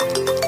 Hai, 0.00 0.39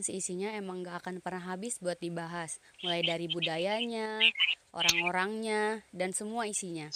dan 0.00 0.16
seisinya 0.16 0.56
emang 0.56 0.80
gak 0.80 1.04
akan 1.04 1.20
pernah 1.20 1.52
habis 1.52 1.76
buat 1.76 2.00
dibahas, 2.00 2.56
mulai 2.80 3.04
dari 3.04 3.28
budayanya, 3.28 4.16
orang-orangnya, 4.72 5.84
dan 5.92 6.16
semua 6.16 6.48
isinya. 6.48 6.88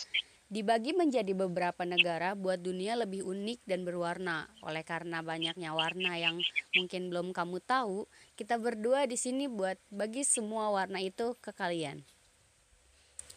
Dibagi 0.49 0.97
menjadi 0.97 1.37
beberapa 1.37 1.85
negara 1.85 2.33
buat 2.33 2.65
dunia 2.65 2.97
lebih 2.97 3.21
unik 3.29 3.61
dan 3.69 3.85
berwarna. 3.85 4.49
Oleh 4.65 4.81
karena 4.89 5.21
banyaknya 5.21 5.77
warna 5.77 6.17
yang 6.17 6.41
mungkin 6.73 7.13
belum 7.13 7.37
kamu 7.37 7.61
tahu, 7.69 8.09
kita 8.41 8.57
berdua 8.57 9.05
di 9.05 9.21
sini 9.21 9.53
buat 9.53 9.77
bagi 9.93 10.25
semua 10.25 10.73
warna 10.73 10.97
itu 11.05 11.37
ke 11.45 11.53
kalian. 11.53 12.01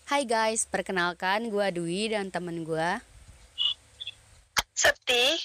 Hai 0.07 0.23
guys, 0.23 0.63
perkenalkan 0.63 1.51
gue 1.51 1.67
Dwi 1.75 2.15
dan 2.15 2.31
temen 2.31 2.63
gue 2.63 3.03
Septi, 4.71 5.35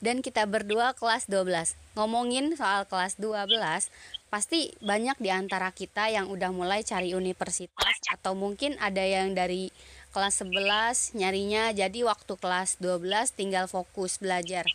dan 0.00 0.24
kita 0.24 0.48
berdua 0.48 0.96
kelas 0.96 1.28
12. 1.28 1.76
Ngomongin 1.96 2.56
soal 2.56 2.84
kelas 2.88 3.16
12, 3.20 3.88
pasti 4.32 4.72
banyak 4.80 5.16
di 5.20 5.30
antara 5.32 5.70
kita 5.70 6.08
yang 6.08 6.28
udah 6.32 6.50
mulai 6.52 6.80
cari 6.82 7.12
universitas 7.16 7.96
atau 8.12 8.32
mungkin 8.36 8.76
ada 8.80 9.04
yang 9.04 9.36
dari 9.36 9.72
kelas 10.10 10.42
11 10.42 11.14
nyarinya 11.14 11.70
jadi 11.70 12.02
waktu 12.02 12.34
kelas 12.36 12.80
12 12.82 13.36
tinggal 13.36 13.68
fokus 13.70 14.18
belajar. 14.18 14.66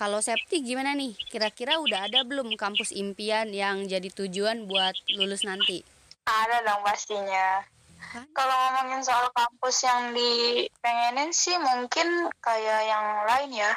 Kalau 0.00 0.18
Septi 0.24 0.64
gimana 0.64 0.96
nih? 0.96 1.14
Kira-kira 1.28 1.78
udah 1.78 2.08
ada 2.08 2.24
belum 2.24 2.56
kampus 2.56 2.90
impian 2.96 3.52
yang 3.52 3.86
jadi 3.86 4.08
tujuan 4.08 4.64
buat 4.66 4.96
lulus 5.14 5.44
nanti? 5.44 5.84
ada 6.26 6.62
dong 6.62 6.82
pastinya. 6.86 7.66
Kalau 8.12 8.52
ngomongin 8.52 9.00
soal 9.00 9.30
kampus 9.32 9.88
yang 9.88 10.12
dipengenin 10.12 11.32
sih 11.32 11.56
mungkin 11.56 12.28
kayak 12.44 12.80
yang 12.84 13.06
lain 13.24 13.50
ya. 13.56 13.72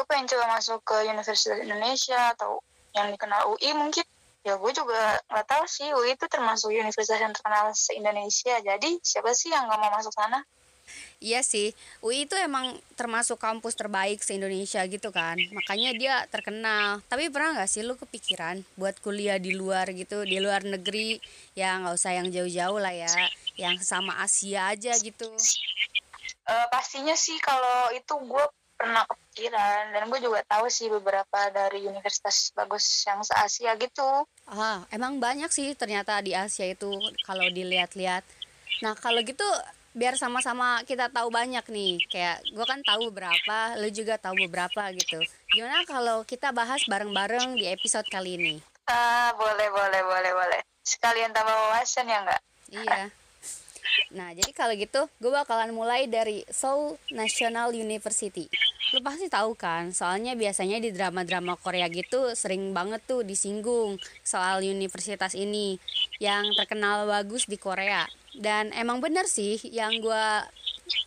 Gue 0.00 0.08
pengen 0.08 0.32
coba 0.32 0.56
masuk 0.56 0.80
ke 0.80 1.12
Universitas 1.12 1.60
Indonesia 1.60 2.32
atau 2.32 2.64
yang 2.96 3.12
dikenal 3.12 3.52
UI 3.52 3.76
mungkin. 3.76 4.00
Ya 4.40 4.56
gue 4.56 4.72
juga 4.72 5.20
nggak 5.28 5.44
tahu 5.44 5.68
sih 5.68 5.92
UI 5.92 6.16
itu 6.16 6.24
termasuk 6.24 6.72
universitas 6.72 7.20
yang 7.20 7.36
terkenal 7.36 7.68
se-Indonesia. 7.76 8.64
Jadi 8.64 8.96
siapa 9.04 9.36
sih 9.36 9.52
yang 9.52 9.68
nggak 9.68 9.76
mau 9.76 9.92
masuk 9.92 10.16
sana? 10.16 10.40
Iya 11.20 11.44
sih, 11.44 11.76
UI 12.00 12.24
itu 12.24 12.32
emang 12.40 12.80
termasuk 12.96 13.36
kampus 13.36 13.76
terbaik 13.76 14.24
se-Indonesia 14.24 14.80
gitu 14.88 15.12
kan. 15.12 15.36
Makanya 15.52 15.92
dia 15.92 16.14
terkenal. 16.32 17.04
Tapi 17.04 17.28
pernah 17.28 17.60
nggak 17.60 17.68
sih 17.68 17.84
lu 17.84 18.00
kepikiran 18.00 18.64
buat 18.80 18.96
kuliah 19.04 19.36
di 19.36 19.52
luar 19.52 19.92
gitu, 19.92 20.24
di 20.24 20.40
luar 20.40 20.64
negeri? 20.64 21.20
Ya 21.52 21.76
nggak 21.76 21.92
usah 21.92 22.16
yang 22.16 22.32
jauh-jauh 22.32 22.80
lah 22.80 22.96
ya, 22.96 23.12
yang 23.60 23.76
sama 23.84 24.24
Asia 24.24 24.72
aja 24.72 24.96
gitu. 24.96 25.28
Eh, 26.48 26.66
pastinya 26.72 27.12
sih 27.12 27.36
kalau 27.36 27.92
itu 27.92 28.16
gue 28.16 28.44
pernah 28.80 29.04
kepikiran 29.04 29.92
dan 29.92 30.08
gue 30.08 30.20
juga 30.24 30.40
tahu 30.48 30.72
sih 30.72 30.88
beberapa 30.88 31.52
dari 31.52 31.84
universitas 31.84 32.48
bagus 32.56 33.04
yang 33.04 33.20
se 33.20 33.36
Asia 33.36 33.76
gitu. 33.76 34.24
Ah, 34.48 34.88
emang 34.88 35.20
banyak 35.20 35.52
sih 35.52 35.76
ternyata 35.76 36.16
di 36.24 36.32
Asia 36.32 36.64
itu 36.64 36.88
kalau 37.28 37.44
dilihat-lihat. 37.52 38.24
Nah, 38.80 38.96
kalau 38.96 39.20
gitu 39.20 39.44
biar 39.92 40.16
sama-sama 40.16 40.80
kita 40.88 41.12
tahu 41.12 41.28
banyak 41.28 41.62
nih. 41.68 42.00
Kayak 42.08 42.40
gue 42.48 42.64
kan 42.64 42.80
tahu 42.80 43.12
beberapa, 43.12 43.76
lu 43.76 43.92
juga 43.92 44.16
tahu 44.16 44.48
beberapa 44.48 44.88
gitu. 44.96 45.20
Gimana 45.52 45.84
kalau 45.84 46.24
kita 46.24 46.48
bahas 46.56 46.80
bareng-bareng 46.88 47.60
di 47.60 47.68
episode 47.68 48.08
kali 48.08 48.40
ini? 48.40 48.54
Ah, 48.88 49.36
boleh, 49.36 49.68
boleh, 49.68 50.00
boleh, 50.08 50.32
boleh. 50.32 50.60
Sekalian 50.80 51.36
tambah 51.36 51.52
wawasan 51.52 52.08
ya 52.08 52.18
nggak? 52.24 52.42
Iya. 52.72 53.04
Nah, 54.10 54.34
jadi 54.34 54.50
kalau 54.50 54.74
gitu, 54.74 55.06
gue 55.22 55.30
bakalan 55.30 55.70
mulai 55.70 56.10
dari 56.10 56.42
Seoul 56.50 56.98
National 57.14 57.70
University. 57.74 58.50
Lu 58.90 58.98
pasti 59.06 59.30
tahu 59.30 59.54
kan, 59.54 59.94
soalnya 59.94 60.34
biasanya 60.34 60.82
di 60.82 60.90
drama-drama 60.90 61.54
Korea 61.54 61.86
gitu 61.86 62.34
sering 62.34 62.74
banget 62.74 62.98
tuh 63.06 63.22
disinggung 63.22 64.02
soal 64.26 64.66
universitas 64.66 65.38
ini 65.38 65.78
yang 66.18 66.42
terkenal 66.58 67.06
bagus 67.06 67.46
di 67.46 67.54
Korea. 67.54 68.02
Dan 68.34 68.74
emang 68.74 68.98
bener 68.98 69.30
sih, 69.30 69.62
yang 69.70 69.94
gue 70.02 70.26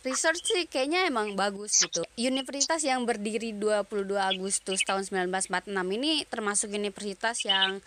research 0.04 0.40
sih 0.44 0.64
kayaknya 0.64 1.08
emang 1.08 1.36
bagus 1.36 1.84
gitu. 1.84 2.04
Universitas 2.16 2.80
yang 2.84 3.04
berdiri 3.04 3.52
22 3.52 4.16
Agustus 4.16 4.80
tahun 4.84 5.04
1946 5.04 5.68
ini 6.00 6.24
termasuk 6.24 6.72
universitas 6.72 7.44
yang 7.44 7.84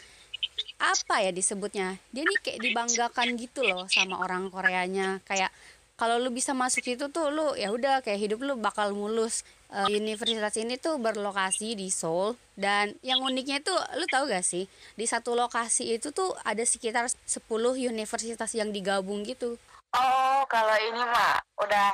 apa 0.77 1.25
ya 1.25 1.33
disebutnya 1.33 1.97
dia 2.13 2.23
nih 2.23 2.39
kayak 2.41 2.59
dibanggakan 2.61 3.27
gitu 3.37 3.65
loh 3.65 3.89
sama 3.89 4.21
orang 4.21 4.53
Koreanya 4.53 5.19
kayak 5.25 5.49
kalau 5.97 6.21
lu 6.21 6.29
bisa 6.29 6.53
masuk 6.53 6.85
situ 6.85 7.09
tuh 7.09 7.33
lu 7.33 7.57
ya 7.57 7.73
udah 7.73 8.05
kayak 8.05 8.21
hidup 8.21 8.39
lu 8.45 8.53
bakal 8.57 8.93
mulus 8.93 9.41
Eh, 9.67 9.99
universitas 9.99 10.55
ini 10.55 10.79
tuh 10.79 10.95
berlokasi 10.95 11.75
di 11.75 11.91
Seoul 11.91 12.39
dan 12.55 12.95
yang 13.03 13.19
uniknya 13.19 13.59
tuh 13.59 13.75
lu 13.99 14.07
tahu 14.07 14.31
gak 14.31 14.47
sih 14.47 14.63
di 14.95 15.03
satu 15.03 15.35
lokasi 15.35 15.91
itu 15.91 16.15
tuh 16.15 16.31
ada 16.47 16.63
sekitar 16.63 17.03
10 17.11 17.43
universitas 17.75 18.47
yang 18.55 18.71
digabung 18.71 19.27
gitu 19.27 19.59
Oh, 19.91 20.43
kalau 20.47 20.71
ini 20.79 21.03
mah 21.03 21.43
udah 21.63 21.91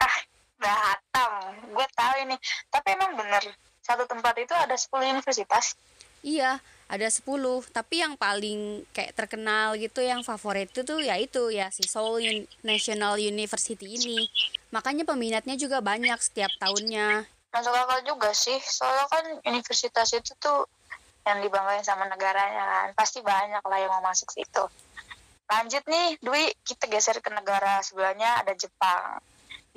ah 0.00 0.16
udah 0.60 0.76
hatam. 0.76 1.32
Gue 1.72 1.86
tahu 1.96 2.14
ini. 2.24 2.36
Tapi 2.68 2.88
emang 2.92 3.16
bener 3.16 3.42
satu 3.80 4.04
tempat 4.04 4.36
itu 4.36 4.52
ada 4.52 4.76
10 4.76 5.08
universitas. 5.08 5.72
Iya, 6.20 6.60
ada 6.90 7.06
10, 7.06 7.22
tapi 7.70 8.02
yang 8.02 8.18
paling 8.18 8.82
kayak 8.90 9.14
terkenal 9.14 9.78
gitu 9.78 10.02
yang 10.02 10.26
favorit 10.26 10.66
itu 10.74 10.82
tuh 10.82 10.98
ya 10.98 11.14
itu 11.22 11.54
ya 11.54 11.70
si 11.70 11.86
Seoul 11.86 12.50
National 12.66 13.14
University 13.22 13.94
ini. 13.94 14.26
Makanya 14.74 15.06
peminatnya 15.06 15.54
juga 15.54 15.78
banyak 15.78 16.18
setiap 16.18 16.50
tahunnya. 16.58 17.30
Masuk 17.54 17.70
akal 17.70 18.02
juga 18.02 18.34
sih. 18.34 18.58
Soalnya 18.58 19.06
kan 19.06 19.24
universitas 19.46 20.10
itu 20.18 20.34
tuh 20.42 20.66
yang 21.22 21.38
dibanggain 21.38 21.86
sama 21.86 22.10
negaranya 22.10 22.66
kan. 22.66 22.88
Pasti 22.98 23.22
banyak 23.22 23.62
lah 23.62 23.78
yang 23.78 23.94
mau 23.94 24.02
masuk 24.02 24.26
situ. 24.34 24.66
Lanjut 25.50 25.82
nih, 25.86 26.18
Dwi, 26.22 26.54
kita 26.66 26.90
geser 26.90 27.22
ke 27.22 27.30
negara 27.30 27.82
sebelahnya 27.86 28.42
ada 28.42 28.54
Jepang. 28.54 29.22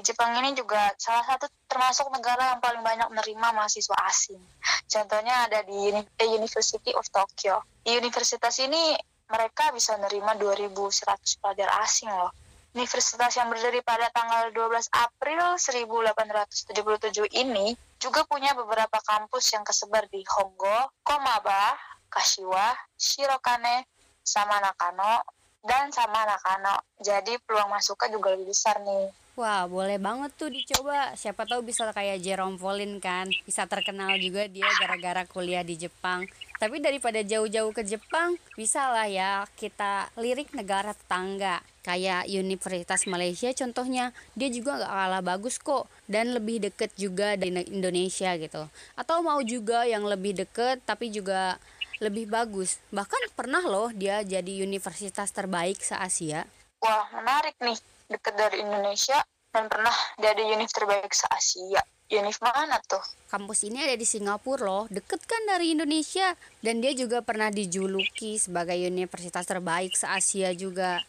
Jepang 0.02 0.34
ini 0.42 0.58
juga 0.58 0.90
salah 0.98 1.22
satu 1.22 1.46
termasuk 1.70 2.10
negara 2.10 2.58
yang 2.58 2.62
paling 2.64 2.82
banyak 2.82 3.08
menerima 3.14 3.48
mahasiswa 3.54 3.94
asing. 4.10 4.42
Contohnya 4.90 5.46
ada 5.46 5.62
di 5.62 5.94
eh, 5.94 6.30
University 6.34 6.90
of 6.98 7.06
Tokyo. 7.14 7.62
Di 7.86 7.94
universitas 7.94 8.58
ini 8.58 8.98
mereka 9.30 9.70
bisa 9.70 9.94
menerima 10.02 10.34
2.100 10.42 11.42
pelajar 11.42 11.70
asing 11.86 12.10
loh. 12.10 12.34
Universitas 12.74 13.38
yang 13.38 13.54
berdiri 13.54 13.86
pada 13.86 14.10
tanggal 14.10 14.50
12 14.50 14.90
April 14.98 15.62
1877 15.62 17.30
ini 17.38 17.78
juga 18.02 18.26
punya 18.26 18.58
beberapa 18.58 18.98
kampus 18.98 19.54
yang 19.54 19.62
kesebar 19.62 20.10
di 20.10 20.26
Honggo, 20.26 20.90
Komaba, 21.06 21.78
Kashiwa, 22.10 22.74
Shirokane, 22.98 23.86
sama 24.26 24.58
Nakano, 24.58 25.22
dan 25.62 25.94
sama 25.94 26.26
Nakano. 26.26 26.82
Jadi 26.98 27.38
peluang 27.46 27.70
masuknya 27.70 28.10
juga 28.18 28.34
lebih 28.34 28.50
besar 28.50 28.82
nih. 28.82 29.23
Wah, 29.34 29.66
boleh 29.66 29.98
banget 29.98 30.30
tuh 30.38 30.54
dicoba. 30.54 31.18
Siapa 31.18 31.50
tahu 31.50 31.66
bisa 31.66 31.90
kayak 31.90 32.22
Jerome 32.22 32.54
Pauline 32.54 33.02
kan. 33.02 33.26
Bisa 33.50 33.66
terkenal 33.66 34.14
juga 34.22 34.46
dia 34.46 34.70
gara-gara 34.78 35.26
kuliah 35.26 35.66
di 35.66 35.74
Jepang. 35.74 36.30
Tapi 36.62 36.78
daripada 36.78 37.18
jauh-jauh 37.26 37.74
ke 37.74 37.82
Jepang, 37.82 38.38
bisa 38.54 38.94
lah 38.94 39.10
ya 39.10 39.42
kita 39.58 40.14
lirik 40.22 40.54
negara 40.54 40.94
tetangga. 40.94 41.66
Kayak 41.82 42.30
Universitas 42.30 43.10
Malaysia 43.10 43.50
contohnya, 43.58 44.14
dia 44.38 44.54
juga 44.54 44.86
gak 44.86 44.94
kalah 44.94 45.24
bagus 45.26 45.58
kok. 45.58 45.90
Dan 46.06 46.38
lebih 46.38 46.70
deket 46.70 46.94
juga 46.94 47.34
dari 47.34 47.58
Indonesia 47.74 48.38
gitu. 48.38 48.70
Atau 48.94 49.26
mau 49.26 49.42
juga 49.42 49.82
yang 49.90 50.06
lebih 50.06 50.46
deket 50.46 50.86
tapi 50.86 51.10
juga 51.10 51.58
lebih 51.98 52.30
bagus. 52.30 52.78
Bahkan 52.94 53.34
pernah 53.34 53.66
loh 53.66 53.90
dia 53.98 54.22
jadi 54.22 54.62
universitas 54.62 55.34
terbaik 55.34 55.82
se-Asia. 55.82 56.46
Wah, 56.86 57.10
menarik 57.18 57.58
nih 57.58 57.82
deket 58.10 58.34
dari 58.36 58.64
Indonesia 58.64 59.20
dan 59.54 59.70
pernah 59.70 59.94
jadi 60.18 60.42
univ 60.58 60.70
terbaik 60.74 61.14
se-Asia. 61.14 61.86
Univ 62.14 62.38
mana 62.46 62.78
tuh? 62.86 63.02
Kampus 63.30 63.66
ini 63.66 63.82
ada 63.82 63.98
di 63.98 64.06
Singapura 64.06 64.66
loh, 64.66 64.86
deket 64.90 65.26
kan 65.26 65.42
dari 65.50 65.74
Indonesia. 65.74 66.38
Dan 66.62 66.82
dia 66.82 66.94
juga 66.94 67.26
pernah 67.26 67.50
dijuluki 67.50 68.38
sebagai 68.38 68.78
universitas 68.78 69.46
terbaik 69.50 69.94
se-Asia 69.98 70.54
juga. 70.54 71.02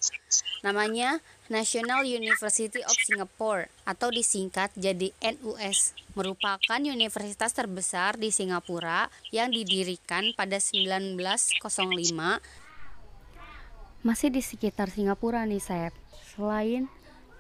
Namanya 0.65 1.21
National 1.53 2.09
University 2.09 2.81
of 2.89 2.97
Singapore 3.05 3.69
atau 3.85 4.09
disingkat 4.09 4.73
jadi 4.77 5.13
NUS, 5.21 5.93
merupakan 6.17 6.81
universitas 6.81 7.53
terbesar 7.53 8.17
di 8.17 8.33
Singapura 8.33 9.13
yang 9.29 9.53
didirikan 9.53 10.33
pada 10.33 10.57
1905 10.57 11.61
masih 14.05 14.29
di 14.29 14.45
sekitar 14.45 14.93
Singapura 14.93 15.49
nih, 15.49 15.65
Sep. 15.65 16.04
Selain 16.35 16.91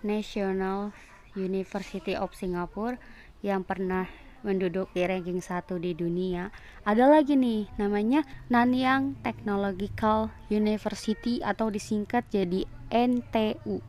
National 0.06 0.94
University 1.34 2.14
of 2.14 2.30
Singapore 2.38 2.94
yang 3.42 3.66
pernah 3.66 4.06
menduduki 4.46 5.02
ranking 5.02 5.42
1 5.42 5.66
di 5.82 5.98
dunia. 5.98 6.54
Ada 6.86 7.10
lagi 7.10 7.34
nih 7.34 7.66
namanya 7.74 8.22
Nanyang 8.46 9.18
Technological 9.26 10.30
University 10.46 11.42
atau 11.42 11.74
disingkat 11.74 12.22
jadi 12.30 12.70
NTU. 12.94 13.82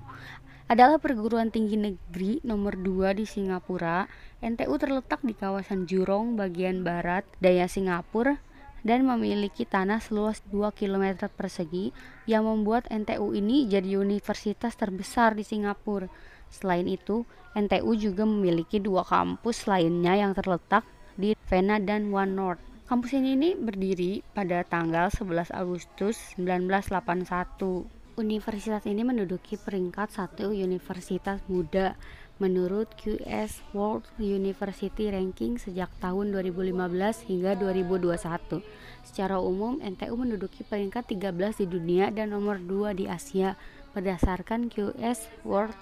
Adalah 0.66 0.98
perguruan 0.98 1.54
tinggi 1.54 1.78
negeri 1.78 2.42
nomor 2.42 2.74
2 2.74 3.14
di 3.14 3.30
Singapura. 3.30 4.10
NTU 4.42 4.74
terletak 4.82 5.22
di 5.22 5.38
kawasan 5.38 5.86
Jurong 5.86 6.34
bagian 6.34 6.82
barat 6.82 7.22
daya 7.38 7.70
Singapura 7.70 8.42
dan 8.86 9.02
memiliki 9.10 9.66
tanah 9.66 9.98
seluas 9.98 10.46
2 10.54 10.70
km 10.78 11.26
persegi 11.34 11.90
yang 12.30 12.46
membuat 12.46 12.86
NTU 12.94 13.34
ini 13.34 13.66
jadi 13.66 13.98
universitas 13.98 14.78
terbesar 14.78 15.34
di 15.34 15.42
Singapura. 15.42 16.06
Selain 16.54 16.86
itu, 16.86 17.26
NTU 17.58 17.98
juga 17.98 18.24
memiliki 18.30 18.78
dua 18.78 19.02
kampus 19.02 19.66
lainnya 19.66 20.14
yang 20.14 20.38
terletak 20.38 20.86
di 21.18 21.34
Vena 21.50 21.82
dan 21.82 22.14
One 22.14 22.38
North. 22.38 22.62
Kampus 22.86 23.18
ini, 23.18 23.34
ini 23.34 23.50
berdiri 23.58 24.22
pada 24.38 24.62
tanggal 24.62 25.10
11 25.10 25.50
Agustus 25.50 26.38
1981. 26.38 27.90
Universitas 28.16 28.86
ini 28.86 29.02
menduduki 29.02 29.58
peringkat 29.58 30.14
satu 30.14 30.54
universitas 30.54 31.42
muda 31.50 31.98
menurut 32.36 32.92
QS 33.00 33.64
World 33.72 34.04
University 34.20 35.08
Ranking 35.08 35.56
sejak 35.56 35.88
tahun 36.04 36.36
2015 36.36 37.32
hingga 37.32 37.56
2021. 37.56 38.60
Secara 39.08 39.40
umum, 39.40 39.80
NTU 39.80 40.16
menduduki 40.20 40.68
peringkat 40.68 41.08
13 41.16 41.64
di 41.64 41.66
dunia 41.70 42.12
dan 42.12 42.36
nomor 42.36 42.60
2 42.60 42.92
di 42.92 43.08
Asia 43.08 43.56
berdasarkan 43.96 44.68
QS 44.68 45.48
World 45.48 45.78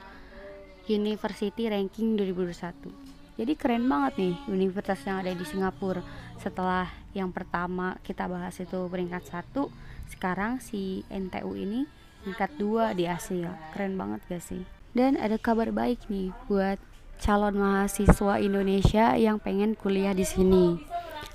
University 0.86 1.66
Ranking 1.72 2.20
2021. 2.22 3.14
Jadi 3.34 3.54
keren 3.58 3.90
banget 3.90 4.14
nih 4.22 4.36
universitas 4.46 5.02
yang 5.10 5.26
ada 5.26 5.34
di 5.34 5.42
Singapura. 5.42 6.06
Setelah 6.38 6.86
yang 7.18 7.34
pertama 7.34 7.98
kita 8.06 8.30
bahas 8.30 8.54
itu 8.62 8.78
peringkat 8.86 9.26
satu, 9.26 9.74
sekarang 10.14 10.62
si 10.62 11.02
NTU 11.10 11.58
ini 11.58 11.90
peringkat 12.22 12.52
dua 12.62 12.94
di 12.94 13.10
Asia. 13.10 13.58
Keren 13.74 13.98
banget 13.98 14.22
gak 14.30 14.44
sih? 14.46 14.62
Dan 14.94 15.18
ada 15.18 15.42
kabar 15.42 15.74
baik 15.74 16.06
nih 16.06 16.30
buat 16.45 16.78
calon 17.18 17.57
mahasiswa 17.57 18.38
Indonesia 18.38 19.18
yang 19.18 19.42
pengen 19.42 19.74
kuliah 19.74 20.13
di 20.13 20.22
sini. 20.22 20.78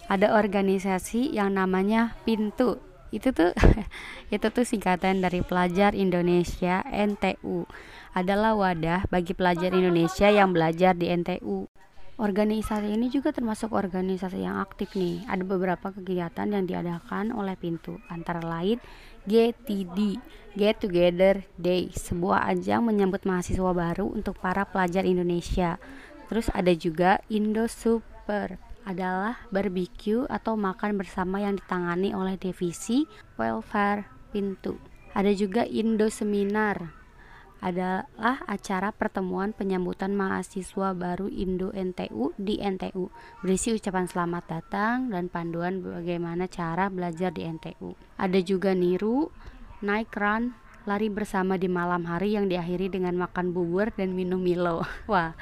Ada 0.07 0.39
organisasi 0.39 1.35
yang 1.35 1.59
namanya 1.59 2.15
Pintu. 2.23 2.79
Itu 3.11 3.35
tuh 3.35 3.51
itu 4.35 4.47
tuh 4.47 4.63
singkatan 4.63 5.19
dari 5.19 5.43
pelajar 5.43 5.99
Indonesia 5.99 6.87
NTU. 6.87 7.67
Adalah 8.15 8.55
wadah 8.55 9.11
bagi 9.11 9.35
pelajar 9.35 9.75
Indonesia 9.75 10.31
yang 10.31 10.55
belajar 10.55 10.95
di 10.95 11.11
NTU. 11.11 11.67
Organisasi 12.19 12.99
ini 12.99 13.15
juga 13.15 13.31
termasuk 13.31 13.71
organisasi 13.71 14.43
yang 14.43 14.59
aktif 14.59 14.91
nih. 14.99 15.23
Ada 15.31 15.43
beberapa 15.47 15.95
kegiatan 15.95 16.51
yang 16.51 16.67
diadakan 16.67 17.31
oleh 17.31 17.55
Pintu, 17.55 18.03
antara 18.11 18.43
lain 18.43 18.83
GTD, 19.29 20.17
Get 20.57 20.81
Together 20.81 21.45
Day, 21.61 21.93
sebuah 21.93 22.49
ajang 22.49 22.89
menyambut 22.89 23.29
mahasiswa 23.29 23.77
baru 23.77 24.09
untuk 24.09 24.41
para 24.41 24.65
pelajar 24.65 25.05
Indonesia. 25.05 25.77
Terus 26.33 26.49
ada 26.57 26.73
juga 26.73 27.21
Indo 27.29 27.69
Super, 27.69 28.57
adalah 28.89 29.45
barbecue 29.53 30.25
atau 30.33 30.57
makan 30.57 30.97
bersama 30.97 31.45
yang 31.45 31.61
ditangani 31.61 32.17
oleh 32.17 32.41
divisi 32.41 33.05
welfare 33.37 34.09
Pintu. 34.33 34.81
Ada 35.13 35.37
juga 35.37 35.69
Indo 35.69 36.09
Seminar, 36.09 36.98
adalah 37.59 38.07
acara 38.47 38.95
pertemuan 38.95 39.51
penyambutan 39.51 40.15
mahasiswa 40.15 40.95
baru 40.95 41.27
Indo 41.27 41.75
NTU 41.75 42.31
di 42.39 42.63
NTU 42.63 43.11
berisi 43.43 43.75
ucapan 43.75 44.07
selamat 44.07 44.45
datang 44.47 45.11
dan 45.11 45.27
panduan 45.27 45.83
bagaimana 45.83 46.47
cara 46.47 46.87
belajar 46.87 47.35
di 47.35 47.43
NTU. 47.43 47.99
Ada 48.15 48.39
juga 48.47 48.79
niru, 48.79 49.35
naik 49.83 50.15
run, 50.15 50.55
lari 50.87 51.11
bersama 51.11 51.59
di 51.59 51.67
malam 51.67 52.07
hari 52.07 52.39
yang 52.39 52.47
diakhiri 52.47 52.95
dengan 52.95 53.19
makan 53.19 53.51
bubur 53.51 53.91
dan 53.99 54.15
minum 54.15 54.39
Milo. 54.39 54.87
Wah, 55.11 55.35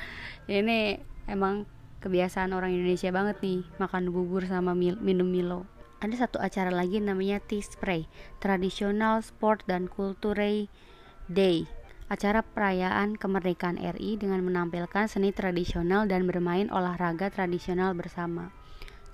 ini 0.49 0.97
emang 1.29 1.69
kebiasaan 2.01 2.57
orang 2.57 2.73
Indonesia 2.73 3.13
banget 3.13 3.45
nih 3.45 3.61
makan 3.77 4.09
bubur 4.09 4.49
sama 4.49 4.73
mil 4.73 4.97
minum 5.05 5.29
Milo. 5.29 5.69
Ada 6.01 6.29
satu 6.29 6.41
acara 6.41 6.69
lagi 6.73 7.01
namanya 7.01 7.41
Tea 7.41 7.65
Spray, 7.65 8.05
Tradisional 8.41 9.25
Sport 9.25 9.65
dan 9.65 9.89
Culture 9.89 10.69
Day 11.27 11.65
acara 12.07 12.43
perayaan 12.43 13.19
kemerdekaan 13.19 13.79
RI 13.79 14.19
dengan 14.19 14.43
menampilkan 14.47 15.11
seni 15.11 15.35
tradisional 15.35 16.07
dan 16.07 16.27
bermain 16.27 16.71
olahraga 16.71 17.31
tradisional 17.31 17.95
bersama. 17.99 18.55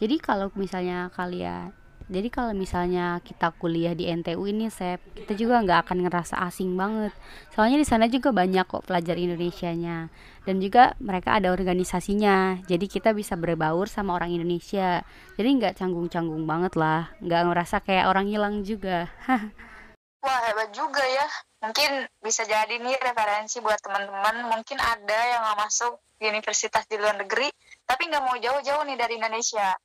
Jadi 0.03 0.19
kalau 0.19 0.51
misalnya 0.59 1.09
kalian 1.15 1.73
jadi 2.13 2.29
kalau 2.29 2.53
misalnya 2.53 3.23
kita 3.23 3.55
kuliah 3.57 3.97
di 3.97 4.11
NTU 4.11 4.45
ini 4.45 4.69
Sep, 4.69 5.01
kita 5.15 5.33
juga 5.39 5.65
nggak 5.65 5.89
akan 5.89 5.99
ngerasa 6.05 6.45
asing 6.45 6.75
banget. 6.77 7.15
Soalnya 7.55 7.81
di 7.81 7.87
sana 7.87 8.05
juga 8.11 8.35
banyak 8.35 8.69
kok 8.69 8.85
pelajar 8.85 9.17
Indonesianya 9.17 10.13
dan 10.45 10.57
juga 10.59 10.99
mereka 10.99 11.39
ada 11.39 11.55
organisasinya. 11.55 12.61
Jadi 12.67 12.91
kita 12.91 13.15
bisa 13.15 13.39
berbaur 13.39 13.87
sama 13.87 14.19
orang 14.19 14.35
Indonesia. 14.35 15.07
Jadi 15.41 15.49
nggak 15.63 15.79
canggung-canggung 15.79 16.45
banget 16.45 16.77
lah, 16.77 17.15
nggak 17.23 17.43
ngerasa 17.49 17.77
kayak 17.81 18.05
orang 18.11 18.27
hilang 18.29 18.61
juga. 18.67 19.09
Wah 20.23 20.41
hebat 20.47 20.69
juga 20.75 21.03
ya. 21.03 21.27
Mungkin 21.63 21.91
bisa 22.19 22.43
jadi 22.43 22.75
nih 22.75 22.99
referensi 22.99 23.63
buat 23.63 23.79
teman-teman. 23.79 24.51
Mungkin 24.51 24.79
ada 24.83 25.19
yang 25.31 25.41
nggak 25.47 25.59
masuk 25.63 26.03
di 26.19 26.27
universitas 26.27 26.85
di 26.91 26.99
luar 26.99 27.15
negeri, 27.19 27.47
tapi 27.87 28.11
nggak 28.11 28.23
mau 28.23 28.35
jauh-jauh 28.35 28.83
nih 28.83 28.99
dari 28.99 29.15
Indonesia. 29.19 29.79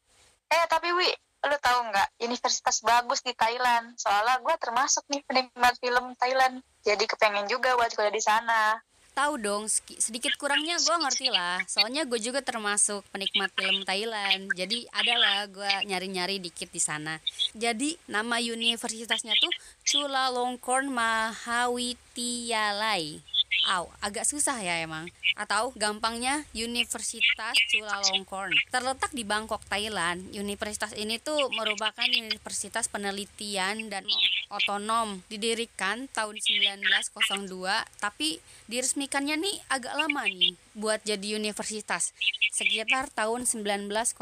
Eh 0.49 0.65
tapi 0.65 0.89
Wi, 0.89 1.09
lu 1.45 1.57
tahu 1.61 1.79
nggak 1.93 2.07
universitas 2.25 2.81
bagus 2.81 3.21
di 3.21 3.37
Thailand? 3.37 3.93
Soalnya 3.93 4.41
gue 4.41 4.55
termasuk 4.57 5.05
nih 5.13 5.21
penikmat 5.29 5.77
film 5.77 6.17
Thailand. 6.17 6.65
Jadi 6.81 7.03
kepengen 7.05 7.45
juga 7.45 7.77
buat 7.77 7.93
kuliah 7.93 8.13
di 8.13 8.23
sana 8.25 8.81
tahu 9.17 9.41
dong 9.41 9.65
sedikit 9.97 10.37
kurangnya 10.37 10.77
gue 10.77 10.93
ngerti 10.93 11.33
lah 11.33 11.57
soalnya 11.65 12.05
gue 12.05 12.21
juga 12.21 12.45
termasuk 12.45 13.01
penikmat 13.09 13.49
film 13.57 13.81
Thailand. 13.81 14.53
Jadi 14.53 14.85
adalah 14.93 15.49
gue 15.49 15.89
nyari-nyari 15.89 16.37
dikit 16.37 16.69
di 16.69 16.77
sana. 16.77 17.17
Jadi 17.57 17.97
nama 18.05 18.37
universitasnya 18.37 19.33
tuh 19.41 19.49
Chulalongkorn 19.81 20.93
Mahawitialai 20.93 23.36
Aw, 23.67 23.83
agak 23.99 24.23
susah 24.23 24.63
ya 24.63 24.79
emang. 24.79 25.11
Atau 25.35 25.75
gampangnya 25.75 26.47
Universitas 26.55 27.51
Chulalongkorn. 27.67 28.55
Terletak 28.71 29.11
di 29.11 29.27
Bangkok, 29.27 29.59
Thailand. 29.67 30.23
Universitas 30.31 30.95
ini 30.95 31.19
tuh 31.19 31.51
merupakan 31.51 32.07
universitas 32.07 32.87
penelitian 32.87 33.91
dan 33.91 34.07
otonom. 34.47 35.19
Didirikan 35.27 36.07
tahun 36.15 36.39
1902, 36.39 37.51
tapi 37.99 38.39
diresmikannya 38.71 39.35
nih 39.35 39.55
agak 39.67 39.93
lama 39.99 40.23
nih 40.31 40.55
buat 40.71 41.03
jadi 41.03 41.35
universitas. 41.35 42.15
Sekitar 42.55 43.11
tahun 43.11 43.43
1905. 43.43 44.15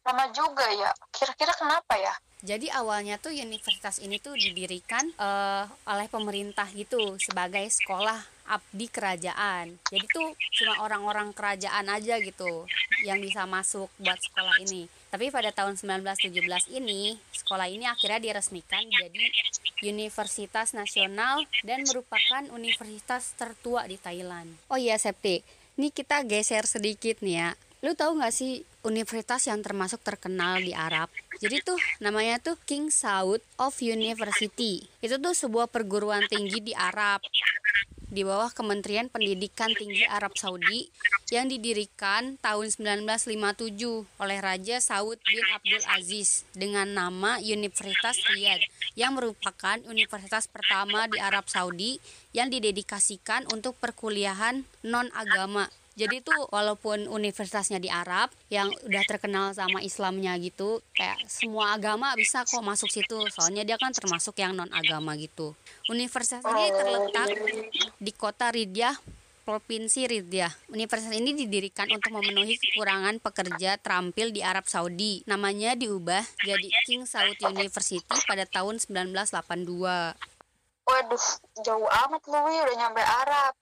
Lama 0.00 0.24
juga 0.34 0.66
ya. 0.74 0.90
Kira-kira 1.14 1.54
kenapa 1.54 1.94
ya? 1.94 2.14
Jadi 2.40 2.72
awalnya 2.72 3.20
tuh 3.20 3.36
universitas 3.36 4.00
ini 4.00 4.16
tuh 4.16 4.32
didirikan 4.32 5.04
uh, 5.20 5.68
oleh 5.84 6.08
pemerintah 6.08 6.64
gitu 6.72 7.20
sebagai 7.20 7.68
sekolah 7.68 8.16
abdi 8.50 8.90
kerajaan. 8.90 9.76
Jadi 9.86 10.06
tuh 10.10 10.34
cuma 10.58 10.82
orang-orang 10.82 11.30
kerajaan 11.36 11.86
aja 11.86 12.18
gitu 12.18 12.66
yang 13.06 13.22
bisa 13.22 13.44
masuk 13.44 13.86
buat 14.00 14.18
sekolah 14.18 14.56
ini. 14.66 14.90
Tapi 15.12 15.30
pada 15.30 15.54
tahun 15.54 15.78
1917 15.78 16.80
ini, 16.80 17.14
sekolah 17.30 17.70
ini 17.70 17.86
akhirnya 17.86 18.18
diresmikan 18.18 18.82
jadi 18.88 19.24
Universitas 19.86 20.76
Nasional 20.76 21.46
dan 21.64 21.86
merupakan 21.86 22.42
universitas 22.52 23.32
tertua 23.38 23.88
di 23.88 23.96
Thailand. 23.96 24.48
Oh 24.68 24.76
iya, 24.76 24.98
Septi. 25.00 25.40
Ini 25.80 25.88
kita 25.88 26.26
geser 26.28 26.68
sedikit 26.68 27.24
nih 27.24 27.36
ya. 27.40 27.50
Lu 27.80 27.96
tahu 27.96 28.20
nggak 28.20 28.34
sih 28.34 28.68
universitas 28.86 29.44
yang 29.48 29.60
termasuk 29.60 30.00
terkenal 30.00 30.60
di 30.60 30.72
Arab? 30.76 31.12
Jadi 31.40 31.64
tuh 31.64 31.78
namanya 32.04 32.40
tuh 32.40 32.56
King 32.68 32.92
Saud 32.92 33.40
of 33.56 33.76
University. 33.80 34.84
Itu 35.00 35.16
tuh 35.16 35.32
sebuah 35.32 35.72
perguruan 35.72 36.28
tinggi 36.28 36.60
di 36.60 36.72
Arab 36.76 37.24
di 38.10 38.26
bawah 38.26 38.50
Kementerian 38.50 39.06
Pendidikan 39.06 39.70
Tinggi 39.70 40.02
Arab 40.02 40.34
Saudi 40.34 40.90
yang 41.30 41.46
didirikan 41.46 42.42
tahun 42.42 42.66
1957 42.74 43.78
oleh 44.18 44.38
Raja 44.42 44.82
Saud 44.82 45.22
bin 45.22 45.46
Abdul 45.54 45.84
Aziz 45.94 46.42
dengan 46.50 46.90
nama 46.90 47.38
Universitas 47.38 48.18
Riyadh 48.34 48.66
yang 48.98 49.14
merupakan 49.14 49.78
universitas 49.86 50.50
pertama 50.50 51.06
di 51.06 51.22
Arab 51.22 51.46
Saudi 51.46 52.02
yang 52.34 52.50
didedikasikan 52.50 53.46
untuk 53.54 53.78
perkuliahan 53.78 54.66
non-agama 54.82 55.70
jadi 55.98 56.22
tuh 56.22 56.48
walaupun 56.54 57.10
universitasnya 57.10 57.82
di 57.82 57.90
Arab 57.90 58.30
yang 58.48 58.70
udah 58.86 59.04
terkenal 59.06 59.52
sama 59.52 59.82
Islamnya 59.82 60.38
gitu 60.38 60.80
kayak 60.94 61.18
semua 61.26 61.74
agama 61.74 62.14
bisa 62.14 62.46
kok 62.46 62.62
masuk 62.62 62.90
situ 62.90 63.18
soalnya 63.34 63.66
dia 63.66 63.76
kan 63.76 63.90
termasuk 63.90 64.38
yang 64.38 64.54
non 64.54 64.70
agama 64.70 65.18
gitu 65.18 65.52
universitas 65.90 66.46
ini 66.46 66.64
terletak 66.70 67.28
di 67.98 68.12
kota 68.14 68.54
Ridyah 68.54 68.94
Provinsi 69.50 70.06
Ridyah. 70.06 70.52
Universitas 70.70 71.10
ini 71.10 71.34
didirikan 71.34 71.90
untuk 71.90 72.14
memenuhi 72.14 72.54
kekurangan 72.54 73.18
pekerja 73.18 73.82
terampil 73.82 74.30
di 74.30 74.46
Arab 74.46 74.70
Saudi. 74.70 75.26
Namanya 75.26 75.74
diubah 75.74 76.22
jadi 76.46 76.70
King 76.86 77.02
Saud 77.02 77.34
University 77.42 77.98
pada 78.30 78.46
tahun 78.46 78.78
1982. 78.78 80.14
Waduh, 80.86 81.26
jauh 81.66 81.88
amat 81.88 82.22
lu, 82.30 82.38
udah 82.38 82.76
nyampe 82.78 83.02
Arab 83.02 83.58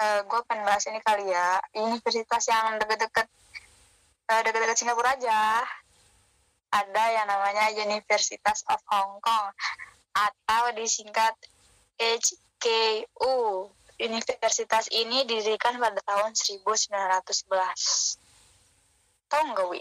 uh, 0.00 0.04
eh, 0.04 0.20
gue 0.24 0.40
pengen 0.48 0.64
bahas 0.64 0.84
ini 0.88 1.00
kali 1.00 1.28
ya. 1.32 1.60
Universitas 1.76 2.44
yang 2.48 2.76
deket-deket 2.80 3.26
uh, 4.32 4.40
deket-deket 4.44 4.76
Singapura 4.76 5.16
aja. 5.16 5.64
Ada 6.72 7.04
yang 7.14 7.26
namanya 7.30 7.72
Universitas 7.72 8.66
of 8.68 8.82
Hong 8.90 9.22
Kong 9.22 9.46
atau 10.16 10.62
disingkat 10.76 11.32
HKU 11.96 13.36
Universitas 13.96 14.92
ini 14.92 15.24
didirikan 15.24 15.80
pada 15.80 15.96
tahun 16.04 16.36
1911 16.36 18.20
tahu 19.26 19.42
nggak 19.52 19.66
Wi? 19.72 19.80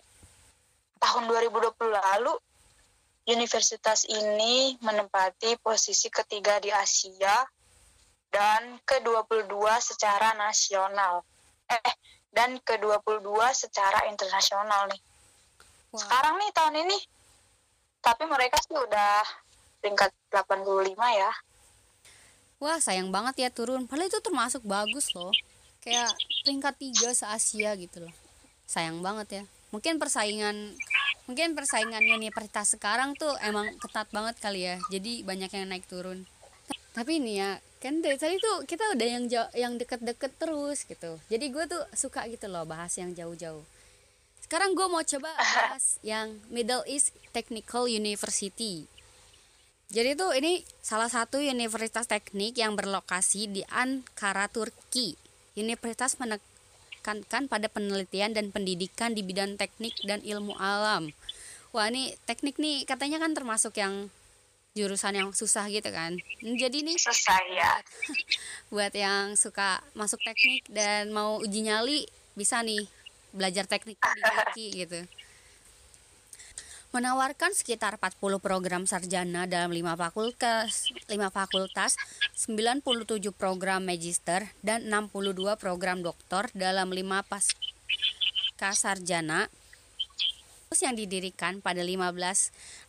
Tahun 1.00 1.24
2020 1.28 1.76
lalu 1.92 2.34
Universitas 3.26 4.06
ini 4.06 4.78
menempati 4.86 5.58
posisi 5.58 6.14
ketiga 6.14 6.62
di 6.62 6.70
Asia 6.70 7.34
dan 8.36 8.84
ke-22 8.84 9.56
secara 9.80 10.36
nasional. 10.36 11.24
Eh, 11.72 11.96
dan 12.36 12.60
ke-22 12.60 13.32
secara 13.56 14.12
internasional 14.12 14.92
nih. 14.92 15.02
Wow. 15.96 16.00
Sekarang 16.04 16.36
nih 16.44 16.52
tahun 16.52 16.76
ini. 16.84 16.98
Tapi 18.04 18.28
mereka 18.28 18.60
sih 18.60 18.76
udah 18.76 19.24
tingkat 19.80 20.12
85 20.36 21.00
ya. 21.16 21.32
Wah, 22.60 22.78
sayang 22.84 23.08
banget 23.08 23.48
ya 23.48 23.50
turun. 23.56 23.88
Padahal 23.88 24.12
itu 24.12 24.20
termasuk 24.20 24.68
bagus 24.68 25.16
loh. 25.16 25.32
Kayak 25.80 26.12
peringkat 26.44 26.76
3 26.76 27.16
se-Asia 27.16 27.72
gitu 27.80 28.04
loh. 28.04 28.14
Sayang 28.68 29.00
banget 29.00 29.28
ya. 29.32 29.44
Mungkin 29.72 29.96
persaingan 29.96 30.76
mungkin 31.26 31.58
persaingan 31.58 32.04
universitas 32.06 32.78
sekarang 32.78 33.18
tuh 33.18 33.34
emang 33.42 33.72
ketat 33.80 34.12
banget 34.12 34.36
kali 34.44 34.68
ya. 34.68 34.76
Jadi 34.92 35.24
banyak 35.24 35.50
yang 35.56 35.72
naik 35.72 35.88
turun. 35.88 36.28
Tapi 36.96 37.20
ini 37.20 37.44
ya, 37.44 37.60
kan 37.86 38.02
dari 38.02 38.18
tadi 38.18 38.42
tuh 38.42 38.66
kita 38.66 38.98
udah 38.98 39.06
yang 39.06 39.30
jauh, 39.30 39.52
yang 39.54 39.78
deket-deket 39.78 40.42
terus 40.42 40.90
gitu. 40.90 41.22
Jadi 41.30 41.46
gue 41.54 41.64
tuh 41.70 41.86
suka 41.94 42.26
gitu 42.26 42.50
loh 42.50 42.66
bahas 42.66 42.90
yang 42.98 43.14
jauh-jauh. 43.14 43.62
Sekarang 44.42 44.74
gue 44.74 44.90
mau 44.90 45.06
coba 45.06 45.30
bahas 45.38 46.02
yang 46.02 46.42
Middle 46.50 46.82
East 46.90 47.14
Technical 47.30 47.86
University. 47.86 48.90
Jadi 49.94 50.18
tuh 50.18 50.34
ini 50.34 50.66
salah 50.82 51.14
satu 51.14 51.38
universitas 51.38 52.10
teknik 52.10 52.58
yang 52.58 52.74
berlokasi 52.74 53.54
di 53.54 53.62
Ankara 53.70 54.50
Turki. 54.50 55.14
Universitas 55.54 56.18
menekankan 56.18 57.46
pada 57.46 57.70
penelitian 57.70 58.34
dan 58.34 58.50
pendidikan 58.50 59.14
di 59.14 59.22
bidang 59.22 59.62
teknik 59.62 59.94
dan 60.10 60.26
ilmu 60.26 60.58
alam. 60.58 61.14
Wah 61.70 61.86
ini 61.94 62.18
teknik 62.26 62.58
nih 62.58 62.90
katanya 62.90 63.22
kan 63.22 63.38
termasuk 63.38 63.78
yang 63.78 64.10
jurusan 64.76 65.16
yang 65.16 65.30
susah 65.32 65.72
gitu 65.72 65.88
kan. 65.88 66.20
Jadi 66.44 66.84
nih 66.84 67.00
susah 67.00 67.40
ya 67.56 67.72
buat 68.76 68.92
yang 68.92 69.40
suka 69.40 69.80
masuk 69.96 70.20
teknik 70.20 70.68
dan 70.68 71.16
mau 71.16 71.40
uji 71.40 71.64
nyali 71.64 72.04
bisa 72.36 72.60
nih 72.60 72.84
belajar 73.32 73.64
teknik 73.66 73.96
di 73.96 74.22
Turki 74.28 74.68
gitu. 74.84 75.00
Menawarkan 76.92 77.52
sekitar 77.52 78.00
40 78.00 78.40
program 78.40 78.88
sarjana 78.88 79.44
dalam 79.44 79.68
5 79.68 80.00
fakultas, 80.00 80.88
5 81.12 81.28
fakultas, 81.28 82.00
97 82.40 83.20
program 83.36 83.84
magister 83.84 84.48
dan 84.64 84.88
62 84.88 85.60
program 85.60 86.00
doktor 86.00 86.48
dalam 86.56 86.96
5 86.96 87.04
pasca 87.28 88.72
sarjana 88.72 89.52
yang 90.82 90.98
didirikan 90.98 91.64
pada 91.64 91.80
15 91.84 92.12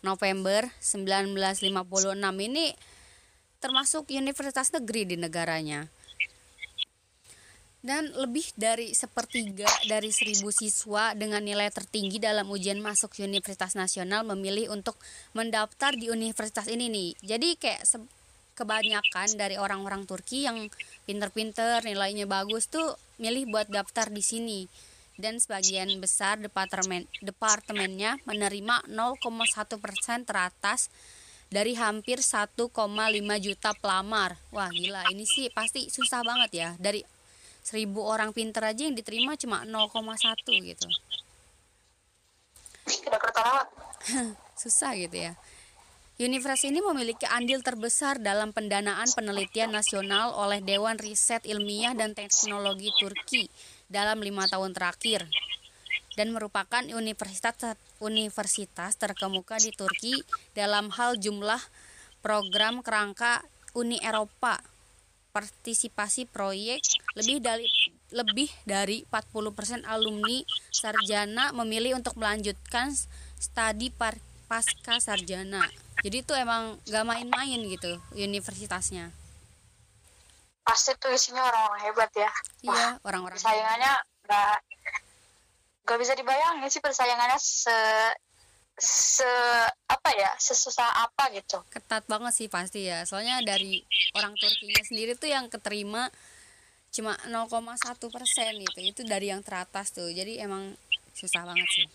November 0.03 0.71
1956 0.79 1.67
ini 2.43 2.73
termasuk 3.59 4.11
universitas 4.15 4.71
negeri 4.73 5.03
di 5.05 5.17
negaranya. 5.19 5.91
Dan 7.87 8.11
lebih 8.19 8.51
dari 8.59 8.99
sepertiga 8.99 9.71
dari 9.87 10.11
seribu 10.11 10.51
siswa 10.51 11.15
dengan 11.15 11.39
nilai 11.39 11.71
tertinggi 11.71 12.19
dalam 12.19 12.51
ujian 12.51 12.83
masuk 12.83 13.15
Universitas 13.23 13.79
Nasional 13.79 14.27
memilih 14.27 14.75
untuk 14.75 14.99
mendaftar 15.39 15.95
di 15.95 16.11
universitas 16.11 16.67
ini 16.67 16.91
nih. 16.91 17.11
Jadi 17.23 17.55
kayak 17.55 17.87
kebanyakan 18.59 19.39
dari 19.39 19.55
orang-orang 19.55 20.03
Turki 20.03 20.51
yang 20.51 20.67
pinter-pinter 21.07 21.85
nilainya 21.87 22.27
bagus 22.27 22.67
tuh 22.67 22.99
milih 23.23 23.55
buat 23.55 23.71
daftar 23.71 24.11
di 24.11 24.25
sini 24.25 24.67
dan 25.17 25.41
sebagian 25.41 25.89
besar 26.01 26.37
departemen 26.41 27.09
departemennya 27.25 28.21
menerima 28.29 28.89
0,1 28.89 29.77
persen 29.81 30.25
teratas 30.29 30.93
dari 31.47 31.79
hampir 31.79 32.21
1,5 32.21 32.59
juta 33.41 33.71
pelamar. 33.79 34.37
Wah 34.51 34.71
gila, 34.71 35.09
ini 35.15 35.25
sih 35.25 35.49
pasti 35.53 35.89
susah 35.89 36.23
banget 36.27 36.51
ya. 36.53 36.69
Dari 36.77 37.01
seribu 37.63 38.03
orang 38.07 38.31
pinter 38.31 38.63
aja 38.63 38.87
yang 38.87 38.95
diterima 38.95 39.35
cuma 39.39 39.63
0,1 39.67 40.47
gitu. 40.47 40.89
susah 44.63 44.95
gitu 44.95 45.17
ya. 45.31 45.35
Universitas 46.17 46.73
ini 46.73 46.81
memiliki 46.81 47.29
andil 47.29 47.61
terbesar 47.61 48.17
dalam 48.17 48.49
pendanaan 48.49 49.05
penelitian 49.13 49.69
nasional 49.69 50.33
oleh 50.33 50.65
Dewan 50.65 50.97
Riset 50.97 51.45
Ilmiah 51.45 51.93
dan 51.93 52.17
Teknologi 52.17 52.89
Turki 52.97 53.53
dalam 53.87 54.23
lima 54.23 54.47
tahun 54.47 54.75
terakhir. 54.75 55.27
Dan 56.17 56.33
merupakan 56.33 56.81
universitas 56.97 57.77
universitas 58.01 58.97
terkemuka 58.97 59.61
di 59.61 59.69
Turki 59.73 60.17
dalam 60.57 60.89
hal 60.89 61.21
jumlah 61.21 61.61
program 62.25 62.81
kerangka 62.81 63.45
Uni 63.77 64.01
Eropa. 64.01 64.57
Partisipasi 65.37 66.25
proyek 66.25 66.81
lebih 67.13 67.45
dari 67.45 67.69
lebih 68.09 68.49
dari 68.65 69.05
40% 69.13 69.85
alumni 69.85 70.41
sarjana 70.73 71.53
memilih 71.53 72.01
untuk 72.01 72.17
melanjutkan 72.17 72.97
studi 73.37 73.93
pasca 74.49 74.97
sarjana. 74.97 75.61
Jadi 76.01 76.25
itu 76.25 76.33
emang 76.33 76.81
gak 76.89 77.05
main-main 77.05 77.61
gitu 77.69 78.01
universitasnya 78.17 79.13
pasti 80.67 80.91
tuh 80.99 81.15
isinya 81.15 81.47
orang-orang 81.47 81.81
hebat 81.87 82.11
ya. 82.19 82.31
Iya 82.67 82.99
orang-orang 83.07 83.39
persaingannya 83.39 83.93
nggak 84.27 84.57
nggak 85.87 85.99
bisa 86.03 86.13
dibayangin 86.19 86.67
sih 86.67 86.83
persaingannya 86.83 87.39
se 87.39 87.79
se 88.77 89.31
apa 89.87 90.11
ya 90.19 90.35
sesusah 90.37 91.07
apa 91.07 91.31
gitu. 91.33 91.63
Ketat 91.71 92.05
banget 92.11 92.35
sih 92.35 92.51
pasti 92.51 92.91
ya. 92.91 93.07
Soalnya 93.07 93.39
dari 93.47 93.81
orang 94.19 94.35
Turkinya 94.35 94.83
sendiri 94.83 95.15
tuh 95.15 95.31
yang 95.31 95.47
keterima 95.47 96.11
cuma 96.91 97.15
0,1 97.31 97.47
persen 98.11 98.53
gitu. 98.59 98.79
Itu 98.83 99.01
dari 99.07 99.31
yang 99.31 99.47
teratas 99.47 99.95
tuh. 99.95 100.11
Jadi 100.11 100.43
emang 100.43 100.75
susah 101.15 101.47
banget 101.47 101.69
sih. 101.73 101.87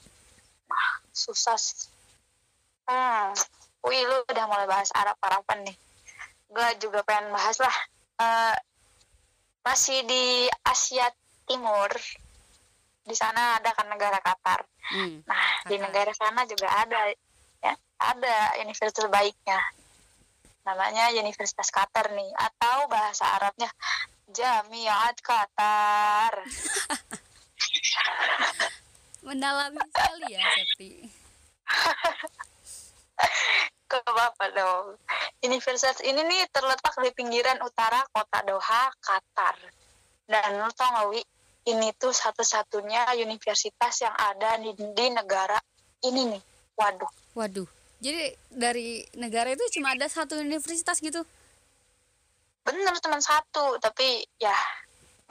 Susah 1.11 1.59
Hmm, 2.91 3.31
wih 3.87 4.03
lu 4.03 4.17
udah 4.25 4.45
mulai 4.49 4.67
bahas 4.67 4.89
Arab 4.97 5.15
Araban 5.21 5.63
nih. 5.63 5.77
Gue 6.51 6.67
juga 6.81 7.05
pengen 7.07 7.31
bahas 7.31 7.55
lah. 7.61 7.71
Eh, 8.19 8.57
masih 9.61 10.01
di 10.05 10.49
Asia 10.65 11.09
Timur. 11.45 11.89
Di 13.01 13.15
sana 13.17 13.57
ada 13.57 13.73
kan 13.73 13.89
negara 13.89 14.21
Qatar. 14.21 14.65
Hmm. 14.93 15.25
Nah, 15.25 15.65
di 15.65 15.77
Qatar. 15.77 15.85
negara 15.89 16.11
sana 16.13 16.45
juga 16.45 16.69
ada 16.69 17.09
ya, 17.61 17.73
ada 18.01 18.35
universitas 18.61 19.05
terbaiknya. 19.05 19.59
Namanya 20.61 21.09
Universitas 21.17 21.73
Qatar 21.73 22.13
nih 22.13 22.29
atau 22.37 22.85
bahasa 22.85 23.25
Arabnya 23.41 23.69
Jamiat 24.29 25.17
Qatar. 25.25 26.33
Mendalami 29.25 29.81
sekali 29.89 30.33
ya, 30.33 30.41
Septi. 30.53 31.09
Ke 33.91 33.99
Bapak 34.07 34.55
dong. 34.55 34.95
Universitas 35.43 35.99
ini 35.99 36.23
nih 36.23 36.47
terletak 36.47 36.95
di 37.03 37.11
pinggiran 37.11 37.59
utara 37.59 37.99
kota 38.15 38.39
Doha, 38.47 38.87
Qatar. 39.03 39.59
Dan 40.31 40.63
lu 40.63 40.71
tau 40.71 40.95
gak, 40.95 41.05
Wi? 41.11 41.19
Ini 41.67 41.91
tuh 41.99 42.15
satu-satunya 42.15 43.11
universitas 43.19 43.99
yang 43.99 44.15
ada 44.15 44.55
di, 44.63 44.71
di 44.71 45.05
negara 45.11 45.59
ini 46.07 46.31
nih. 46.31 46.43
Waduh. 46.79 47.11
Waduh. 47.35 47.67
Jadi 47.99 48.31
dari 48.47 49.03
negara 49.19 49.51
itu 49.51 49.67
cuma 49.75 49.91
ada 49.91 50.07
satu 50.07 50.39
universitas 50.39 51.03
gitu. 51.03 51.27
bener 52.61 52.93
cuma 53.01 53.17
satu 53.17 53.81
tapi 53.81 54.21
ya 54.37 54.53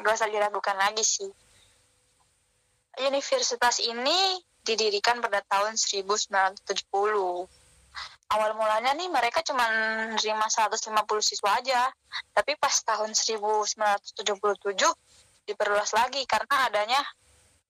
gak 0.03 0.19
usah 0.19 0.27
diragukan 0.27 0.75
lagi 0.75 1.07
sih 1.07 1.31
universitas 3.07 3.79
ini 3.79 4.43
didirikan 4.67 5.23
pada 5.23 5.39
tahun 5.47 5.79
1970 5.79 6.59
awal 8.31 8.55
mulanya 8.55 8.95
nih 8.95 9.11
mereka 9.11 9.43
cuma 9.43 9.65
nerima 10.15 10.47
150 10.47 10.91
siswa 11.21 11.57
aja 11.59 11.91
tapi 12.35 12.55
pas 12.57 12.73
tahun 12.73 13.13
1977 13.13 14.25
diperluas 15.49 15.91
lagi 15.97 16.23
karena 16.29 16.71
adanya 16.71 17.01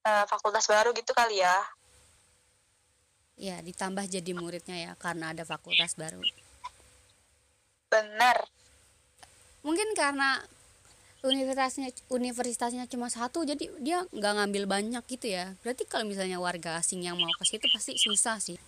eh, 0.05 0.25
fakultas 0.29 0.69
baru 0.69 0.93
gitu 0.93 1.13
kali 1.17 1.41
ya 1.41 1.57
Ya, 3.41 3.57
ditambah 3.65 4.05
jadi 4.05 4.37
muridnya 4.37 4.77
ya 4.77 4.93
karena 5.01 5.33
ada 5.33 5.49
fakultas 5.49 5.97
baru. 5.97 6.21
bener 7.89 8.37
Mungkin 9.65 9.97
karena 9.97 10.45
universitasnya 11.25 11.89
universitasnya 12.13 12.85
cuma 12.89 13.09
satu 13.09 13.45
jadi 13.45 13.69
dia 13.81 14.05
nggak 14.13 14.33
ngambil 14.41 14.65
banyak 14.69 15.05
gitu 15.09 15.33
ya. 15.33 15.57
Berarti 15.65 15.89
kalau 15.89 16.05
misalnya 16.05 16.37
warga 16.37 16.81
asing 16.81 17.01
yang 17.01 17.17
mau 17.17 17.33
ke 17.33 17.45
situ 17.49 17.65
pasti 17.73 17.97
susah 17.97 18.37
sih. 18.41 18.61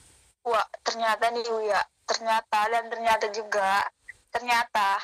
Wah 0.46 0.66
ternyata 0.82 1.30
nih 1.30 1.44
ya. 1.66 1.82
Ternyata 2.06 2.58
dan 2.70 2.84
ternyata 2.90 3.26
juga. 3.30 3.86
Ternyata. 4.30 5.00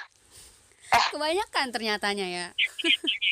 Kebanyakan 1.13 1.67
ternyatanya 1.73 2.27
ya. 2.27 2.47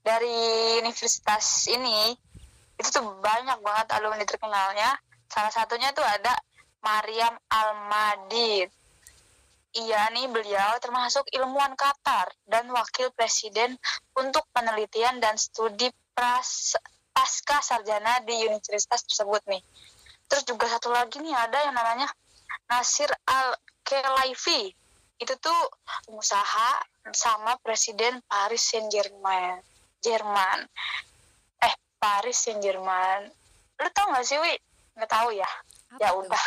dari 0.00 0.80
universitas 0.80 1.68
ini 1.68 2.16
itu 2.80 2.88
tuh 2.88 3.04
banyak 3.20 3.60
banget 3.60 3.86
alumni 4.00 4.24
terkenalnya. 4.24 4.96
Salah 5.28 5.52
satunya 5.52 5.92
tuh 5.92 6.02
ada 6.02 6.34
Mariam 6.80 7.36
Almadid. 7.52 8.72
Iya 9.70 10.10
nih 10.10 10.26
beliau 10.26 10.82
termasuk 10.82 11.30
ilmuwan 11.30 11.78
Qatar 11.78 12.34
dan 12.50 12.66
wakil 12.74 13.14
presiden 13.14 13.78
untuk 14.18 14.42
penelitian 14.50 15.22
dan 15.22 15.38
studi 15.38 15.94
pras 16.10 16.74
pasca 17.14 17.62
sarjana 17.62 18.18
di 18.26 18.34
universitas 18.50 19.06
tersebut 19.06 19.38
nih 19.46 19.62
terus 20.30 20.46
juga 20.46 20.70
satu 20.70 20.94
lagi 20.94 21.18
nih 21.18 21.34
ada 21.34 21.58
yang 21.66 21.74
namanya 21.74 22.06
Nasir 22.70 23.10
Al 23.26 23.58
Khelaifi 23.82 24.70
itu 25.20 25.34
tuh 25.42 25.60
pengusaha 26.06 26.70
sama 27.10 27.58
presiden 27.60 28.22
Paris 28.24 28.62
Saint 28.62 28.86
Germain. 28.88 29.60
Jerman 30.00 30.64
eh 31.60 31.74
Paris 32.00 32.40
Saint 32.40 32.60
Germain 32.64 33.28
lu 33.80 33.88
tau 33.92 34.12
gak 34.12 34.24
sih 34.24 34.36
Wi? 34.40 34.56
Nggak 34.96 35.10
tahu 35.12 35.32
ya? 35.32 35.48
Apa 35.92 36.00
ya 36.00 36.08
tuh? 36.12 36.20
udah. 36.24 36.44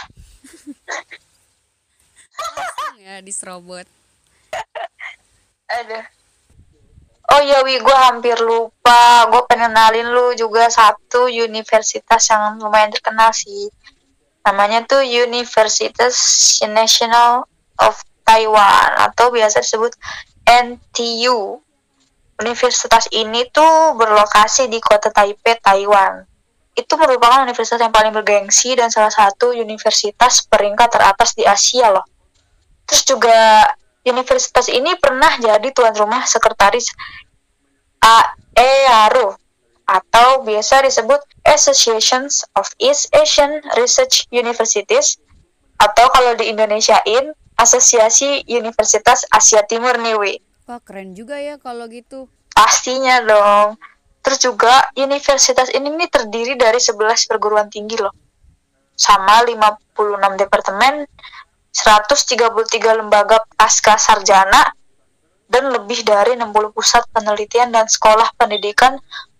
Langsung 2.53 2.97
ya 3.01 3.15
diserobot. 3.25 3.87
Aduh. 5.69 6.05
Oh 7.24 7.39
iya 7.39 7.63
Wi, 7.63 7.80
gue 7.80 7.98
hampir 8.12 8.36
lupa. 8.44 9.32
Gue 9.32 9.48
pengen 9.48 9.72
kenalin 9.72 10.12
lu 10.12 10.36
juga 10.36 10.68
satu 10.68 11.32
universitas 11.32 12.20
yang 12.27 12.60
lumayan 12.60 12.92
terkenal 12.92 13.32
sih. 13.32 13.72
Namanya 14.44 14.84
tuh 14.84 15.00
Universitas 15.08 16.15
National 16.68 17.48
of 17.80 17.96
Taiwan 18.27 18.92
atau 19.07 19.31
biasa 19.31 19.64
disebut 19.64 19.96
NTU. 20.44 21.64
Universitas 22.44 23.07
ini 23.16 23.48
tuh 23.55 23.96
berlokasi 23.96 24.68
di 24.68 24.83
kota 24.83 25.07
Taipei, 25.07 25.55
Taiwan. 25.64 26.27
Itu 26.75 27.00
merupakan 27.00 27.46
universitas 27.46 27.79
yang 27.79 27.94
paling 27.94 28.12
bergengsi 28.12 28.75
dan 28.75 28.92
salah 28.92 29.14
satu 29.14 29.55
universitas 29.55 30.44
peringkat 30.50 30.90
teratas 30.92 31.38
di 31.38 31.48
Asia 31.48 31.94
loh. 31.94 32.03
Terus 32.83 33.03
juga 33.07 33.64
universitas 34.03 34.68
ini 34.68 34.96
pernah 35.00 35.39
jadi 35.39 35.68
tuan 35.72 35.96
rumah 35.96 36.27
sekretaris 36.27 36.92
AEARO 38.03 39.39
atau 39.83 40.44
biasa 40.48 40.83
disebut 40.83 41.20
Associations 41.44 42.48
of 42.55 42.68
East 42.79 43.11
Asian 43.16 43.63
Research 43.75 44.27
Universities 44.31 45.20
atau 45.79 46.07
kalau 46.11 46.35
di 46.39 46.51
Indonesiain 46.51 47.35
Asosiasi 47.59 48.48
Universitas 48.48 49.27
Asia 49.29 49.63
Timur 49.68 50.00
nih 50.00 50.16
Wi. 50.16 50.33
Wah, 50.68 50.79
keren 50.79 51.11
juga 51.13 51.37
ya 51.37 51.59
kalau 51.59 51.85
gitu. 51.92 52.31
Pastinya 52.55 53.20
dong. 53.24 53.75
Terus 54.24 54.39
juga 54.39 54.87
universitas 54.96 55.68
ini 55.75 55.92
nih 55.92 56.07
terdiri 56.07 56.55
dari 56.55 56.79
11 56.79 57.27
perguruan 57.27 57.68
tinggi 57.68 58.00
loh. 58.00 58.16
Sama 58.96 59.44
56 59.44 60.39
departemen, 60.39 61.03
133 61.74 63.01
lembaga 63.01 63.42
pasca 63.57 63.98
sarjana, 63.98 64.77
dan 65.50 65.70
lebih 65.70 66.01
dari 66.01 66.33
60 66.33 66.74
pusat 66.74 67.05
penelitian 67.14 67.70
dan 67.70 67.86
sekolah 67.86 68.33
pendidikan 68.38 68.98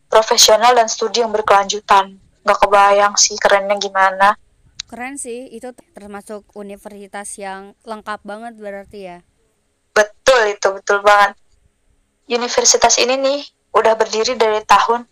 profesional 0.10 0.78
dan 0.78 0.86
studi 0.86 1.26
yang 1.26 1.34
berkelanjutan. 1.34 2.22
Gak 2.46 2.60
kebayang 2.60 3.18
sih 3.18 3.34
kerennya 3.40 3.80
gimana. 3.82 4.38
Keren 4.86 5.18
sih, 5.18 5.50
itu 5.50 5.74
termasuk 5.98 6.46
universitas 6.54 7.26
yang 7.42 7.74
lengkap 7.82 8.22
banget 8.22 8.54
berarti 8.62 9.00
ya. 9.10 9.18
Betul 9.90 10.54
itu, 10.54 10.70
betul 10.70 11.02
banget. 11.02 11.34
Universitas 12.30 13.02
ini 13.02 13.18
nih 13.18 13.40
udah 13.74 13.98
berdiri 13.98 14.38
dari 14.38 14.62
tahun 14.70 15.10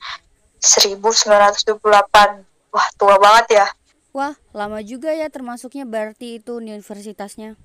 1928. 0.61 1.81
Wah, 2.71 2.87
tua 2.93 3.17
banget 3.17 3.57
ya. 3.57 3.65
Wah, 4.11 4.35
lama 4.51 4.83
juga 4.83 5.15
ya 5.15 5.31
termasuknya 5.31 5.87
berarti 5.87 6.43
itu 6.43 6.59
universitasnya. 6.59 7.55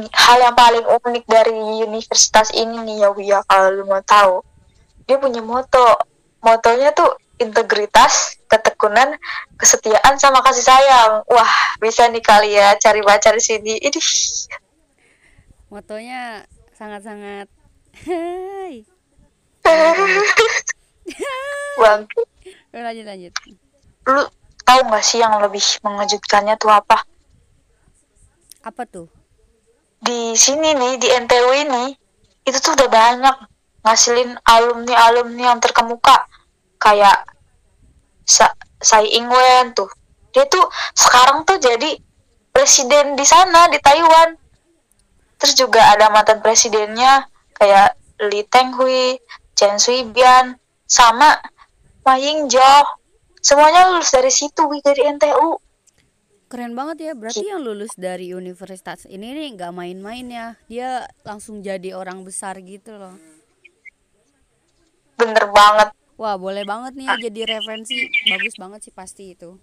hal 0.00 0.38
yang 0.40 0.56
paling 0.56 0.86
unik 0.86 1.24
dari 1.28 1.52
universitas 1.84 2.54
ini 2.56 2.78
nih 2.78 3.04
ya 3.04 3.10
Wia 3.12 3.38
kalau 3.44 3.68
lu 3.74 3.84
mau 3.84 4.00
tahu. 4.04 4.40
Dia 5.04 5.18
punya 5.18 5.44
moto. 5.44 5.98
Motonya 6.40 6.94
tuh 6.96 7.20
integritas 7.36 8.40
ketekunan 8.48 9.16
kesetiaan 9.56 10.16
sama 10.16 10.44
kasih 10.44 10.64
sayang. 10.64 11.24
Wah 11.28 11.52
bisa 11.80 12.08
nih 12.08 12.24
kali 12.24 12.56
ya 12.56 12.76
cari 12.80 13.00
baca 13.00 13.28
di 13.32 13.42
sini. 13.42 13.74
Ini 13.80 14.00
Motonya 15.68 16.44
sangat-sangat. 16.76 17.48
Hai. 18.06 18.84
bang 21.80 22.00
lanjut 22.72 23.06
lanjut. 23.06 23.32
lu 24.08 24.24
tahu 24.70 24.86
nggak 24.86 25.02
sih 25.02 25.18
yang 25.18 25.34
lebih 25.42 25.62
mengejutkannya 25.82 26.54
tuh 26.54 26.70
apa? 26.70 27.02
Apa 28.62 28.86
tuh? 28.86 29.10
di 30.00 30.32
sini 30.32 30.72
nih 30.72 30.96
di 30.96 31.08
NTU 31.12 31.50
ini 31.60 31.92
itu 32.48 32.56
tuh 32.56 32.72
udah 32.72 32.88
banyak 32.88 33.36
ngasilin 33.84 34.32
alumni 34.48 34.94
alumni 35.08 35.42
yang 35.52 35.60
terkemuka. 35.60 36.24
Kayak 36.80 37.28
Sa 38.24 38.48
Tsai 38.80 39.12
Ing-wen 39.12 39.76
tuh. 39.76 39.92
Dia 40.32 40.48
tuh 40.48 40.64
sekarang 40.96 41.44
tuh 41.44 41.60
jadi 41.60 42.00
presiden 42.48 43.12
di 43.12 43.26
sana 43.28 43.68
di 43.68 43.76
Taiwan. 43.76 44.32
Terus 45.36 45.54
juga 45.56 45.84
ada 45.92 46.08
mantan 46.08 46.40
presidennya 46.40 47.28
kayak 47.56 47.96
Lee 48.32 48.44
Teng 48.48 48.72
Hui, 48.76 49.20
Chen 49.56 49.76
Shui-bian, 49.76 50.56
sama 50.88 51.40
Ma 52.04 52.16
Ying-jeou 52.16 52.99
semuanya 53.40 53.92
lulus 53.92 54.12
dari 54.12 54.32
situ 54.32 54.62
dari 54.84 55.02
NTU 55.16 55.58
Keren 56.50 56.74
banget 56.74 56.96
ya. 57.06 57.12
Berarti 57.14 57.46
yang 57.46 57.62
lulus 57.62 57.94
dari 57.94 58.34
universitas 58.34 59.06
ini 59.06 59.30
nih 59.30 59.54
nggak 59.54 59.70
main-main 59.70 60.26
ya. 60.26 60.46
Dia 60.66 61.06
langsung 61.22 61.62
jadi 61.62 61.94
orang 61.94 62.26
besar 62.26 62.58
gitu 62.58 62.98
loh. 62.98 63.14
bener 65.14 65.46
banget 65.52 65.94
Wah, 66.20 66.36
boleh 66.36 66.68
banget 66.68 67.00
nih 67.00 67.08
ya 67.08 67.16
jadi 67.16 67.40
referensi. 67.56 67.96
Bagus 68.28 68.52
banget 68.60 68.84
sih 68.84 68.92
pasti 68.92 69.32
itu. 69.32 69.56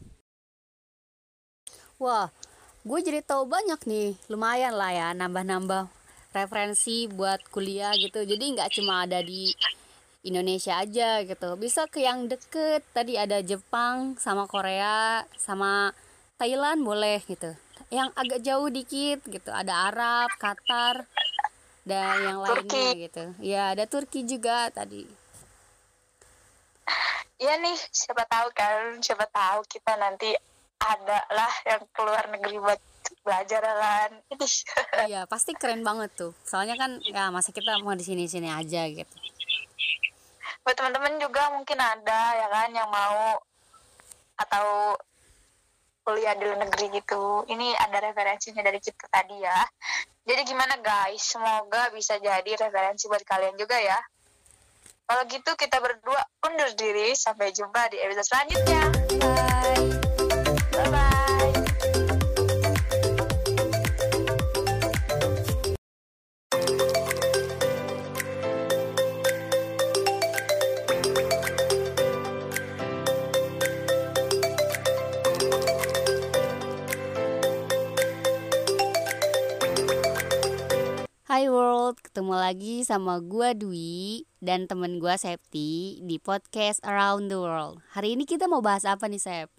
Wah, 2.01 2.33
gue 2.81 2.99
jadi 3.05 3.21
tahu 3.21 3.45
banyak 3.45 3.77
nih, 3.85 4.17
lumayan 4.25 4.73
lah 4.73 4.89
ya, 4.89 5.07
nambah-nambah 5.13 5.85
referensi 6.33 7.05
buat 7.13 7.45
kuliah 7.53 7.93
gitu. 7.93 8.25
Jadi 8.25 8.57
nggak 8.57 8.73
cuma 8.73 9.05
ada 9.05 9.21
di 9.21 9.53
Indonesia 10.25 10.81
aja 10.81 11.21
gitu, 11.21 11.49
bisa 11.59 11.85
ke 11.85 12.01
yang 12.01 12.25
deket. 12.25 12.81
Tadi 12.91 13.17
ada 13.17 13.41
Jepang 13.41 14.17
sama 14.17 14.49
Korea 14.49 15.23
sama 15.37 15.93
Thailand 16.41 16.81
boleh 16.81 17.21
gitu. 17.25 17.53
Yang 17.93 18.09
agak 18.17 18.39
jauh 18.43 18.69
dikit 18.69 19.19
gitu, 19.29 19.51
ada 19.53 19.93
Arab, 19.93 20.29
Qatar, 20.41 21.07
dan 21.87 22.15
yang 22.19 22.39
lainnya 22.43 22.67
Turki. 22.67 23.05
gitu. 23.07 23.23
Ya, 23.39 23.71
ada 23.71 23.85
Turki 23.87 24.27
juga 24.27 24.67
tadi. 24.73 25.07
Iya 27.37 27.53
nih, 27.61 27.77
siapa 27.93 28.25
tahu 28.25 28.49
kan, 28.51 28.97
siapa 28.97 29.29
tahu 29.29 29.61
kita 29.69 29.93
nanti 29.95 30.33
ada 30.81 31.21
lah 31.29 31.53
yang 31.69 31.85
keluar 31.93 32.25
negeri 32.33 32.57
buat 32.57 32.81
belajar 33.21 33.61
kan. 33.61 34.11
Iya, 35.07 35.29
pasti 35.29 35.53
keren 35.53 35.85
banget 35.85 36.11
tuh. 36.17 36.33
Soalnya 36.43 36.75
kan 36.75 36.97
ya 37.05 37.29
masa 37.29 37.53
kita 37.53 37.77
mau 37.85 37.93
di 37.93 38.03
sini-sini 38.03 38.49
aja 38.49 38.89
gitu. 38.89 39.15
Buat 40.63 40.75
teman-teman 40.75 41.15
juga 41.19 41.47
mungkin 41.55 41.79
ada 41.79 42.21
ya 42.35 42.47
kan 42.51 42.69
yang 42.75 42.89
mau 42.91 43.39
atau 44.37 44.95
kuliah 46.07 46.35
di 46.39 46.47
luar 46.47 46.63
negeri 46.63 47.03
gitu. 47.03 47.43
Ini 47.51 47.75
ada 47.75 47.99
referensinya 47.99 48.63
dari 48.63 48.79
kita 48.79 49.11
tadi 49.11 49.43
ya. 49.43 49.59
Jadi 50.23 50.41
gimana 50.47 50.79
guys? 50.79 51.19
Semoga 51.19 51.91
bisa 51.91 52.15
jadi 52.19 52.47
referensi 52.55 53.11
buat 53.11 53.23
kalian 53.27 53.59
juga 53.59 53.75
ya. 53.75 53.99
Kalau 55.07 55.23
gitu 55.27 55.51
kita 55.59 55.83
berdua 55.83 56.19
undur 56.47 56.71
diri. 56.79 57.11
Sampai 57.11 57.51
jumpa 57.51 57.91
di 57.91 57.99
episode 57.99 58.27
selanjutnya. 58.27 58.81
Bye. 59.19 59.87
Bye-bye. 60.71 61.07
Hai 61.07 61.16
ketemu 82.17 82.33
lagi 82.33 82.75
sama 82.81 83.21
gua 83.21 83.53
Dwi 83.53 84.25
dan 84.41 84.65
temen 84.65 84.97
gua 84.97 85.21
Septi 85.21 86.01
di 86.01 86.17
podcast 86.17 86.81
Around 86.81 87.29
the 87.29 87.37
World. 87.37 87.77
Hari 87.93 88.17
ini 88.17 88.25
kita 88.25 88.49
mau 88.49 88.57
bahas 88.57 88.89
apa 88.89 89.05
nih 89.05 89.21
Sep? 89.21 89.53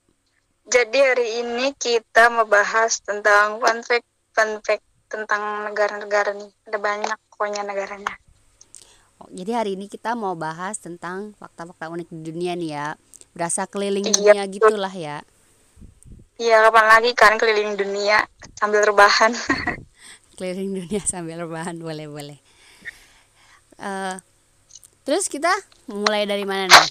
Jadi 0.66 0.98
hari 0.98 1.38
ini 1.38 1.70
kita 1.78 2.26
membahas 2.26 2.98
tentang 2.98 3.62
fun 3.62 3.78
fact, 3.86 4.02
fun 4.34 4.58
fact 4.66 4.82
tentang 5.06 5.70
negara-negara 5.70 6.34
nih. 6.34 6.50
Ada 6.66 6.78
banyak 6.82 7.18
pokoknya 7.30 7.62
negaranya. 7.62 8.18
Oh, 9.22 9.30
jadi 9.30 9.62
hari 9.62 9.78
ini 9.78 9.86
kita 9.86 10.18
mau 10.18 10.34
bahas 10.34 10.82
tentang 10.82 11.38
fakta-fakta 11.38 11.86
unik 11.94 12.10
di 12.10 12.20
dunia 12.26 12.58
nih 12.58 12.70
ya. 12.74 12.88
Berasa 13.38 13.70
keliling 13.70 14.02
Iya, 14.02 14.34
dunia 14.34 14.42
gitulah 14.50 14.94
ya. 14.98 15.22
Iya, 16.42 16.66
kapan 16.66 16.86
lagi 16.90 17.14
kan 17.14 17.38
keliling 17.38 17.78
dunia 17.78 18.26
sambil 18.58 18.82
rebahan. 18.82 19.30
Keliling 20.38 20.70
dunia 20.70 21.02
sambil 21.10 21.42
rebahan 21.42 21.82
boleh-boleh. 21.82 22.38
Eh, 23.78 24.16
terus 25.02 25.26
kita 25.26 25.50
mulai 25.90 26.30
dari 26.30 26.46
mana 26.46 26.70
nih? 26.70 26.88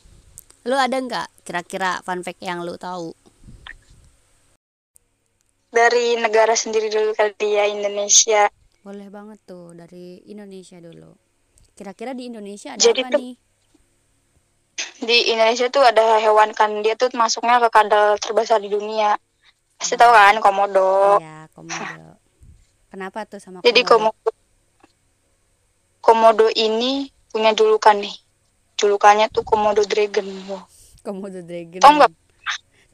Lu 0.68 0.76
ada 0.76 1.00
nggak 1.00 1.48
kira-kira 1.48 2.04
fun 2.04 2.28
fact 2.28 2.44
yang 2.44 2.60
lu 2.68 2.76
tahu? 2.76 3.16
Dari 5.72 6.20
negara 6.20 6.60
sendiri 6.60 6.92
dulu 6.92 7.16
kali 7.16 7.56
ya, 7.56 7.72
Indonesia. 7.72 8.52
Boleh 8.84 9.08
banget 9.08 9.40
tuh 9.48 9.72
dari 9.72 10.20
Indonesia 10.28 10.80
dulu. 10.84 11.16
Kira-kira 11.72 12.12
di 12.12 12.28
Indonesia 12.28 12.76
ada 12.76 12.84
Jadi 12.84 13.00
apa 13.04 13.16
tuh- 13.16 13.22
nih? 13.24 13.34
Di 14.98 15.18
Indonesia 15.32 15.68
tuh 15.72 15.84
ada 15.88 16.20
hewan 16.20 16.52
kan, 16.52 16.84
dia 16.84 17.00
tuh 17.00 17.08
masuknya 17.16 17.64
ke 17.64 17.70
kandang 17.72 18.20
terbesar 18.20 18.60
di 18.60 18.68
dunia. 18.68 19.16
Pasti 19.78 19.94
tahu 19.96 20.10
kan, 20.12 20.36
komodo. 20.44 21.22
Iya, 21.22 21.48
komodo. 21.54 22.17
Kenapa 22.98 23.30
tuh 23.30 23.38
sama 23.38 23.62
Jadi 23.62 23.86
komodo? 23.86 24.18
komodo, 24.18 24.30
komodo 26.02 26.48
ini 26.50 27.14
punya 27.30 27.54
julukan 27.54 27.94
nih. 27.94 28.16
Julukannya 28.74 29.30
tuh 29.30 29.46
komodo 29.46 29.86
dragon. 29.86 30.26
Wow. 30.50 30.66
Komodo 31.06 31.46
dragon. 31.46 31.78
Nggak? 31.78 32.10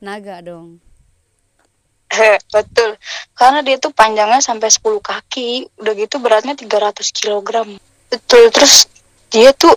Naga 0.03 0.43
dong. 0.43 0.83
Betul. 2.51 2.99
Karena 3.31 3.63
dia 3.63 3.79
tuh 3.79 3.95
panjangnya 3.95 4.43
sampai 4.43 4.67
10 4.67 4.83
kaki, 4.99 5.71
udah 5.79 5.93
gitu 5.95 6.19
beratnya 6.19 6.51
300 6.51 6.99
kg. 7.15 7.63
Betul. 8.11 8.51
Terus 8.51 8.91
dia 9.31 9.55
tuh 9.55 9.71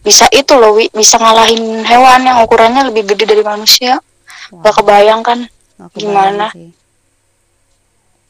bisa 0.00 0.24
itu 0.32 0.56
loh, 0.56 0.72
Wi, 0.80 0.88
bisa 0.88 1.20
ngalahin 1.20 1.84
hewan 1.84 2.24
yang 2.24 2.40
ukurannya 2.40 2.88
lebih 2.88 3.12
gede 3.12 3.28
dari 3.28 3.44
manusia. 3.44 4.00
Wah, 4.56 4.64
Gak 4.64 4.80
kebayang 4.80 5.20
kan? 5.20 5.44
gimana? 5.92 6.48
sih. 6.56 6.72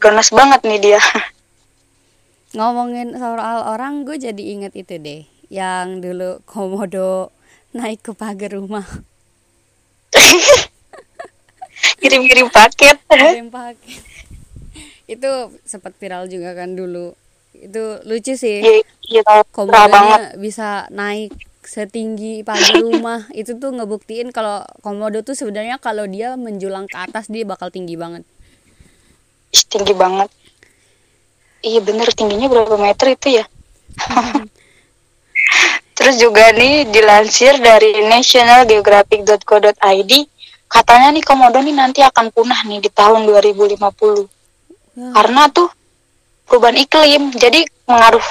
Ganas 0.03 0.35
banget 0.35 0.67
nih 0.67 0.83
dia. 0.83 0.99
Ngomongin 2.57 3.13
soal 3.21 3.69
orang, 3.69 4.09
gue 4.09 4.17
jadi 4.17 4.41
inget 4.41 4.73
itu 4.73 4.97
deh. 4.97 5.23
Yang 5.53 5.87
dulu 6.01 6.31
komodo 6.49 7.31
naik 7.77 8.01
ke 8.01 8.13
pagar 8.17 8.57
rumah. 8.57 8.89
Kirim-kirim 12.01 12.49
paket. 12.49 12.97
Kirim 13.13 13.53
paket. 13.53 14.03
itu 15.07 15.31
sempat 15.63 15.95
viral 16.01 16.27
juga 16.27 16.57
kan 16.57 16.75
dulu. 16.75 17.15
Itu 17.53 18.01
lucu 18.09 18.35
sih. 18.35 18.65
Iya, 18.65 18.83
iya 19.07 19.23
komodonya 19.55 20.35
bisa 20.41 20.91
naik 20.91 21.37
setinggi 21.67 22.47
pagar 22.47 22.79
rumah 22.79 23.27
itu 23.35 23.59
tuh 23.59 23.75
ngebuktiin 23.75 24.31
kalau 24.31 24.63
komodo 24.81 25.23
tuh 25.27 25.35
sebenarnya 25.35 25.83
kalau 25.83 26.07
dia 26.07 26.39
menjulang 26.39 26.87
ke 26.87 26.95
atas 26.95 27.27
dia 27.27 27.43
bakal 27.43 27.75
tinggi 27.75 27.99
banget 27.99 28.23
tinggi 29.65 29.95
banget. 29.97 30.29
Iya 31.67 31.83
bener, 31.83 32.07
tingginya 32.15 32.47
berapa 32.47 32.79
meter 32.79 33.19
itu 33.19 33.43
ya? 33.43 33.45
Terus 35.99 36.23
juga 36.23 36.55
nih 36.55 36.87
dilansir 36.95 37.59
dari 37.59 38.07
nationalgeographic.co.id 38.07 40.13
katanya 40.67 41.15
nih 41.15 41.23
komodo 41.27 41.59
nih 41.63 41.75
nanti 41.75 42.03
akan 42.07 42.31
punah 42.31 42.63
nih 42.67 42.81
di 42.83 42.89
tahun 42.91 43.27
2050 43.27 43.79
ya, 43.79 43.87
karena 45.15 45.49
tuh 45.51 45.71
perubahan 46.47 46.77
iklim 46.83 47.31
jadi 47.35 47.65
pengaruh 47.87 48.23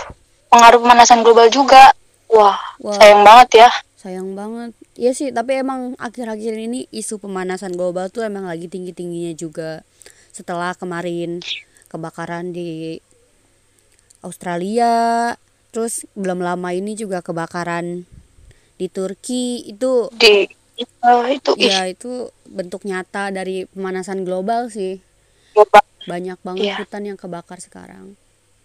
pengaruh 0.51 0.79
pemanasan 0.83 1.23
global 1.23 1.49
juga. 1.51 1.91
Wah, 2.31 2.57
Wah. 2.79 2.93
sayang 2.95 3.23
banget 3.27 3.49
ya. 3.67 3.69
Sayang 3.99 4.35
banget. 4.37 4.71
Iya 4.95 5.11
sih 5.11 5.35
tapi 5.35 5.59
emang 5.59 5.99
akhir-akhir 5.99 6.55
ini 6.55 6.87
isu 6.93 7.19
pemanasan 7.19 7.75
global 7.75 8.07
tuh 8.07 8.23
emang 8.23 8.47
lagi 8.47 8.71
tinggi-tingginya 8.71 9.35
juga. 9.35 9.83
Setelah 10.31 10.71
kemarin 10.77 11.41
kebakaran 11.89 12.51
di 12.51 12.99
Australia 14.25 14.93
terus 15.69 16.07
belum 16.15 16.39
lama 16.41 16.71
ini 16.71 16.97
juga 16.97 17.21
kebakaran 17.21 18.03
di 18.75 18.87
Turki. 18.89 19.61
Itu 19.69 20.09
di 20.17 20.49
eh, 20.81 21.23
itu 21.31 21.51
ya 21.55 21.85
itu 21.87 22.33
bentuk 22.49 22.83
nyata 22.83 23.31
dari 23.31 23.69
pemanasan 23.69 24.25
global 24.25 24.67
sih. 24.73 24.99
Global. 25.55 25.85
banyak 26.05 26.37
banget 26.45 26.65
Iya. 26.69 26.75
hutan 26.85 27.03
yang 27.09 27.17
kebakar 27.17 27.57
sekarang. 27.57 28.13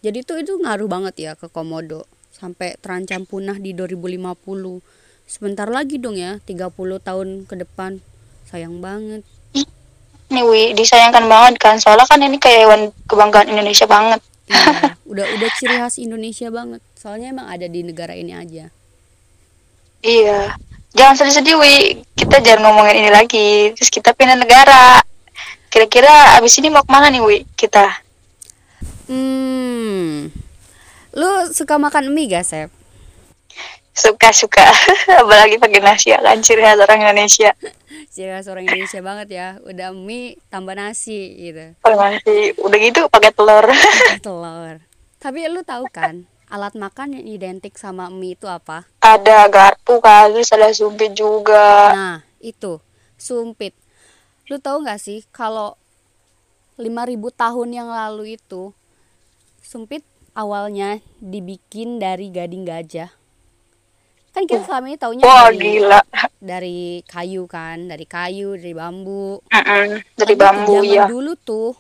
Jadi 0.05 0.25
tuh 0.29 0.45
itu 0.45 0.61
ngaruh 0.61 0.89
banget 0.89 1.15
ya 1.17 1.33
ke 1.37 1.49
komodo 1.49 2.05
sampai 2.37 2.77
terancam 2.85 3.25
punah 3.25 3.57
di 3.57 3.73
2050 3.73 4.85
sebentar 5.25 5.65
lagi 5.65 5.97
dong 5.97 6.21
ya 6.21 6.37
30 6.45 7.01
tahun 7.01 7.49
ke 7.49 7.65
depan. 7.65 8.05
Sayang 8.45 8.85
banget. 8.85 9.25
Nih 10.31 10.45
Wi 10.45 10.77
disayangkan 10.77 11.25
banget 11.27 11.55
kan. 11.59 11.81
Soalnya 11.81 12.05
kan 12.05 12.21
ini 12.21 12.37
kayak 12.37 12.59
hewan 12.69 12.83
kebanggaan 13.09 13.49
Indonesia 13.51 13.89
banget 13.89 14.21
iya. 14.51 14.99
Udah 15.11 15.27
udah 15.27 15.51
ciri 15.59 15.75
khas 15.75 15.99
Indonesia 15.99 16.51
banget. 16.55 16.79
Soalnya 16.95 17.35
emang 17.35 17.51
ada 17.51 17.67
di 17.67 17.83
negara 17.83 18.15
ini 18.15 18.31
aja. 18.31 18.71
Iya. 20.03 20.55
Jangan 20.95 21.15
sedih-sedih 21.19 21.57
Wi. 21.59 21.77
Kita 22.15 22.39
jangan 22.39 22.71
ngomongin 22.71 23.03
ini 23.03 23.11
lagi. 23.11 23.75
Terus 23.75 23.91
kita 23.91 24.15
pindah 24.15 24.39
negara. 24.39 25.03
Kira-kira 25.67 26.39
abis 26.39 26.59
ini 26.63 26.71
mau 26.71 26.87
ke 26.87 26.91
mana 26.91 27.11
nih 27.11 27.23
Wi? 27.23 27.43
Kita? 27.59 27.91
Hmm. 29.11 30.31
Lu 31.15 31.31
suka 31.51 31.75
makan 31.79 32.15
mie 32.15 32.31
gak 32.31 32.47
Sep? 32.47 32.71
suka-suka 34.01 34.65
apalagi 35.21 35.61
pakai 35.61 35.81
nasi 35.83 36.15
ya 36.15 36.19
kan? 36.23 36.41
Ciri 36.41 36.65
khas 36.65 36.81
orang 36.81 37.05
Indonesia 37.05 37.53
ciri 38.11 38.35
khas 38.35 38.51
orang 38.51 38.67
Indonesia 38.67 39.01
banget 39.01 39.29
ya. 39.31 39.49
Udah 39.63 39.95
mie 39.95 40.37
tambah 40.51 40.75
nasi 40.75 41.39
gitu. 41.39 41.79
Pakai 41.81 42.19
nasi. 42.19 42.37
Udah 42.59 42.79
gitu 42.83 43.01
pakai 43.07 43.31
telur. 43.31 43.67
Telur. 44.27 44.77
Tapi 45.23 45.39
lu 45.47 45.63
tahu 45.63 45.87
kan 45.89 46.27
alat 46.51 46.75
makan 46.75 47.23
yang 47.23 47.27
identik 47.31 47.79
sama 47.79 48.11
mie 48.11 48.35
itu 48.35 48.51
apa? 48.51 48.91
Ada 48.99 49.47
garpu 49.47 50.03
kan 50.03 50.35
terus 50.35 50.51
ada 50.51 50.75
sumpit 50.75 51.15
juga. 51.15 51.95
Nah 51.95 52.19
itu. 52.43 52.83
Sumpit. 53.15 53.79
Lu 54.51 54.59
tahu 54.59 54.83
nggak 54.83 54.99
sih 54.99 55.23
kalau 55.31 55.79
5000 56.75 57.15
tahun 57.37 57.69
yang 57.71 57.89
lalu 57.93 58.41
itu 58.41 58.75
sumpit 59.61 60.03
awalnya 60.33 61.05
dibikin 61.21 62.01
dari 62.01 62.33
gading 62.33 62.65
gajah 62.65 63.20
kan 64.31 64.47
kita 64.47 64.63
selama 64.63 64.87
ini 64.89 64.99
taunya 64.99 65.23
Wah 65.27 65.51
dari, 65.51 65.59
gila. 65.59 66.01
dari 66.39 66.81
kayu 67.05 67.45
kan 67.51 67.91
dari 67.91 68.07
kayu 68.07 68.55
dari 68.55 68.73
bambu 68.73 69.43
Mm-mm. 69.51 69.89
Dari 70.15 70.35
Tapi 70.35 70.41
bambu 70.41 70.77
zaman 70.81 70.87
ya. 70.87 71.05
dulu 71.11 71.35
tuh 71.37 71.75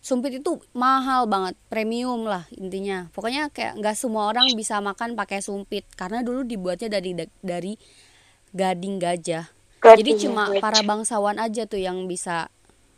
sumpit 0.00 0.38
itu 0.38 0.62
mahal 0.70 1.26
banget 1.26 1.58
premium 1.66 2.22
lah 2.24 2.46
intinya 2.54 3.10
pokoknya 3.10 3.50
kayak 3.50 3.74
nggak 3.82 3.96
semua 3.98 4.30
orang 4.30 4.46
bisa 4.54 4.78
makan 4.78 5.18
pakai 5.18 5.42
sumpit 5.42 5.82
karena 5.98 6.22
dulu 6.22 6.46
dibuatnya 6.46 6.86
dari 6.86 7.10
dari 7.42 7.74
gading 8.54 9.02
gajah 9.02 9.50
Gading 9.82 9.98
jadi 9.98 10.12
cuma 10.16 10.46
gajah. 10.48 10.62
para 10.62 10.80
bangsawan 10.86 11.42
aja 11.42 11.66
tuh 11.66 11.82
yang 11.82 12.06
bisa 12.06 12.46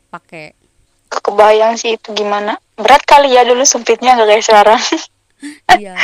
pakai 0.09 0.53
Kebayang 1.09 1.81
sih 1.81 1.97
itu 1.97 2.13
gimana. 2.13 2.61
Berat 2.77 3.01
kali 3.09 3.33
ya 3.33 3.41
dulu 3.41 3.65
sempitnya 3.65 4.13
nggak 4.13 4.29
kayak 4.29 4.45
sekarang. 4.45 4.81
iya 5.81 5.97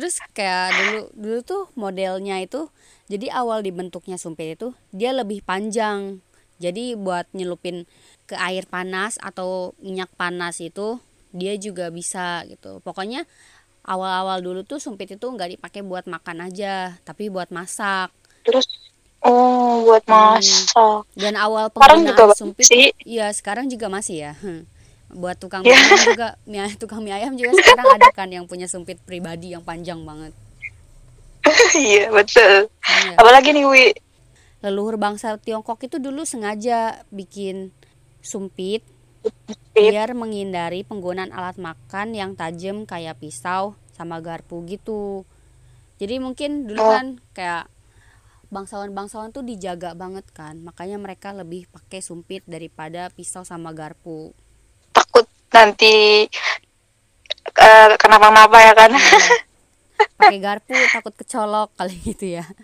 terus 0.00 0.16
kayak 0.32 0.72
dulu 0.80 1.00
dulu 1.12 1.38
tuh 1.44 1.62
modelnya 1.76 2.40
itu 2.40 2.72
jadi 3.12 3.26
awal 3.36 3.60
dibentuknya 3.60 4.16
sumpit 4.16 4.56
itu 4.56 4.72
dia 4.96 5.12
lebih 5.12 5.44
panjang 5.44 6.24
jadi 6.56 6.96
buat 6.96 7.28
nyelupin 7.36 7.84
ke 8.24 8.36
air 8.36 8.64
panas 8.64 9.20
atau 9.20 9.76
minyak 9.84 10.08
panas 10.16 10.56
itu 10.64 10.96
dia 11.36 11.54
juga 11.60 11.92
bisa 11.92 12.42
gitu 12.48 12.80
pokoknya 12.80 13.28
awal-awal 13.84 14.40
dulu 14.40 14.60
tuh 14.64 14.80
sumpit 14.80 15.08
itu 15.16 15.26
nggak 15.26 15.56
dipakai 15.60 15.82
buat 15.84 16.08
makan 16.08 16.48
aja 16.48 16.96
tapi 17.04 17.28
buat 17.28 17.52
masak 17.52 18.10
Terus 18.44 18.66
oh 19.24 19.84
buat 19.86 20.04
Hmm. 20.08 20.40
masak. 20.40 21.04
dan 21.16 21.34
awal 21.36 21.68
Sekarang 21.76 22.00
juga 22.08 22.24
penggunaan 22.24 22.36
sumpit 22.40 22.68
sih. 22.68 22.86
iya 23.04 23.26
sekarang 23.32 23.66
juga 23.72 23.86
masih 23.92 24.16
ya 24.28 24.32
Hmm. 24.42 24.64
Buat 25.10 25.36
tukang 25.36 25.62
mie 25.66 25.74
ayam 25.74 26.00
juga 26.06 26.28
mie, 26.44 26.70
tukang 26.76 27.00
mie 27.00 27.14
ayam 27.14 27.34
juga 27.34 27.50
sekarang 27.52 27.86
ada 27.98 28.08
kan 28.10 28.28
yang 28.30 28.46
punya 28.46 28.66
sumpit 28.66 28.98
pribadi 29.02 29.50
yang 29.50 29.62
panjang 29.62 30.00
banget 30.02 30.32
Iya 31.74 32.12
betul. 32.12 32.68
Iya. 32.68 33.16
Apalagi 33.16 33.50
nih 33.50 33.64
Wi. 33.64 33.86
leluhur 34.60 35.00
bangsa 35.00 35.40
Tiongkok 35.40 35.80
itu 35.80 35.96
dulu 35.96 36.28
sengaja 36.28 37.00
bikin 37.08 37.72
sumpit 38.20 38.84
Sumpit. 39.24 39.56
biar 39.72 40.12
menghindari 40.12 40.84
penggunaan 40.84 41.32
alat 41.32 41.56
makan 41.56 42.12
yang 42.12 42.36
tajam 42.36 42.84
kayak 42.84 43.16
pisau 43.16 43.72
sama 43.90 44.20
garpu 44.20 44.60
gitu. 44.68 45.24
Jadi 45.96 46.20
mungkin 46.20 46.68
dulu 46.68 46.80
Oh. 46.80 46.92
kan 46.92 47.06
kayak 47.32 47.68
bangsawan-bangsawan 48.50 49.30
tuh 49.30 49.40
dijaga 49.40 49.94
banget 49.94 50.26
kan, 50.32 50.58
makanya 50.60 50.98
mereka 50.98 51.30
lebih 51.30 51.64
pakai 51.70 52.02
sumpit 52.02 52.42
daripada 52.44 53.08
pisau 53.08 53.46
sama 53.46 53.70
garpu. 53.70 54.32
Takut 54.90 55.26
nanti 55.50 56.26
eh, 57.50 57.88
kenapa-napa 57.96 58.58
ya 58.60 58.72
kan. 58.74 58.90
Iya. 58.92 59.18
Pakai 60.16 60.38
garpu 60.46 60.72
takut 60.90 61.14
kecolok 61.14 61.70
kali 61.74 61.96
gitu 62.04 62.38
ya. 62.40 62.44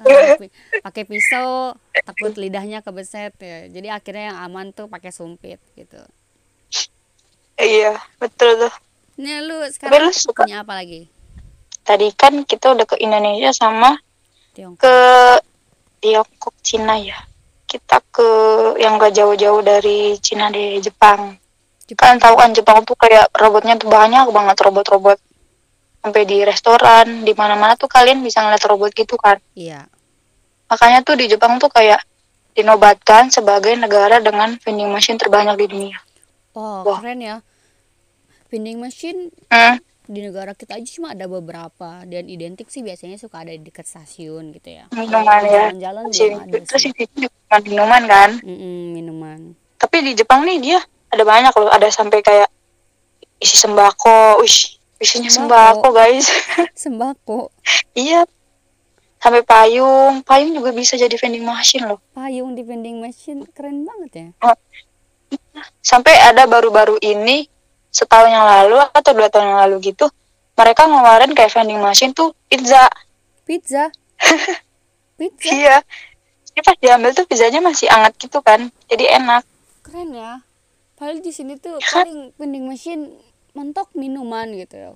Eh, 0.00 0.36
pakai 0.80 1.04
pisau 1.04 1.76
takut 2.04 2.32
lidahnya 2.36 2.80
kebeset 2.80 3.36
ya. 3.36 3.68
Jadi 3.68 3.88
akhirnya 3.88 4.32
yang 4.32 4.38
aman 4.40 4.72
tuh 4.72 4.88
pakai 4.88 5.12
sumpit 5.12 5.60
gitu. 5.74 6.00
iya 7.56 8.00
betul 8.16 8.56
tuh. 8.58 8.72
Nih 9.16 9.44
lu 9.44 9.60
sekarang 9.68 10.08
lu 10.08 10.12
suka- 10.12 10.48
punya 10.48 10.64
apa 10.64 10.72
lagi? 10.72 11.08
Tadi 11.84 12.08
kan 12.12 12.44
kita 12.44 12.72
udah 12.72 12.84
ke 12.84 12.96
Indonesia 12.96 13.52
sama 13.52 13.96
Tiongkok. 14.52 14.80
ke 14.80 14.96
Tiongkok 16.00 16.54
Cina 16.60 16.96
ya. 16.96 17.16
Kita 17.70 18.02
ke 18.10 18.30
yang 18.82 18.98
gak 18.98 19.14
jauh-jauh 19.14 19.62
dari 19.62 20.18
Cina 20.18 20.50
deh 20.50 20.82
Jepang. 20.82 21.38
Kalian 21.86 22.18
tahu 22.18 22.34
kan 22.34 22.50
Jepang 22.50 22.82
tuh 22.82 22.98
kayak 22.98 23.30
robotnya 23.34 23.78
tuh 23.78 23.86
banyak 23.86 24.26
banget 24.34 24.56
robot-robot. 24.58 25.18
Sampai 26.02 26.26
di 26.26 26.42
restoran, 26.42 27.22
di 27.22 27.30
mana-mana 27.30 27.78
tuh 27.78 27.86
kalian 27.86 28.26
bisa 28.26 28.42
ngeliat 28.42 28.64
robot 28.66 28.90
gitu 28.90 29.14
kan. 29.14 29.38
Iya. 29.54 29.86
Makanya 30.66 31.06
tuh 31.06 31.14
di 31.14 31.30
Jepang 31.30 31.62
tuh 31.62 31.70
kayak 31.70 32.02
dinobatkan 32.54 33.30
sebagai 33.30 33.74
negara 33.78 34.18
dengan 34.18 34.58
vending 34.58 34.90
machine 34.90 35.18
terbanyak 35.18 35.54
di 35.60 35.66
dunia. 35.70 35.98
Oh, 36.58 36.82
Wah. 36.82 36.98
keren 36.98 37.22
ya. 37.22 37.36
Vending 38.50 38.82
machine 38.82 39.30
Hmm, 39.46 39.78
di 40.10 40.26
negara 40.26 40.58
kita 40.58 40.74
aja 40.74 40.90
cuma 40.90 41.14
ada 41.14 41.30
beberapa 41.30 42.02
dan 42.02 42.26
identik 42.26 42.66
sih 42.66 42.82
biasanya 42.82 43.14
suka 43.14 43.46
ada 43.46 43.54
di 43.54 43.62
dekat 43.62 43.86
stasiun 43.86 44.50
gitu 44.50 44.82
ya. 44.82 44.84
minuman 44.90 45.40
ya. 45.46 45.70
Jalan-jalan 45.70 46.04
Terus 46.66 46.82
sih. 46.82 46.90
itu 46.90 47.30
juga 47.30 47.56
minuman 47.62 48.02
kan. 48.10 48.30
Mm-mm, 48.42 48.90
minuman. 48.90 49.54
Tapi 49.78 49.96
di 50.02 50.12
Jepang 50.18 50.42
nih 50.42 50.58
dia 50.58 50.78
ada 51.08 51.22
banyak 51.22 51.54
loh. 51.54 51.70
Ada 51.70 51.94
sampai 51.94 52.26
kayak 52.26 52.50
isi 53.38 53.54
sembako. 53.54 54.42
Wih, 54.42 54.58
isinya 54.98 55.30
Sembako. 55.30 55.86
sembako 55.86 55.88
guys. 55.94 56.26
Sembako, 56.82 57.38
iya. 57.94 58.26
Sampai 59.22 59.46
payung. 59.46 60.26
Payung 60.26 60.58
juga 60.58 60.74
bisa 60.74 60.98
jadi 60.98 61.12
vending 61.14 61.46
machine 61.46 61.86
loh. 61.86 62.02
payung 62.10 62.58
di 62.58 62.66
vending 62.66 62.98
machine 62.98 63.46
keren 63.54 63.86
banget 63.86 64.10
ya. 64.12 64.28
Sampai 65.80 66.18
ada 66.18 66.50
baru-baru 66.50 66.98
ini 66.98 67.46
setahun 67.90 68.30
yang 68.30 68.42
lalu 68.42 68.78
atau 68.90 69.10
dua 69.12 69.28
tahun 69.28 69.46
yang 69.54 69.60
lalu 69.68 69.92
gitu. 69.92 70.06
Mereka 70.54 70.82
ngeluarin 70.84 71.32
kayak 71.32 71.50
vending 71.50 71.80
machine 71.80 72.12
tuh 72.12 72.34
pizza. 72.46 72.86
Pizza. 73.44 73.90
Pizza 75.18 75.50
Iya. 75.50 75.76
Jadi 76.46 76.60
pas 76.64 76.76
diambil 76.78 77.10
tuh 77.12 77.24
pizzanya 77.24 77.60
masih 77.60 77.86
hangat 77.86 78.16
gitu 78.16 78.40
kan. 78.40 78.68
Jadi 78.86 79.04
enak. 79.06 79.44
keren 79.80 80.12
ya. 80.12 80.40
Padahal 80.94 81.18
di 81.18 81.32
sini 81.32 81.56
tuh 81.56 81.76
Kan- 81.78 82.04
paling 82.04 82.20
vending 82.36 82.64
machine 82.64 83.16
mentok 83.52 83.90
minuman 83.92 84.48
gitu 84.52 84.76
ya. 84.76 84.92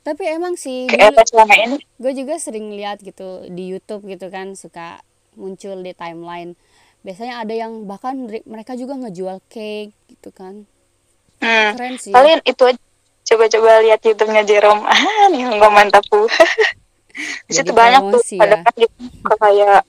Tapi 0.00 0.24
emang 0.26 0.56
sih 0.56 0.88
dulu 0.88 1.44
ini. 1.50 1.76
gue 2.00 2.12
juga 2.16 2.40
sering 2.40 2.72
lihat 2.72 3.04
gitu 3.04 3.44
di 3.46 3.68
YouTube 3.68 4.08
gitu 4.08 4.32
kan 4.32 4.56
suka 4.56 5.04
muncul 5.36 5.76
di 5.78 5.92
timeline 5.92 6.56
biasanya 7.00 7.44
ada 7.44 7.52
yang 7.52 7.84
bahkan 7.84 8.24
re- 8.24 8.44
mereka 8.44 8.74
juga 8.74 8.96
ngejual 8.96 9.44
cake 9.46 9.92
gitu 10.08 10.32
kan 10.32 10.64
Hmm. 11.40 11.72
keren 11.74 11.96
sih 11.96 12.12
Kalian 12.12 12.40
itu 12.44 12.64
coba-coba 13.26 13.80
lihat 13.80 14.00
YouTube-nya 14.00 14.42
Jerome. 14.44 14.84
Ah, 14.90 15.26
nih 15.28 15.48
nggak 15.48 15.72
mantap 15.72 16.04
tuh. 16.06 16.28
Di 17.48 17.52
situ 17.52 17.72
banyak 17.72 18.00
tuh 18.08 18.20
promosi 18.22 18.36
ada 18.38 18.56
ya. 18.56 18.64
kan 18.64 18.74
gitu, 18.76 18.96
kayak 19.36 19.80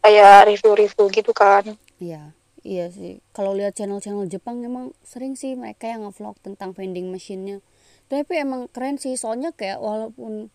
kayak 0.00 0.34
review-review 0.46 1.06
gitu 1.10 1.32
kan. 1.32 1.64
iya 1.98 2.32
iya 2.62 2.86
sih 2.88 3.18
kalau 3.30 3.52
lihat 3.52 3.74
channel-channel 3.74 4.26
Jepang 4.26 4.62
emang 4.62 4.94
sering 5.02 5.34
sih 5.34 5.54
mereka 5.54 5.86
yang 5.86 6.06
ngevlog 6.06 6.38
tentang 6.40 6.70
vending 6.72 7.10
machine-nya 7.10 7.58
tapi 8.06 8.38
emang 8.38 8.66
keren 8.70 8.98
sih 8.98 9.14
soalnya 9.14 9.50
kayak 9.50 9.78
walaupun 9.78 10.50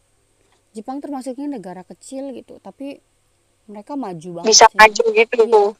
Jepang 0.72 1.00
termasuknya 1.00 1.48
negara 1.50 1.84
kecil 1.84 2.32
gitu 2.32 2.60
tapi 2.60 3.00
mereka 3.66 3.96
maju 3.96 4.42
banget 4.42 4.48
Bisa 4.48 4.66
sih. 4.68 4.78
maju 4.80 5.04
gitu 5.12 5.36
Iya. 5.38 5.72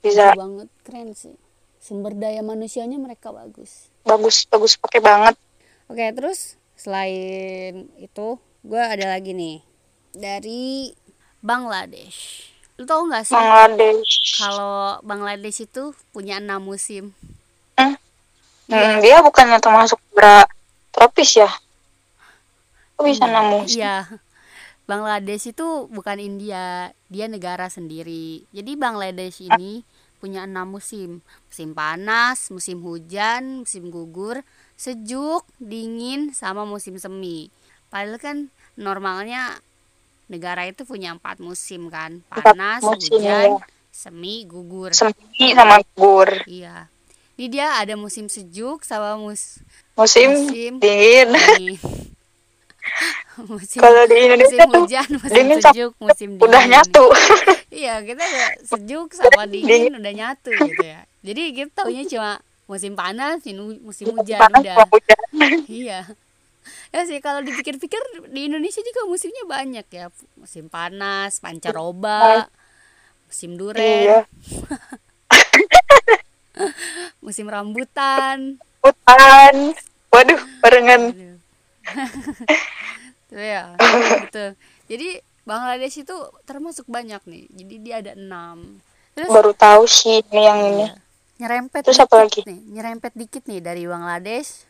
Bisa 0.00 0.22
maju 0.28 0.38
banget 0.38 0.68
keren 0.82 1.08
sih 1.12 1.34
sumber 1.80 2.12
daya 2.12 2.44
manusianya 2.44 3.00
mereka 3.00 3.32
bagus 3.32 3.90
bagus 4.04 4.48
bagus 4.48 4.74
pakai 4.80 5.00
banget. 5.00 5.34
Oke, 5.90 6.06
terus 6.14 6.54
selain 6.78 7.90
itu, 7.98 8.38
gue 8.62 8.78
ada 8.78 9.10
lagi 9.10 9.34
nih 9.34 9.58
dari 10.14 10.94
Bangladesh. 11.42 12.46
Lu 12.80 12.88
tau 12.88 13.04
nggak 13.04 13.24
sih 13.26 13.36
Bangladesh. 13.36 14.40
kalau 14.40 15.02
Bangladesh 15.04 15.66
itu 15.68 15.92
punya 16.14 16.40
enam 16.40 16.64
musim? 16.64 17.12
Hmm, 18.70 19.02
dia 19.02 19.18
bukannya 19.18 19.58
termasuk 19.58 19.98
negara 20.14 20.46
tropis 20.94 21.42
ya? 21.42 21.50
Kok 22.94 23.02
bisa 23.02 23.26
enam 23.26 23.60
musim? 23.60 23.82
Iya. 23.82 24.06
Bangladesh 24.86 25.54
itu 25.54 25.90
bukan 25.90 26.18
India, 26.18 26.94
dia 27.10 27.26
negara 27.26 27.66
sendiri. 27.66 28.46
Jadi 28.54 28.78
Bangladesh 28.78 29.42
ini 29.42 29.82
punya 30.20 30.44
enam 30.44 30.68
musim. 30.76 31.24
Musim 31.48 31.72
panas, 31.72 32.52
musim 32.52 32.78
hujan, 32.84 33.64
musim 33.64 33.88
gugur, 33.88 34.44
sejuk, 34.76 35.48
dingin, 35.56 36.36
sama 36.36 36.68
musim 36.68 37.00
semi. 37.00 37.48
Padahal 37.88 38.20
kan 38.20 38.36
normalnya 38.76 39.58
negara 40.30 40.68
itu 40.68 40.84
punya 40.84 41.16
empat 41.16 41.40
musim 41.40 41.88
kan. 41.88 42.20
Panas, 42.28 42.84
musim, 42.84 43.18
hujan, 43.18 43.58
iya. 43.58 43.66
semi, 43.90 44.44
gugur. 44.44 44.92
Semi 44.92 45.56
sama 45.56 45.80
gugur. 45.96 46.30
Iya. 46.44 46.86
Ini 47.40 47.48
dia 47.48 47.80
ada 47.80 47.96
musim 47.96 48.28
sejuk 48.28 48.84
sama 48.84 49.16
mus 49.16 49.64
Musim, 49.96 50.28
Musim. 50.28 50.72
dingin. 50.76 51.28
dingin. 51.32 51.76
musim 53.50 53.78
Kalau 53.78 54.02
di 54.04 54.16
Indonesia 54.26 54.56
musim 54.56 54.70
tuh 54.70 54.82
hujan, 54.84 55.08
musim 55.14 55.34
dingin 55.34 55.58
sama 55.58 55.72
sejuk, 55.72 55.92
musim 55.98 56.28
dingin. 56.34 56.44
udah 56.44 56.62
nyatu. 56.66 57.04
Iya, 57.70 58.02
kita 58.02 58.18
udah 58.18 58.48
sejuk 58.66 59.08
sama 59.14 59.46
dingin 59.46 59.94
udah 59.94 60.12
nyatu 60.12 60.50
gitu 60.50 60.82
ya. 60.82 61.06
Jadi 61.22 61.42
kita 61.54 61.70
taunya 61.72 62.02
cuma 62.04 62.42
musim 62.66 62.92
panas, 62.92 63.40
musim 63.80 64.10
hujan 64.10 64.36
Panas 64.36 64.60
udah. 64.60 64.74
sama 64.76 64.90
hujan. 64.90 65.20
Iya. 65.64 66.00
Ya 66.90 67.00
sih 67.06 67.22
kalau 67.22 67.40
dipikir-pikir 67.40 68.02
di 68.28 68.50
Indonesia 68.50 68.82
juga 68.82 69.06
musimnya 69.06 69.46
banyak 69.46 69.86
ya. 69.86 70.10
Musim 70.34 70.66
panas, 70.66 71.38
pancaroba, 71.38 72.50
musim 73.26 73.54
duren, 73.54 73.78
Iya. 73.80 74.20
musim 77.20 77.46
rambutan 77.46 78.58
hutan 78.82 79.54
waduh 80.10 80.40
barengan 80.60 81.14
Aduh. 81.14 81.29
Tuh 83.30 83.38
ya 83.38 83.74
gitu 84.26 84.58
jadi 84.90 85.22
Bangladesh 85.46 86.04
itu 86.04 86.16
termasuk 86.44 86.86
banyak 86.86 87.18
nih. 87.24 87.44
Jadi 87.50 87.74
dia 87.80 87.94
ada 88.04 88.12
enam. 88.14 88.78
Terus 89.16 89.30
baru 89.32 89.52
tahu 89.56 89.82
sih 89.88 90.22
ini 90.30 90.42
yang 90.46 90.58
ini. 90.62 90.84
Iya, 90.86 90.94
nyerempet 91.40 91.82
Terus 91.86 92.00
apa 92.02 92.14
lagi? 92.22 92.40
nih 92.44 92.60
nyerempet 92.70 93.12
dikit 93.16 93.42
nih 93.48 93.60
dari 93.64 93.82
Bangladesh 93.88 94.68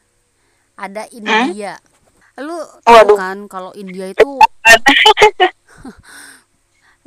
ada 0.79 1.05
India. 1.13 1.77
Lu 2.41 2.57
tahu 2.87 2.97
Waduh. 2.97 3.17
kan 3.19 3.39
kalau 3.51 3.73
India 3.77 4.09
itu 4.09 4.25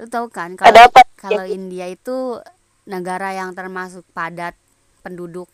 lu 0.01 0.05
tahu 0.09 0.27
kan 0.29 0.53
kalau 0.57 0.89
kalau 1.17 1.45
India 1.47 1.87
itu 1.89 2.41
negara 2.83 3.31
yang 3.31 3.55
termasuk 3.55 4.03
padat 4.11 4.53
penduduk 5.01 5.47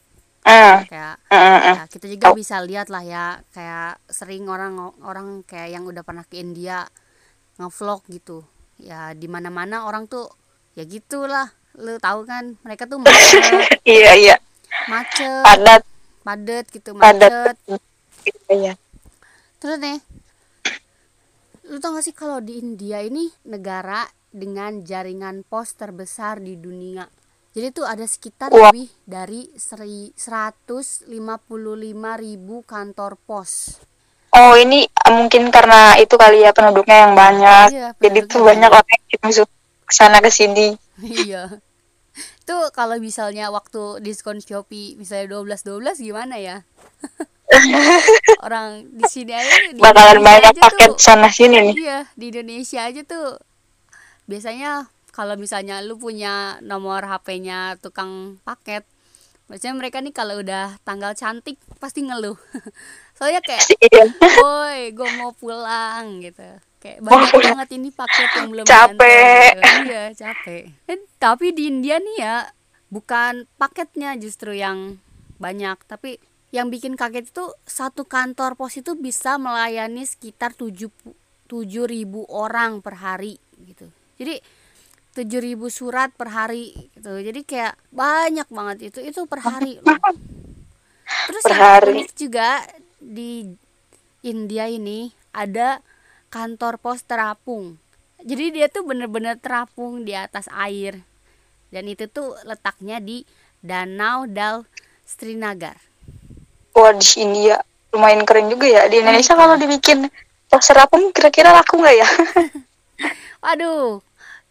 ah 0.49 0.77
kayak 0.89 1.15
ah, 1.29 1.37
ah. 1.37 1.75
ya 1.77 1.83
kita 1.85 2.05
juga 2.09 2.33
bisa 2.33 2.57
lihat 2.65 2.89
lah 2.89 3.05
ya 3.05 3.25
kayak 3.53 4.01
sering 4.09 4.49
orang 4.49 4.81
orang 5.05 5.45
kayak 5.45 5.77
yang 5.77 5.85
udah 5.85 6.01
pernah 6.01 6.25
ke 6.25 6.41
India 6.41 6.89
ngevlog 7.61 8.01
gitu. 8.09 8.41
Ya 8.81 9.13
di 9.13 9.29
mana 9.29 9.53
mana 9.53 9.85
orang 9.85 10.09
tuh 10.09 10.25
ya 10.73 10.89
gitulah. 10.89 11.53
Lu 11.77 12.01
tahu 12.01 12.25
kan 12.25 12.57
mereka 12.65 12.89
tuh 12.89 12.97
macet. 12.97 13.45
Iya 13.85 14.11
iya. 14.17 14.35
Macet 14.89 15.45
padat. 15.45 15.83
padet 16.25 16.65
gitu 16.73 16.97
padat. 16.97 17.53
macet. 17.53 17.81
Iya. 18.49 18.73
Terus 19.61 19.77
nih 19.77 19.99
lu 21.69 21.77
tau 21.77 21.93
gak 21.93 22.01
sih 22.01 22.17
kalau 22.17 22.41
di 22.41 22.57
India 22.57 22.97
ini 23.05 23.29
negara 23.45 24.01
dengan 24.33 24.81
jaringan 24.81 25.45
pos 25.45 25.77
terbesar 25.77 26.41
di 26.41 26.57
dunia 26.57 27.05
jadi 27.49 27.73
tuh 27.73 27.85
ada 27.85 28.05
sekitar 28.05 28.53
Wah. 28.53 28.69
lebih 28.69 28.87
dari 29.03 29.49
seri- 29.57 30.13
155 30.13 31.09
ribu 32.21 32.61
kantor 32.63 33.17
pos. 33.25 33.81
Oh 34.29 34.53
ini 34.53 34.85
ah, 34.93 35.09
mungkin 35.17 35.49
karena 35.49 35.97
itu 35.97 36.13
kali 36.13 36.45
ya 36.45 36.53
penduduknya 36.53 37.09
yang 37.09 37.13
banyak. 37.17 37.65
Iya, 37.73 37.87
jadi 37.97 38.19
tuh 38.29 38.45
banyak 38.45 38.69
orang 38.69 38.99
yang 39.09 39.21
masuk 39.25 39.49
ke 39.85 39.93
sana 39.93 40.21
ke 40.21 40.29
sini. 40.29 40.77
Iya. 41.01 41.59
Itu 42.43 42.57
kalau 42.75 42.99
misalnya 42.99 43.47
waktu 43.49 44.03
diskon 44.03 44.43
Shopee 44.43 44.99
misalnya 44.99 45.39
12 45.41 45.63
12 45.63 46.05
gimana 46.05 46.35
ya? 46.37 46.61
Orang 48.45 48.85
di 48.93 49.05
sini 49.09 49.33
aja 49.33 49.73
di 49.73 49.79
bakalan 49.81 50.21
Indonesia 50.21 50.27
banyak 50.27 50.53
aja 50.53 50.61
paket 50.69 50.89
tuh- 50.93 50.99
sana 51.01 51.27
sini 51.33 51.57
nih. 51.71 51.75
Iya, 51.79 51.99
di 52.13 52.25
Indonesia 52.29 52.79
aja 52.85 53.01
tuh 53.01 53.39
biasanya 54.29 54.85
kalau 55.19 55.35
misalnya 55.35 55.83
lu 55.83 55.99
punya 55.99 56.63
nomor 56.63 57.03
HP-nya 57.03 57.75
tukang 57.83 58.39
paket, 58.47 58.87
biasanya 59.51 59.75
mereka 59.75 59.99
nih 59.99 60.15
kalau 60.15 60.39
udah 60.39 60.79
tanggal 60.87 61.11
cantik 61.11 61.59
pasti 61.75 62.07
ngeluh. 62.07 62.39
Soalnya 63.19 63.43
kayak, 63.43 63.67
iya 63.83 64.07
"Woi, 64.15 64.95
gue 64.95 65.09
mau 65.19 65.35
pulang." 65.35 66.23
gitu. 66.23 66.47
Kayak 66.79 67.03
banyak 67.03 67.35
banget 67.35 67.69
ini 67.75 67.91
paket 67.91 68.29
yang 68.31 68.47
belum 68.47 68.63
Capek. 68.63 69.51
gitu. 69.59 69.61
Iya, 69.91 70.03
capek. 70.15 70.63
Eh, 70.87 70.99
tapi 71.19 71.51
di 71.51 71.67
India 71.67 71.99
nih 71.99 72.15
ya, 72.23 72.47
bukan 72.87 73.43
paketnya 73.59 74.15
justru 74.15 74.55
yang 74.55 75.03
banyak, 75.35 75.83
tapi 75.83 76.15
yang 76.55 76.71
bikin 76.71 76.95
kaget 76.95 77.27
itu 77.27 77.51
satu 77.67 78.07
kantor 78.07 78.55
pos 78.55 78.79
itu 78.79 78.95
bisa 78.95 79.35
melayani 79.35 80.07
sekitar 80.07 80.55
7 80.55 80.87
ribu 81.91 82.23
orang 82.31 82.79
per 82.79 83.03
hari 83.03 83.35
gitu. 83.59 83.91
Jadi 84.15 84.39
7000 85.11 85.57
surat 85.69 86.09
per 86.11 86.29
hari 86.29 86.71
gitu. 86.93 87.17
Jadi 87.17 87.41
kayak 87.43 87.75
banyak 87.89 88.47
banget 88.47 88.77
itu 88.89 88.99
itu 89.01 89.25
per 89.25 89.41
hari 89.41 89.77
loh. 89.77 89.97
Terus 91.25 91.43
Per 91.43 91.53
hari. 91.53 91.93
unik 91.97 92.11
juga 92.15 92.61
di 92.97 93.49
India 94.21 94.65
ini 94.65 95.09
ada 95.31 95.81
kantor 96.29 96.77
pos 96.77 97.01
terapung. 97.01 97.79
Jadi 98.19 98.51
dia 98.51 98.67
tuh 98.67 98.83
bener-bener 98.83 99.35
terapung 99.35 100.03
di 100.03 100.11
atas 100.11 100.45
air. 100.51 101.01
Dan 101.69 101.85
itu 101.85 102.05
tuh 102.05 102.33
letaknya 102.43 102.99
di 102.99 103.23
Danau 103.59 104.25
Dal 104.25 104.65
Srinagar. 105.03 105.77
wah 106.71 106.93
di 106.93 107.07
India 107.17 107.59
lumayan 107.89 108.23
keren 108.23 108.47
juga 108.47 108.63
ya 108.65 108.83
di 108.87 109.01
Indonesia 109.01 109.33
Iya. 109.33 109.39
kalau 109.41 109.55
dibikin 109.57 109.99
pos 110.47 110.63
serapung 110.63 111.11
kira-kira 111.11 111.51
laku 111.51 111.75
nggak 111.77 111.95
ya 111.97 112.07
Waduh, 113.43 113.99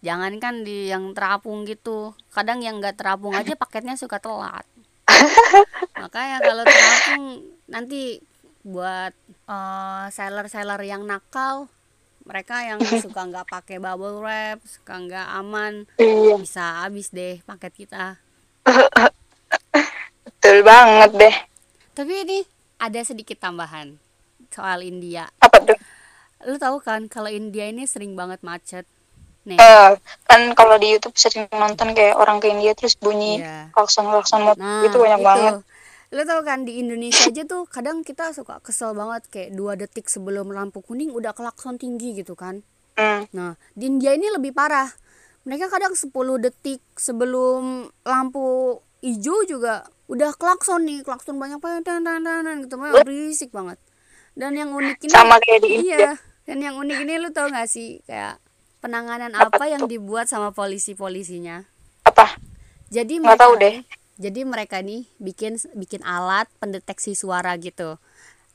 jangankan 0.01 0.63
di 0.63 0.89
yang 0.91 1.13
terapung 1.17 1.67
gitu. 1.67 2.15
Kadang 2.31 2.63
yang 2.63 2.79
nggak 2.79 2.99
terapung 3.01 3.35
aja 3.35 3.55
paketnya 3.63 3.95
suka 3.99 4.19
telat. 4.23 4.65
Makanya 5.99 6.39
kalau 6.45 6.65
terapung 6.65 7.25
nanti 7.67 8.23
buat 8.63 9.13
eh, 9.49 10.05
seller-seller 10.13 10.81
yang 10.85 11.03
nakal, 11.09 11.67
mereka 12.29 12.61
yang 12.63 12.79
suka 13.05 13.25
nggak 13.27 13.49
pakai 13.49 13.81
bubble 13.81 14.21
wrap, 14.21 14.61
suka 14.69 14.95
nggak 15.01 15.29
aman, 15.41 15.89
iya 15.99 16.37
bisa 16.37 16.85
habis 16.85 17.09
deh 17.11 17.41
paket 17.43 17.73
kita. 17.75 18.21
betul 20.29 20.59
banget 20.63 21.11
deh 21.17 21.37
Tapi 21.97 22.15
ini 22.23 22.39
ada 22.79 23.01
sedikit 23.03 23.41
tambahan 23.41 23.97
soal 24.53 24.85
India. 24.87 25.27
apa 25.43 25.59
tuh 25.65 25.79
Lu 26.47 26.55
tahu 26.55 26.79
kan 26.79 27.11
kalau 27.11 27.27
India 27.27 27.67
ini 27.67 27.83
sering 27.89 28.15
banget 28.15 28.45
macet. 28.47 28.87
Nih, 29.49 29.57
Eh, 29.57 29.91
kan 30.29 30.41
kalau 30.53 30.77
di 30.77 30.93
YouTube 30.93 31.17
sering 31.17 31.49
nonton 31.49 31.97
kayak 31.97 32.21
orang 32.21 32.37
ke 32.39 32.53
India 32.53 32.77
terus 32.77 32.95
bunyi 32.95 33.41
Iya. 33.41 33.73
klakson 33.73 34.05
klakson 34.07 34.45
motor 34.45 34.61
Nah, 34.61 34.85
gitu 34.85 34.97
banyak 35.01 35.21
itu. 35.21 35.29
banget 35.29 35.55
Lo 36.09 36.25
tau 36.25 36.41
kan 36.41 36.65
di 36.65 36.81
Indonesia 36.81 37.29
aja 37.29 37.45
tuh 37.45 37.69
kadang 37.69 38.01
kita 38.01 38.33
suka 38.33 38.65
kesel 38.65 38.97
banget 38.97 39.29
kayak 39.29 39.51
dua 39.53 39.77
detik 39.77 40.09
sebelum 40.09 40.49
lampu 40.49 40.81
kuning 40.81 41.13
udah 41.13 41.37
klakson 41.37 41.77
tinggi 41.77 42.17
gitu 42.17 42.33
kan. 42.33 42.65
hmm. 42.97 43.29
Nah, 43.33 43.61
di 43.73 43.89
India 43.89 44.17
ini 44.17 44.33
lebih 44.33 44.57
parah. 44.57 44.89
Mereka 45.45 45.69
kadang 45.69 45.93
10 45.93 46.13
detik 46.37 46.81
sebelum 46.97 47.89
lampu 48.05 48.77
hijau 49.01 49.45
juga 49.45 49.85
udah 50.09 50.33
klakson 50.33 50.89
nih, 50.89 51.05
klakson 51.05 51.37
banyak 51.37 51.61
banget 51.61 51.85
dan 51.85 52.01
dan 52.05 52.25
dan 52.25 52.41
dan 52.45 52.65
gitu 52.65 52.77
banget 52.77 53.05
berisik 53.05 53.53
banget. 53.53 53.77
Dan 54.33 54.57
yang 54.57 54.73
unik 54.73 55.05
ini 55.05 55.13
sama 55.13 55.37
kayak 55.41 55.61
di 55.61 55.69
India 55.77 55.93
Iya. 55.93 56.13
Dan 56.45 56.59
yang 56.65 56.81
unik 56.81 56.99
ini 57.05 57.13
lu 57.21 57.29
tau 57.29 57.53
gak 57.53 57.69
sih 57.69 58.01
kayak 58.09 58.41
penanganan 58.79 59.35
apa, 59.35 59.51
Apa 59.55 59.65
yang 59.71 59.87
dibuat 59.91 60.31
sama 60.31 60.55
polisi-polisinya? 60.55 61.67
apa 62.07 62.39
Jadi 62.89 63.21
Nggak 63.21 63.37
mereka 63.37 63.45
tahu 63.45 63.55
deh. 63.61 63.77
Jadi 64.19 64.41
mereka 64.43 64.83
nih 64.83 65.07
bikin 65.23 65.55
bikin 65.79 66.03
alat 66.03 66.51
pendeteksi 66.59 67.15
suara 67.15 67.55
gitu. 67.61 68.03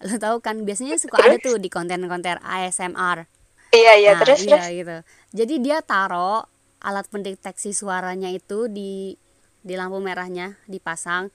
Lo 0.04 0.16
tahu 0.20 0.44
kan 0.44 0.68
biasanya 0.68 1.00
suka 1.00 1.24
ada 1.24 1.40
tuh 1.40 1.56
di 1.56 1.72
konten-konten 1.72 2.36
ASMR. 2.44 3.24
iya 3.72 3.96
iya 3.96 4.12
Nah, 4.18 4.22
terus 4.28 4.44
iya 4.44 4.60
terus 4.60 4.68
gitu. 4.76 4.98
Jadi 5.32 5.54
dia 5.64 5.80
taruh 5.80 6.44
alat 6.84 7.08
pendeteksi 7.08 7.72
suaranya 7.72 8.28
itu 8.28 8.68
di 8.68 9.16
di 9.64 9.74
lampu 9.80 10.04
merahnya 10.04 10.60
dipasang. 10.68 11.32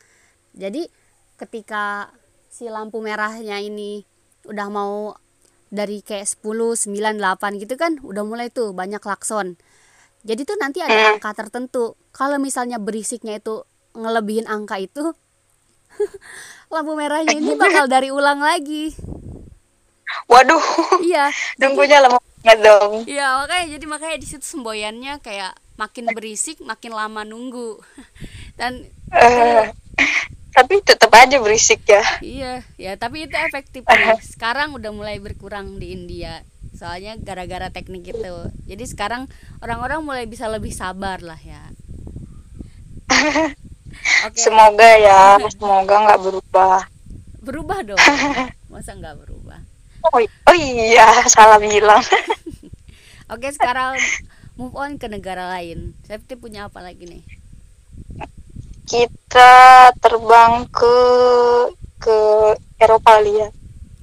Jadi 0.52 0.84
ketika 1.40 2.12
si 2.52 2.68
lampu 2.68 3.00
merahnya 3.00 3.56
ini 3.64 4.04
udah 4.44 4.68
mau 4.68 5.16
dari 5.68 6.00
kayak 6.00 6.26
10, 6.26 6.74
9, 6.74 7.16
8 7.20 7.60
gitu 7.60 7.74
kan 7.76 8.00
udah 8.00 8.24
mulai 8.24 8.48
tuh 8.48 8.72
banyak 8.72 8.98
klakson. 8.98 9.56
Jadi 10.22 10.42
tuh 10.44 10.56
nanti 10.58 10.82
ada 10.82 10.92
Hmm. 10.92 11.10
angka 11.16 11.32
tertentu. 11.36 11.94
Kalau 12.10 12.36
misalnya 12.36 12.76
berisiknya 12.76 13.38
itu 13.38 13.62
ngelebihin 13.94 14.44
angka 14.46 14.76
itu 14.76 15.14
lampu 16.72 16.92
merahnya 16.94 17.34
ini 17.34 17.54
bakal 17.54 17.86
dari 17.86 18.10
ulang 18.10 18.40
lagi. 18.40 18.92
waduh 20.24 20.60
Iya. 21.04 21.28
nunggunya 21.60 22.00
lama 22.00 22.16
banget 22.40 22.58
dong 22.64 23.04
Iya 23.04 23.44
makanya 23.44 23.64
jadi 23.76 23.84
makanya 23.86 24.16
di 24.16 24.26
situ 24.26 24.40
semboyannya 24.40 25.20
kayak 25.20 25.52
makin 25.76 26.08
berisik 26.16 26.64
makin 26.64 26.96
lama 26.96 27.22
nunggu 27.22 27.76
dan 28.60 28.88
Eh, 29.08 29.68
tapi 30.58 30.82
tetap 30.82 31.14
aja 31.14 31.38
berisik 31.38 31.86
ya. 31.86 32.02
Iya 32.18 32.66
ya 32.74 32.92
tapi 32.98 33.30
itu 33.30 33.36
efektif 33.38 33.86
nih. 33.86 34.18
sekarang 34.34 34.74
udah 34.74 34.90
mulai 34.90 35.22
berkurang 35.22 35.78
di 35.78 35.94
India. 35.94 36.42
Soalnya 36.74 37.14
gara-gara 37.14 37.70
teknik 37.70 38.10
itu. 38.10 38.34
Jadi 38.66 38.84
sekarang 38.90 39.30
orang-orang 39.62 40.02
mulai 40.02 40.26
bisa 40.26 40.50
lebih 40.50 40.74
sabar 40.74 41.22
lah 41.22 41.38
ya. 41.38 41.62
Oke. 44.26 44.38
Semoga 44.42 44.90
ya 44.98 45.38
semoga 45.46 45.94
nggak 45.94 46.20
berubah. 46.26 46.90
Berubah 47.38 47.78
dong. 47.86 48.02
Masa 48.74 48.98
nggak 48.98 49.14
berubah? 49.22 49.62
Oh, 50.10 50.18
oh 50.18 50.56
iya 50.58 51.22
salah 51.30 51.62
bilang. 51.62 52.02
Oke 53.30 53.46
sekarang 53.54 53.94
move 54.58 54.74
on 54.74 54.98
ke 54.98 55.06
negara 55.06 55.46
lain. 55.54 55.94
Septi 56.02 56.34
punya 56.34 56.66
apa 56.66 56.82
lagi 56.82 57.06
nih 57.06 57.22
kita 58.88 59.52
terbang 60.00 60.64
ke 60.72 60.96
ke 62.00 62.18
Eropa 62.80 63.20
kali 63.20 63.36
ya. 63.36 63.48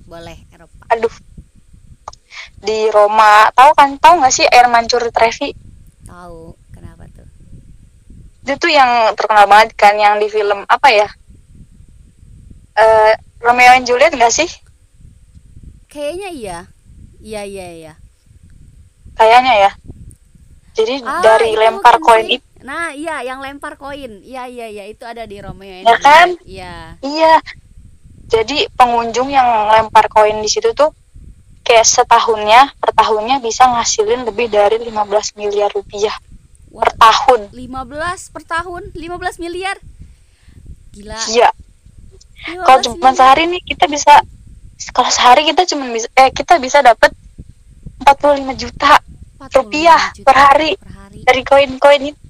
Boleh 0.06 0.38
Eropa. 0.54 0.86
Aduh. 0.94 1.16
Di 2.62 2.94
Roma. 2.94 3.50
Tahu 3.58 3.72
kan? 3.74 3.98
Tahu 3.98 4.22
nggak 4.22 4.34
sih 4.34 4.46
air 4.46 4.70
mancur 4.70 5.02
Trevi? 5.10 5.58
Tahu. 6.06 6.54
Kenapa 6.70 7.10
tuh? 7.10 7.26
Itu 8.46 8.54
tuh 8.62 8.70
yang 8.70 9.18
terkenal 9.18 9.50
banget 9.50 9.74
kan 9.74 9.98
yang 9.98 10.22
di 10.22 10.30
film 10.30 10.62
apa 10.70 10.88
ya? 10.94 11.10
Eh, 12.78 13.14
Romeo 13.42 13.74
and 13.74 13.90
Juliet 13.90 14.14
nggak 14.14 14.34
sih? 14.34 14.50
Kayaknya 15.90 16.30
iya. 16.30 16.58
Iya 17.26 17.42
iya 17.42 17.68
iya. 17.74 17.94
Kayaknya 19.18 19.54
ya. 19.66 19.72
Jadi 20.76 21.02
Ah, 21.02 21.24
dari 21.24 21.56
lempar 21.58 21.98
bukan 21.98 22.06
koin 22.06 22.28
itu 22.38 22.45
nah 22.66 22.90
iya 22.98 23.22
yang 23.22 23.46
lempar 23.46 23.78
koin. 23.78 24.26
Iya 24.26 24.50
iya 24.50 24.68
iya 24.74 24.84
itu 24.90 25.06
ada 25.06 25.30
di 25.30 25.38
Romeo 25.38 25.70
and 25.70 25.86
Ya 25.86 25.96
kan? 26.02 26.28
Iya. 26.42 26.76
Iya. 27.06 27.34
Jadi 28.26 28.66
pengunjung 28.74 29.30
yang 29.30 29.46
lempar 29.70 30.10
koin 30.10 30.42
di 30.42 30.50
situ 30.50 30.74
tuh 30.74 30.90
kayak 31.62 31.86
setahunnya 31.86 32.74
per 32.82 32.92
tahunnya 32.98 33.38
bisa 33.38 33.70
ngasilin 33.70 34.26
lebih 34.26 34.50
dari 34.50 34.82
15 34.82 35.38
miliar 35.38 35.70
rupiah 35.70 36.18
per 36.74 36.90
tahun. 36.98 37.54
15 37.54 38.34
per 38.34 38.44
tahun? 38.50 38.82
15 38.98 39.44
miliar? 39.46 39.78
Gila. 40.98 41.22
Iya. 41.30 41.50
15 42.50 42.66
kalau 42.66 42.80
cuma 42.82 42.98
miliar. 42.98 43.18
sehari 43.18 43.44
nih 43.46 43.62
kita 43.62 43.86
bisa 43.86 44.14
kalau 44.92 45.10
sehari 45.14 45.46
kita 45.50 45.70
cuma 45.70 45.86
bisa 45.94 46.10
eh 46.18 46.30
kita 46.34 46.58
bisa 46.58 46.82
dapat 46.82 47.14
45 48.04 48.62
juta 48.62 49.02
45 49.40 49.56
rupiah 49.56 50.02
juta 50.14 50.28
per 50.28 50.38
hari 50.38 50.72
per 50.78 50.90
hari. 50.94 51.20
dari 51.26 51.42
koin-koin 51.42 52.02
itu 52.12 52.25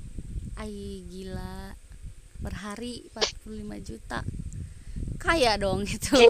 per 2.45 2.61
hari 2.61 3.01
45 3.09 3.81
juta. 3.81 4.21
Kaya 5.17 5.57
dong 5.57 5.81
itu. 5.89 6.29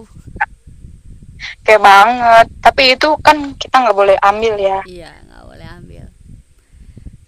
Kayak 1.67 1.81
banget. 1.83 2.47
Tapi 2.63 2.83
itu 2.95 3.09
kan 3.19 3.51
kita 3.59 3.83
nggak 3.83 3.97
boleh 3.99 4.15
ambil 4.23 4.55
ya. 4.55 4.79
Iya 4.87 5.11
nggak 5.27 5.43
boleh 5.43 5.67
ambil. 5.75 6.05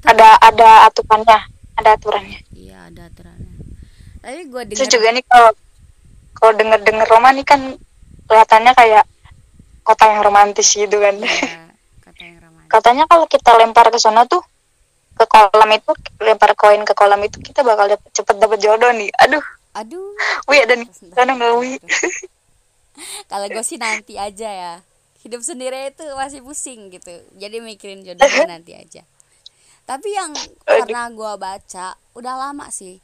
Ada 0.07 0.39
ada 0.39 0.69
aturannya 0.88 1.39
ada 1.75 1.89
aturannya. 1.99 2.39
Iya 2.55 2.88
ada 2.88 3.11
aturannya. 3.11 3.53
Tapi 4.23 4.41
gue 4.47 4.61
terus 4.71 4.88
dengar 4.88 4.95
juga 4.95 5.07
nih 5.11 5.23
kalau 5.27 5.51
kalau 6.31 6.53
denger 6.55 6.79
denger 6.88 7.07
Roma 7.11 7.29
nih 7.35 7.43
kan 7.43 7.61
kelihatannya 8.31 8.71
kayak 8.71 9.03
kota 9.83 10.03
yang 10.07 10.23
romantis 10.23 10.71
gitu 10.71 10.95
kan. 10.95 11.19
Iya, 11.19 11.75
kata 12.07 12.21
yang 12.23 12.39
ramai 12.39 12.63
katanya 12.71 13.03
kalau 13.11 13.27
kita 13.27 13.51
lempar 13.59 13.91
ke 13.91 13.99
sana 13.99 14.23
tuh 14.23 14.39
ke 15.18 15.26
kolam 15.26 15.70
itu 15.74 15.91
lempar 16.22 16.53
koin 16.53 16.86
ke 16.86 16.93
kolam 16.93 17.20
itu 17.26 17.41
kita 17.41 17.65
bakal 17.65 17.89
dapet, 17.89 18.09
cepet 18.13 18.36
dapet 18.38 18.59
jodoh 18.61 18.93
nih. 18.93 19.09
Aduh. 19.26 19.43
Aduh. 19.74 20.13
Wi 20.45 20.63
ada 20.63 20.78
nih. 20.78 20.89
Sana 21.13 21.34
nggak 21.34 21.53
wi? 21.57 21.82
kalau 23.32 23.45
gue 23.49 23.63
sih 23.65 23.82
nanti 23.82 24.15
aja 24.15 24.49
ya. 24.49 24.74
Hidup 25.26 25.41
sendiri 25.41 25.91
itu 25.91 26.05
masih 26.13 26.45
pusing 26.45 26.93
gitu. 26.93 27.11
Jadi 27.36 27.59
mikirin 27.59 28.05
jodohnya 28.05 28.45
nanti 28.57 28.78
aja. 28.78 29.01
Tapi 29.89 30.09
yang 30.13 30.32
pernah 30.63 31.09
gue 31.09 31.34
baca 31.36 31.97
udah 32.13 32.34
lama 32.38 32.70
sih. 32.70 33.01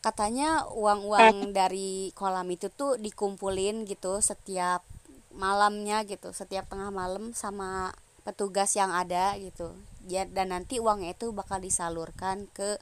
Katanya 0.00 0.64
uang-uang 0.72 1.52
dari 1.52 2.08
kolam 2.16 2.48
itu 2.48 2.72
tuh 2.72 2.96
dikumpulin 2.96 3.84
gitu 3.84 4.24
setiap 4.24 4.80
malamnya 5.34 6.02
gitu 6.04 6.34
setiap 6.34 6.66
tengah 6.66 6.90
malam 6.90 7.30
sama 7.32 7.94
petugas 8.26 8.74
yang 8.74 8.90
ada 8.90 9.38
gitu 9.38 9.70
ya 10.10 10.22
dan 10.26 10.50
nanti 10.50 10.82
uangnya 10.82 11.14
itu 11.14 11.30
bakal 11.30 11.62
disalurkan 11.62 12.50
ke 12.50 12.74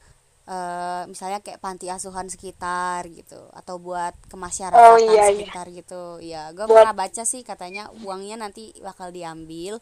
eh, 0.49 1.03
misalnya 1.05 1.45
kayak 1.45 1.61
panti 1.61 1.93
asuhan 1.93 2.33
sekitar 2.33 3.05
gitu 3.13 3.37
atau 3.53 3.77
buat 3.77 4.17
kemasyarakatan 4.33 4.97
Oh, 4.97 4.97
iya, 4.97 5.29
iya. 5.29 5.45
sekitar 5.45 5.67
gitu. 5.69 6.03
Ya 6.25 6.49
gue 6.57 6.65
Buat- 6.65 6.89
pernah 6.89 6.97
baca 6.97 7.23
sih 7.29 7.45
katanya 7.45 7.93
uangnya 8.01 8.41
nanti 8.41 8.73
bakal 8.81 9.13
diambil 9.13 9.77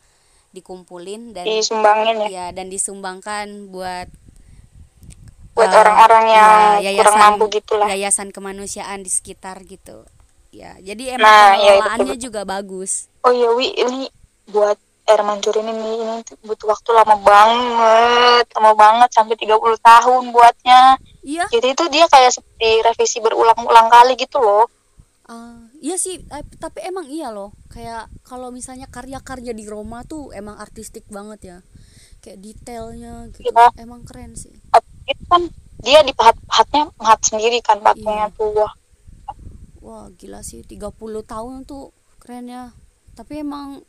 dikumpulin 0.50 1.36
dan 1.36 1.44
disumbangin 1.46 2.26
ya. 2.26 2.28
ya 2.28 2.46
dan 2.50 2.66
disumbangkan 2.66 3.70
buat 3.70 4.08
buat 5.56 5.70
eh, 5.72 5.80
orang-orang 5.80 6.24
yang 6.28 6.52
ya, 6.84 6.90
kurang 7.00 7.16
mampu 7.16 7.44
gitu 7.48 7.78
lah 7.80 7.88
yayasan 7.88 8.28
kemanusiaan 8.34 9.00
di 9.00 9.10
sekitar 9.12 9.62
gitu. 9.64 10.04
Ya 10.52 10.76
jadi 10.80 11.20
emang 11.20 11.28
Nah, 11.28 11.52
iya, 11.56 11.76
pengelolaannya 11.78 12.14
betul, 12.16 12.24
juga 12.28 12.40
bagus. 12.44 12.92
Oh 13.22 13.32
iya 13.32 13.48
wi 13.52 13.72
ini 13.72 14.08
buat 14.48 14.78
air 15.06 15.22
mancur 15.22 15.54
ini 15.54 15.70
nih 15.70 15.94
ini 16.02 16.16
tuh 16.26 16.36
butuh 16.42 16.66
waktu 16.74 16.90
lama 16.90 17.16
banget 17.22 18.44
lama 18.58 18.72
banget 18.74 19.10
sampai 19.14 19.38
30 19.38 19.78
tahun 19.78 20.22
buatnya. 20.34 20.98
Iya. 21.22 21.46
Jadi 21.50 21.68
itu 21.74 21.84
dia 21.90 22.06
kayak 22.10 22.34
seperti 22.34 22.82
revisi 22.82 23.18
berulang-ulang 23.22 23.86
kali 23.86 24.18
gitu 24.18 24.42
loh. 24.42 24.66
Ah, 25.26 25.58
iya 25.82 25.98
sih 25.98 26.22
eh, 26.22 26.44
tapi 26.58 26.82
emang 26.82 27.06
iya 27.06 27.30
loh. 27.30 27.54
Kayak 27.70 28.10
kalau 28.22 28.50
misalnya 28.50 28.86
karya-karya 28.86 29.50
di 29.50 29.66
Roma 29.66 30.06
tuh 30.06 30.30
emang 30.30 30.58
artistik 30.58 31.06
banget 31.06 31.40
ya. 31.42 31.58
Kayak 32.22 32.38
detailnya 32.42 33.30
gitu. 33.30 33.46
Iya. 33.50 33.74
emang 33.78 34.02
keren 34.06 34.34
sih. 34.34 34.54
Itu 35.06 35.22
kan 35.30 35.46
dia 35.82 36.02
dipahat-pahatnya 36.02 36.94
pahat 36.98 37.20
sendiri 37.22 37.62
kan 37.62 37.78
patungnya 37.78 38.30
Iya. 38.30 38.36
tuh 38.38 38.50
wah. 38.54 38.72
Wah 39.82 40.06
gila 40.14 40.42
sih. 40.42 40.66
30 40.66 40.94
tahun 41.22 41.62
tuh 41.62 41.94
keren 42.18 42.50
ya. 42.50 42.74
Tapi 43.14 43.42
emang 43.42 43.82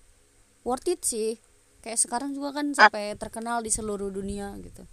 worth 0.68 0.92
it 0.92 1.00
sih. 1.08 1.40
Kayak 1.80 2.04
sekarang 2.04 2.36
juga 2.36 2.60
kan 2.60 2.76
sampai 2.76 3.16
terkenal 3.16 3.64
di 3.64 3.72
seluruh 3.72 4.12
dunia 4.12 4.52
gitu. 4.60 4.84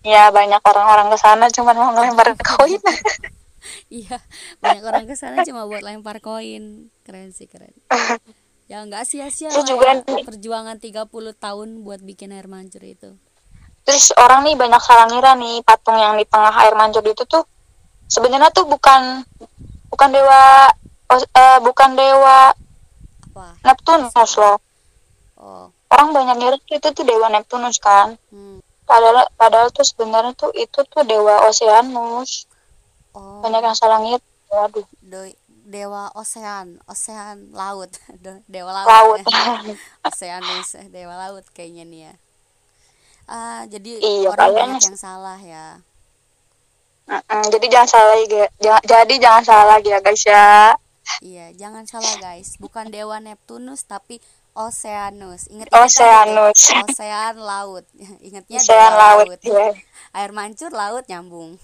Ya 0.00 0.32
banyak 0.32 0.64
orang-orang 0.64 1.12
ke 1.12 1.18
sana 1.20 1.52
cuma 1.52 1.76
mau 1.76 1.92
ngelempar 1.92 2.32
koin. 2.40 2.80
Iya 3.90 4.22
banyak 4.62 4.82
orang 4.86 5.04
ke 5.10 5.18
sana 5.18 5.42
cuma 5.42 5.66
buat 5.66 5.82
lempar 5.82 6.22
koin. 6.22 6.88
Keren 7.04 7.34
sih 7.34 7.50
keren. 7.50 7.74
Ya 8.66 8.82
nggak 8.82 9.06
sia-sia 9.06 9.46
juga 9.62 10.02
ya, 10.02 10.26
perjuangan 10.26 10.82
30 10.82 11.06
tahun 11.38 11.68
buat 11.86 12.02
bikin 12.02 12.34
air 12.34 12.50
mancur 12.50 12.82
itu. 12.82 13.14
Terus 13.86 14.10
orang 14.18 14.42
nih 14.42 14.58
banyak 14.58 14.82
salah 14.82 15.06
ngira 15.06 15.38
nih 15.38 15.62
patung 15.62 15.94
yang 15.94 16.18
di 16.18 16.26
tengah 16.26 16.50
air 16.50 16.74
mancur 16.74 17.06
itu 17.06 17.22
tuh 17.30 17.46
sebenarnya 18.10 18.50
tuh 18.50 18.66
bukan 18.66 19.22
bukan 19.86 20.08
dewa 20.10 20.66
oh, 21.14 21.22
eh, 21.22 21.58
bukan 21.62 21.90
dewa 21.94 22.50
apa? 23.30 23.46
Neptunus 23.62 24.34
loh 24.34 24.58
oh 25.46 25.70
orang 25.86 26.10
banyak 26.10 26.36
ngira 26.42 26.58
itu 26.66 26.88
tuh 26.90 27.04
dewa 27.06 27.30
Neptunus 27.30 27.78
kan. 27.78 28.18
Hmm. 28.34 28.58
padahal 28.82 29.26
padahal 29.34 29.68
tuh 29.70 29.86
sebenarnya 29.86 30.34
tuh 30.34 30.50
itu 30.54 30.82
tuh 30.82 31.02
dewa 31.06 31.46
Oceanus. 31.46 32.50
Oh. 33.14 33.40
Banyak 33.40 33.62
yang 33.62 33.78
salah 33.78 34.02
ngira 34.02 34.18
waduh. 34.50 34.86
Do- 35.00 35.38
dewa 35.66 36.14
ocean 36.14 36.78
ocean 36.86 37.50
laut. 37.50 37.90
Dewa 38.46 38.70
laut, 38.70 38.86
laut. 38.86 39.20
ya. 39.26 39.74
Oceanus 40.06 40.78
eh, 40.78 40.86
dewa 40.86 41.18
laut 41.18 41.42
kayaknya 41.50 41.82
nih 41.82 42.00
ya. 42.06 42.14
Ah 43.26 43.62
jadi 43.66 43.98
Iya, 43.98 44.30
orang 44.30 44.54
banyak 44.54 44.82
yang 44.86 44.98
salah 44.98 45.34
ya. 45.42 45.82
Mm-mm, 47.06 47.42
jadi 47.50 47.66
jangan 47.66 47.88
salah 47.90 48.14
lagi 48.14 48.34
ya. 48.38 48.48
Jangan- 48.62 48.84
jadi 48.86 49.14
jangan 49.18 49.42
salah 49.42 49.78
ya 49.82 49.98
guys 49.98 50.22
ya. 50.22 50.50
Iya 51.18 51.46
jangan 51.58 51.84
salah 51.86 52.14
guys. 52.18 52.54
Bukan 52.62 52.90
dewa 52.90 53.18
Neptunus 53.18 53.82
tapi 53.82 54.22
Oceanus. 54.56 55.52
Ingat 55.52 55.68
Oceanus. 55.68 56.72
ocean 56.72 57.36
laut. 57.36 57.84
Ingatnya 58.26 58.56
Ocean 58.56 58.92
laut. 58.96 59.26
Laut 59.28 59.42
ya 59.44 59.76
air 60.16 60.32
mancur 60.32 60.72
laut 60.72 61.04
nyambung. 61.12 61.60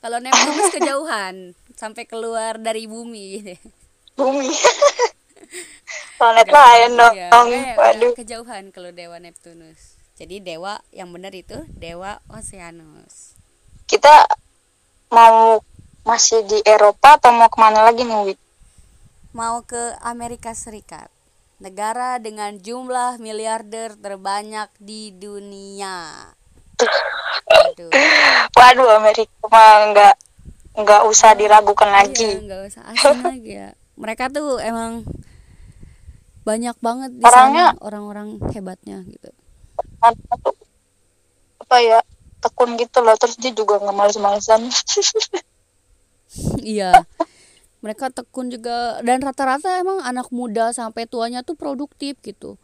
Kalau 0.00 0.16
Neptunus 0.16 0.72
kejauhan 0.72 1.52
sampai 1.80 2.08
keluar 2.08 2.56
dari 2.56 2.88
bumi. 2.88 3.56
Bumi. 4.16 4.48
Planet 6.16 6.48
lain 6.48 6.96
dong 6.96 7.12
makanya 7.12 7.76
udah 7.76 7.76
waduh. 7.76 8.12
kejauhan 8.16 8.72
kalau 8.72 8.88
dewa 8.96 9.20
Neptunus. 9.20 10.00
Jadi 10.16 10.40
dewa 10.40 10.80
yang 10.88 11.12
benar 11.12 11.36
itu 11.36 11.60
dewa 11.68 12.24
Oceanus. 12.32 13.36
Kita 13.84 14.24
mau 15.12 15.60
masih 16.08 16.48
di 16.48 16.64
Eropa 16.64 17.20
atau 17.20 17.36
mau 17.36 17.52
ke 17.52 17.60
mana 17.60 17.84
lagi 17.84 18.08
nih 18.08 18.32
Wid? 18.32 18.40
mau 19.36 19.60
ke 19.68 19.92
Amerika 20.00 20.56
Serikat 20.56 21.12
negara 21.56 22.16
dengan 22.16 22.54
jumlah 22.54 23.16
miliarder 23.16 23.94
terbanyak 23.94 24.68
di 24.76 25.10
dunia. 25.10 26.28
Aduh. 27.46 27.88
waduh 28.52 28.88
Amerika 28.94 29.32
mah 29.46 29.70
nggak 29.90 30.14
nggak 30.76 31.02
usah 31.08 31.32
diragukan 31.32 31.88
Iya, 31.88 31.96
lagi. 31.98 32.30
nggak 32.38 32.60
usah 32.66 32.82
asing 32.92 33.20
lagi 33.32 33.52
ya. 33.56 33.70
Mereka 33.96 34.28
tuh 34.28 34.60
emang 34.60 35.08
banyak 36.42 36.76
banget 36.78 37.10
di 37.12 37.24
Orangnya- 37.24 37.72
sana 37.72 37.80
orang-orang 37.80 38.28
hebatnya 38.52 39.00
gitu. 39.02 39.32
Apa 41.58 41.76
ya 41.80 42.04
tekun 42.38 42.76
gitu 42.76 43.00
loh 43.00 43.16
terus 43.16 43.34
dia 43.36 43.50
juga 43.50 43.80
nggak 43.80 43.96
males-malesan. 43.96 44.60
Iya. 46.58 47.06
Mereka 47.84 48.10
tekun 48.12 48.48
juga 48.48 49.00
dan 49.04 49.20
rata-rata 49.20 49.78
emang 49.80 50.00
anak 50.00 50.32
muda 50.32 50.72
sampai 50.72 51.04
tuanya 51.04 51.44
tuh 51.44 51.54
produktif 51.54 52.16
gitu. 52.24 52.56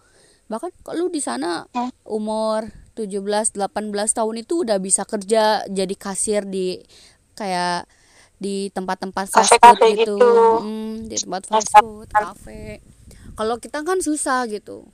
Bahkan 0.48 0.72
kalau 0.84 1.08
di 1.08 1.20
sana 1.20 1.68
Hmm. 1.72 1.92
umur 2.04 2.68
17, 2.96 3.52
18 3.56 4.12
tahun 4.12 4.44
itu 4.44 4.64
udah 4.68 4.76
bisa 4.80 5.08
kerja 5.08 5.64
jadi 5.68 5.94
kasir 5.96 6.44
di 6.44 6.80
kayak 7.36 7.88
di 8.36 8.68
tempat-tempat 8.74 9.30
fast 9.30 9.54
food 9.56 9.78
gitu. 9.80 10.18
gitu. 10.18 10.20
Mm, 10.60 11.08
di 11.08 11.16
tempat 11.16 11.42
fast 11.46 11.72
food, 11.78 12.08
kafe. 12.10 12.82
Kalau 13.38 13.56
kita 13.56 13.80
kan 13.86 14.02
susah 14.04 14.44
gitu. 14.50 14.84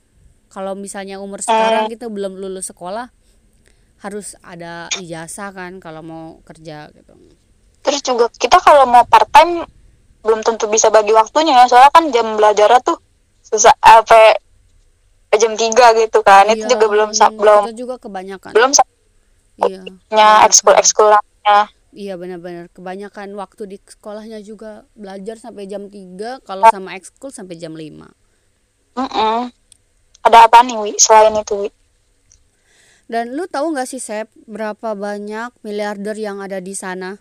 Kalau 0.49 0.73
misalnya 0.77 1.19
umur 1.19 1.43
sekarang 1.43 1.91
kita 1.91 2.07
belum 2.09 2.37
lulus 2.39 2.71
sekolah 2.71 3.11
harus 3.99 4.39
ada 4.39 4.87
ijazah 4.95 5.51
kan 5.51 5.83
kalau 5.83 5.99
mau 5.99 6.25
kerja 6.47 6.87
gitu. 6.95 7.13
terus 7.79 7.99
juga 8.03 8.31
kita 8.31 8.59
kalau 8.59 8.87
mau 8.87 9.03
part 9.07 9.27
time 9.31 9.67
belum 10.25 10.43
tentu 10.43 10.67
bisa 10.67 10.91
bagi 10.91 11.11
waktunya 11.15 11.63
ya. 11.63 11.65
Soalnya 11.67 11.91
kan 11.93 12.05
jam 12.11 12.27
belajar 12.35 12.69
tuh 12.83 12.97
susah 13.43 13.73
apa 13.81 14.37
jam 15.35 15.53
3 15.55 15.99
gitu 16.05 16.19
kan. 16.21 16.47
Itu 16.51 16.65
Iya, 16.65 16.71
juga 16.75 16.85
belum 16.89 17.09
hmm, 17.13 17.37
belum 17.39 17.61
kita 17.69 17.75
juga 17.77 17.95
kebanyakan. 18.01 18.51
belum 18.55 18.71
iya. 19.67 19.81
nya 20.13 20.29
ekskul 20.47 20.75
ekskulnya 20.75 21.19
Iya 21.89 22.21
benar-benar. 22.21 22.69
Kebanyakan 22.69 23.33
waktu 23.33 23.65
di 23.65 23.77
sekolahnya 23.81 24.45
juga 24.45 24.85
belajar 24.93 25.41
sampai 25.41 25.65
jam 25.65 25.89
3 25.89 26.45
kalau 26.45 26.69
sama 26.69 26.93
ekskul 26.93 27.33
sampai 27.33 27.57
jam 27.57 27.73
5 27.73 28.13
ada 30.29 30.45
apa 30.45 30.61
nih 30.61 30.77
wi 30.77 30.93
selain 30.99 31.33
itu 31.39 31.65
wi? 31.65 31.69
Dan 33.09 33.33
lu 33.33 33.49
tahu 33.49 33.73
nggak 33.73 33.89
sih 33.89 33.97
Sep 33.97 34.29
berapa 34.45 34.93
banyak 34.93 35.49
miliarder 35.65 36.13
yang 36.13 36.45
ada 36.45 36.61
di 36.61 36.77
sana? 36.77 37.17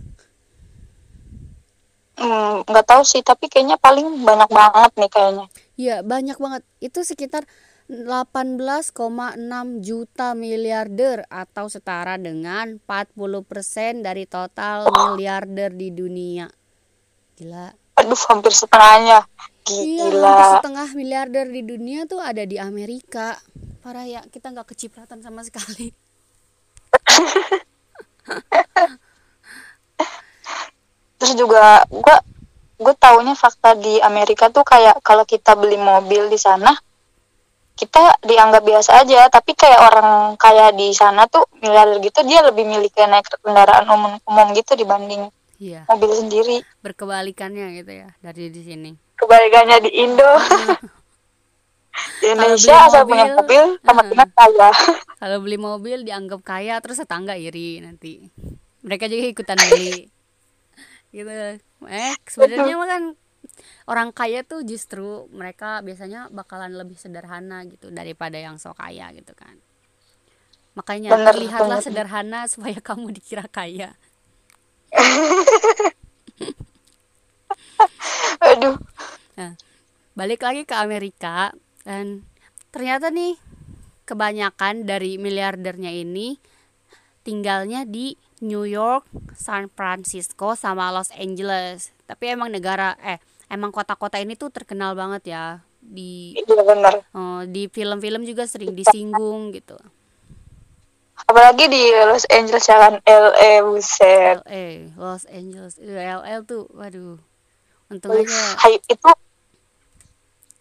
Hmm, 2.19 2.67
nggak 2.67 2.87
tahu 2.87 3.03
sih 3.07 3.23
tapi 3.23 3.47
kayaknya 3.47 3.79
paling 3.79 4.27
banyak 4.27 4.51
banget 4.51 4.93
nih 4.99 5.11
kayaknya 5.11 5.47
Iya 5.79 6.03
banyak 6.03 6.35
banget 6.43 6.67
itu 6.83 7.07
sekitar 7.07 7.47
18,6 7.87 9.39
juta 9.81 10.35
miliarder 10.35 11.25
atau 11.31 11.71
setara 11.71 12.19
dengan 12.19 12.83
40% 12.83 14.03
dari 14.03 14.27
total 14.27 14.91
miliarder 14.91 15.71
di 15.73 15.89
dunia. 15.95 16.51
Gila. 17.39 17.71
aduh 17.99 18.23
hampir 18.31 18.55
setengahnya 18.55 19.27
Iya, 19.69 20.11
gila 20.11 20.59
setengah 20.59 20.89
miliarder 20.97 21.47
di 21.53 21.61
dunia 21.61 22.09
tuh 22.09 22.25
ada 22.25 22.43
di 22.43 22.57
Amerika. 22.57 23.37
Parah 23.85 24.09
ya, 24.09 24.25
kita 24.27 24.51
nggak 24.51 24.75
kecipratan 24.75 25.21
sama 25.21 25.45
sekali. 25.45 25.93
terus 31.19 31.35
juga 31.35 31.83
gua 31.91 32.23
gue 32.79 32.95
taunya 32.95 33.35
fakta 33.35 33.75
di 33.75 33.99
Amerika 33.99 34.55
tuh 34.55 34.63
kayak 34.63 35.03
kalau 35.03 35.27
kita 35.27 35.59
beli 35.59 35.75
mobil 35.75 36.31
di 36.31 36.39
sana 36.39 36.71
kita 37.75 38.23
dianggap 38.23 38.63
biasa 38.63 39.03
aja 39.03 39.27
tapi 39.27 39.55
kayak 39.59 39.79
orang 39.83 40.39
kaya 40.39 40.71
di 40.71 40.95
sana 40.95 41.27
tuh 41.27 41.43
miliarder 41.59 41.99
gitu 42.03 42.23
dia 42.23 42.43
lebih 42.47 42.67
milih 42.67 42.91
kayak 42.95 43.11
naik 43.11 43.27
kendaraan 43.43 43.87
umum 43.91 44.15
umum 44.27 44.47
gitu 44.55 44.79
dibanding 44.79 45.27
Iya, 45.59 45.91
mobil 45.91 46.15
sendiri 46.15 46.57
berkebalikannya 46.87 47.83
gitu 47.83 47.91
ya 47.91 48.15
dari 48.23 48.47
di 48.47 48.63
sini. 48.63 48.91
kebalikannya 49.19 49.83
di 49.83 49.91
Indo 49.91 50.33
di 52.23 52.27
Indonesia 52.31 52.87
asal 52.87 53.03
punya 53.11 53.35
mobil, 53.35 53.75
mobil 53.75 53.83
sama 53.83 54.03
uh. 54.07 54.31
kaya 54.39 54.71
Kalau 55.19 55.43
beli 55.43 55.59
mobil 55.59 56.07
dianggap 56.07 56.47
kaya 56.47 56.79
terus 56.79 57.03
tetangga 57.03 57.35
iri 57.35 57.83
nanti. 57.83 58.31
Mereka 58.87 59.11
juga 59.11 59.25
ikutan 59.35 59.59
beli. 59.59 60.07
Gitu. 61.15 61.31
Eh, 61.89 62.15
sebenarnya 62.29 62.75
mah 62.79 62.89
kan 62.89 63.03
orang 63.89 64.11
kaya 64.13 64.43
tuh 64.45 64.63
justru 64.67 65.27
mereka 65.33 65.81
biasanya 65.87 66.29
bakalan 66.31 66.75
lebih 66.75 66.99
sederhana 66.99 67.65
gitu 67.67 67.89
daripada 67.95 68.37
yang 68.39 68.59
so 68.61 68.75
kaya 68.77 69.11
gitu 69.17 69.33
kan. 69.35 69.57
Makanya 70.77 71.17
Bener, 71.17 71.35
terlihatlah 71.35 71.81
bener. 71.81 71.87
sederhana 71.87 72.41
supaya 72.53 72.79
kamu 72.79 73.11
dikira 73.17 73.47
kaya. 73.49 73.95
aduh 78.41 78.77
Nah, 79.39 79.55
balik 80.19 80.43
lagi 80.43 80.67
ke 80.67 80.75
Amerika 80.75 81.55
dan 81.87 82.27
ternyata 82.75 83.07
nih 83.15 83.39
kebanyakan 84.03 84.83
dari 84.83 85.15
miliardernya 85.15 85.95
ini 85.95 86.35
tinggalnya 87.23 87.87
di 87.87 88.19
New 88.41 88.65
York, 88.65 89.05
San 89.35 89.67
Francisco 89.69 90.55
sama 90.55 90.91
Los 90.91 91.11
Angeles. 91.13 91.91
Tapi 92.05 92.33
emang 92.33 92.49
negara 92.49 92.95
eh 93.03 93.19
emang 93.49 93.71
kota-kota 93.71 94.21
ini 94.21 94.37
tuh 94.37 94.53
terkenal 94.53 94.93
banget 94.93 95.33
ya 95.33 95.45
di 95.79 96.37
iya 96.37 96.61
bener 96.61 96.95
eh, 97.01 97.43
di 97.49 97.63
film-film 97.71 98.23
juga 98.23 98.45
sering 98.45 98.75
disinggung 98.75 99.55
gitu. 99.55 99.79
apalagi 101.19 101.67
di 101.67 101.83
Los 102.09 102.25
Angeles 102.31 102.65
ya 102.65 102.77
kan 102.79 102.95
LA 103.05 103.61
buset 103.63 104.39
LA, 104.47 104.95
Los 104.97 105.27
Angeles, 105.29 105.75
LL 105.77 106.41
tuh 106.45 106.67
waduh. 106.73 107.19
Untung 107.89 108.13
Wih, 108.13 108.25
aja 108.25 108.69
hype 108.69 108.85
itu 108.87 109.11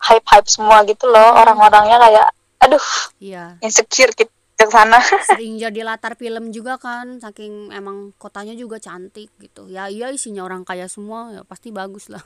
hype 0.02 0.28
hype 0.28 0.48
semua 0.48 0.84
gitu 0.86 1.08
loh 1.08 1.36
Hmm. 1.36 1.42
orang-orangnya 1.44 1.98
kayak 2.00 2.28
aduh 2.58 2.86
iya 3.20 3.56
insecure 3.60 4.12
gitu 4.14 4.32
ke 4.58 4.66
sana. 4.74 4.98
Sering 5.30 5.62
jadi 5.62 5.86
latar 5.86 6.18
film 6.18 6.50
juga 6.50 6.82
kan 6.82 7.22
saking 7.22 7.70
emang 7.70 8.18
kotanya 8.18 8.58
juga 8.58 8.82
cantik 8.82 9.30
gitu. 9.38 9.70
Ya 9.70 9.86
iya 9.86 10.10
isinya 10.10 10.42
orang 10.42 10.66
kaya 10.66 10.90
semua 10.90 11.30
ya 11.30 11.42
pasti 11.46 11.70
bagus 11.70 12.10
lah. 12.10 12.26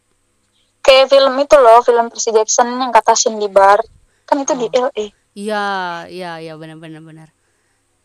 Kayak 0.86 1.10
film 1.10 1.34
itu 1.42 1.56
loh 1.58 1.82
film 1.82 2.06
Percy 2.08 2.30
Jackson 2.30 2.78
yang 2.78 2.94
kata 2.94 3.18
Cindy 3.18 3.50
Bar. 3.50 3.82
Kan 4.24 4.38
itu 4.46 4.54
di 4.54 4.70
Oh. 4.70 4.86
LA 4.88 5.10
iya 5.38 5.64
iya 6.06 6.32
iya 6.38 6.54
benar 6.54 6.78
benar 6.78 7.02
benar. 7.02 7.28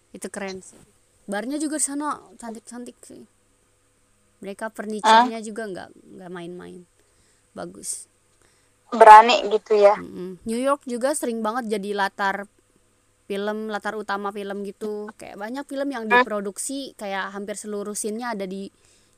Itu 0.09 0.33
keren 0.33 0.65
sih. 0.65 0.81
Barnya 1.29 1.61
juga 1.61 1.77
di 1.77 1.85
sana 1.85 2.19
cantik 2.41 2.65
cantik 2.65 2.97
sih. 3.05 3.21
Mereka 4.41 4.73
furniturnya 4.73 5.39
juga 5.45 5.69
nggak 5.69 5.89
nggak 6.19 6.31
main-main. 6.33 6.83
Bagus. 7.53 8.09
Berani 8.91 9.45
gitu 9.53 9.77
ya. 9.77 9.95
New 10.43 10.59
York 10.59 10.83
juga 10.89 11.13
sering 11.15 11.39
banget 11.45 11.69
jadi 11.79 11.95
latar 11.95 12.49
film 13.23 13.71
latar 13.71 13.95
utama 13.95 14.29
film 14.35 14.63
gitu. 14.67 15.07
Kayak 15.15 15.39
banyak 15.39 15.65
film 15.67 15.89
yang 15.89 16.05
diproduksi 16.07 16.93
kayak 16.99 17.31
hampir 17.31 17.55
seluruh 17.55 17.95
scene-nya 17.95 18.35
ada 18.35 18.43
di 18.43 18.67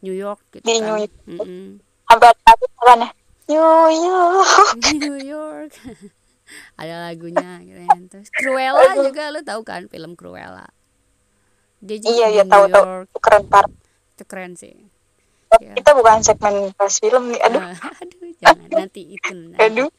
New 0.06 0.14
York 0.14 0.41
gitu 0.53 0.66
Di 0.66 0.78
kan. 0.82 0.86
New 0.86 0.97
York. 1.01 1.14
Lagu 2.45 2.66
kan 2.86 2.99
ya? 3.01 3.10
New 3.45 3.89
York. 3.89 4.78
New 5.01 5.18
York. 5.22 5.74
Ada 6.80 7.10
lagunya 7.10 7.58
gitu 7.66 7.82
kan. 7.89 8.01
Terus 8.10 8.30
Cruella 8.30 8.93
juga 8.93 9.34
lu 9.34 9.41
tahu 9.41 9.62
kan 9.66 9.89
film 9.89 10.14
Cruella? 10.14 10.70
Dia 11.82 11.97
juga 11.97 12.14
iya 12.14 12.28
di 12.30 12.34
iya 12.38 12.43
New 12.45 12.53
tahu 12.53 12.66
tahu. 12.70 12.86
Keren 13.22 13.43
par 13.49 13.66
itu 14.16 14.24
keren 14.24 14.53
sih. 14.56 14.74
Ya. 15.56 15.72
kita 15.72 15.95
bukan 15.95 16.20
segmen 16.20 16.76
bahas 16.76 16.99
film 16.99 17.32
nih 17.32 17.39
aduh. 17.47 17.64
Ah, 17.64 17.78
aduh 18.03 18.28
jangan. 18.43 18.68
Nanti 18.72 19.01
itu 19.14 19.34
nanti. 19.34 19.62
aduh 19.62 19.89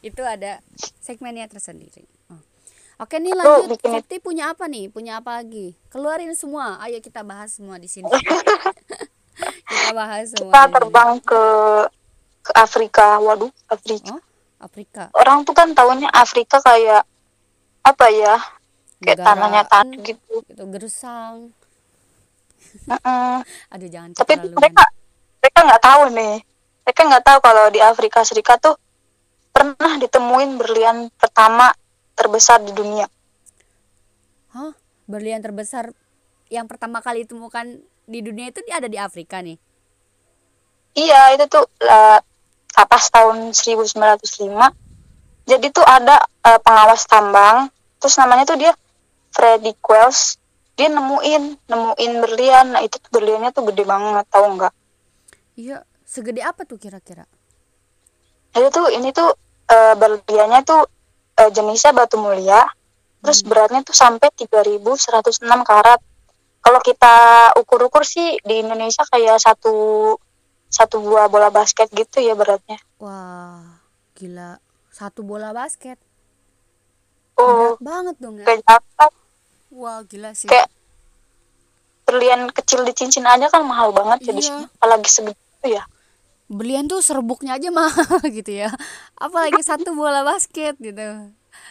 itu 0.00 0.22
ada 0.22 0.62
segmennya 1.02 1.50
tersendiri. 1.50 2.04
Oh. 2.06 2.19
Oke 3.00 3.16
nih 3.16 3.32
lanjut. 3.32 3.64
bikin. 3.72 3.90
Septi 3.96 4.16
punya 4.20 4.52
apa 4.52 4.68
nih? 4.68 4.92
Punya 4.92 5.18
apa 5.18 5.40
lagi? 5.40 5.72
Keluarin 5.88 6.36
semua. 6.36 6.76
Ayo 6.78 7.00
kita 7.00 7.24
bahas 7.24 7.56
semua 7.56 7.80
di 7.80 7.88
sini. 7.88 8.06
Kita 9.40 9.96
bahas 9.96 10.28
semua 10.36 10.52
kita 10.52 10.68
terbang 10.68 11.16
ke 11.24 11.42
ke 12.44 12.52
Afrika. 12.52 13.16
Waduh 13.24 13.48
Afrika. 13.72 14.12
Oh 14.12 14.20
Afrika. 14.60 15.02
Orang 15.16 15.48
tuh 15.48 15.56
kan 15.56 15.72
taunya 15.72 16.12
Afrika 16.12 16.60
kayak 16.60 17.08
apa 17.80 18.06
ya 18.12 18.36
kayak 19.00 19.16
Negara- 19.16 19.24
tanahnya 19.24 19.62
tanah 19.64 19.96
gitu 20.04 20.44
gitu. 20.44 20.62
gersang. 20.68 21.56
Heeh. 22.84 23.36
aduh 23.72 23.88
jangan 23.88 24.10
tapi 24.12 24.36
keterlaluan. 24.36 24.60
mereka 24.60 24.84
mereka 25.40 25.58
nggak 25.64 25.82
tahu 25.88 26.02
nih. 26.12 26.36
Mereka 26.84 27.00
nggak 27.08 27.24
tahu 27.24 27.38
kalau 27.40 27.64
di 27.72 27.80
Afrika 27.80 28.20
Serikat 28.20 28.58
tuh 28.60 28.76
pernah 29.56 29.96
ditemuin 29.96 30.50
berlian 30.60 31.08
pertama 31.16 31.72
terbesar 32.20 32.60
di 32.60 32.72
dunia 32.72 33.06
Hah? 34.52 34.72
Berlian 35.06 35.42
terbesar 35.42 35.90
yang 36.50 36.66
pertama 36.70 36.98
kali 37.00 37.22
ditemukan 37.26 37.66
di 38.06 38.20
dunia 38.26 38.50
itu 38.50 38.60
ada 38.70 38.90
di 38.90 38.98
Afrika 38.98 39.38
nih. 39.38 39.58
iya 40.94 41.34
itu 41.34 41.44
tuh 41.46 41.64
eh, 41.82 42.18
kapas 42.70 43.04
tahun 43.14 43.54
1905 43.54 44.10
jadi 45.50 45.66
tuh 45.70 45.86
ada 45.86 46.16
eh, 46.48 46.60
pengawas 46.62 47.02
tambang 47.06 47.70
terus 47.98 48.14
namanya 48.18 48.44
tuh 48.50 48.58
dia 48.58 48.72
Freddy 49.30 49.72
Quells 49.78 50.38
dia 50.76 50.88
nemuin 50.90 51.42
nemuin 51.70 52.12
berlian 52.24 52.66
nah 52.74 52.80
itu 52.82 52.96
tuh 52.98 53.10
berliannya 53.12 53.50
tuh 53.52 53.64
gede 53.70 53.84
banget 53.86 54.26
tahu 54.30 54.46
nggak 54.58 54.74
Iya, 55.56 55.78
segede 56.06 56.40
apa 56.40 56.62
tuh 56.64 56.78
kira-kira? 56.80 57.26
itu 58.50 58.68
tuh 58.70 58.86
ini 58.90 59.14
tuh 59.14 59.30
eh, 59.70 59.94
berliannya 59.94 60.60
tuh 60.66 60.82
eh, 61.40 61.50
jenisnya 61.50 61.92
batu 61.92 62.16
mulia 62.16 62.62
terus 63.20 63.40
beratnya 63.40 63.80
tuh 63.80 63.92
sampai 63.92 64.28
3106 64.30 65.40
karat 65.62 66.00
kalau 66.60 66.80
kita 66.80 67.14
ukur-ukur 67.56 68.00
sih 68.02 68.36
di 68.40 68.60
Indonesia 68.60 69.04
kayak 69.04 69.36
satu 69.36 70.16
satu 70.66 70.96
buah 70.98 71.26
bola 71.26 71.48
basket 71.48 71.88
gitu 71.90 72.18
ya 72.18 72.32
beratnya 72.32 72.78
Wah, 72.96 73.80
gila. 74.12 74.60
Satu 74.90 75.20
bola 75.20 75.50
basket. 75.50 75.96
oh 77.34 77.74
Berat 77.74 77.80
banget 77.80 78.16
dong 78.18 78.36
ya. 78.36 78.44
kayak 78.44 78.64
apa 78.66 79.06
Wah, 79.70 80.00
gila 80.02 80.30
sih. 80.32 80.46
kayak 80.46 80.68
berlian 82.02 82.50
kecil 82.50 82.82
di 82.82 82.92
cincin 82.92 83.22
aja 83.22 83.46
kan 83.46 83.62
mahal 83.62 83.90
banget 83.90 84.18
ya 84.22 84.32
Iya. 84.32 84.42
sini 84.42 84.64
apalagi 84.68 85.08
segitu 85.08 85.38
ya 85.64 85.84
Berlian 86.50 86.90
tuh 86.90 86.98
serbuknya 86.98 87.54
aja 87.56 87.70
mahal 87.70 88.18
gitu 88.36 88.50
ya. 88.50 88.74
Apalagi 89.14 89.62
satu 89.62 89.94
bola 89.94 90.26
basket 90.26 90.74
gitu. 90.82 91.30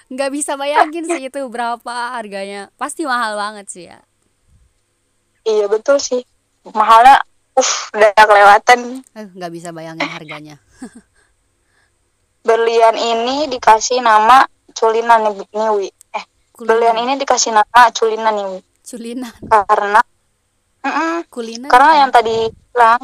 Nggak 0.10 0.30
bisa 0.32 0.56
bayangin 0.56 1.04
sih 1.06 1.28
itu 1.28 1.40
berapa 1.52 2.16
harganya. 2.16 2.72
Pasti 2.80 3.04
mahal 3.04 3.36
banget 3.36 3.68
sih 3.68 3.86
ya. 3.92 4.00
iya 5.44 5.66
betul 5.66 5.98
sih 5.98 6.22
mahalnya 6.76 7.18
uh 7.56 7.72
udah 7.96 8.12
kelewatan 8.14 8.80
eh 9.16 9.26
nggak 9.34 9.52
bisa 9.52 9.70
bayangin 9.74 10.06
harganya 10.06 10.56
berlian 12.48 12.96
ini 12.96 13.50
dikasih 13.50 14.00
nama 14.00 14.46
culinan 14.72 15.28
nih 15.28 15.44
nih, 15.50 15.70
Wi. 15.76 15.88
eh 16.14 16.24
berlian 16.56 16.96
kulinan 16.96 16.98
ini 17.02 17.14
dikasih 17.20 17.52
nama 17.56 17.82
culinan 17.92 18.34
nih 18.36 18.46
Wi. 18.48 18.60
culinan 18.86 19.34
karena 19.48 20.02
Mm-mm. 20.80 21.16
kulinan 21.28 21.70
karena 21.70 21.92
yang 22.06 22.12
tadi 22.14 22.36
bilang 22.72 23.02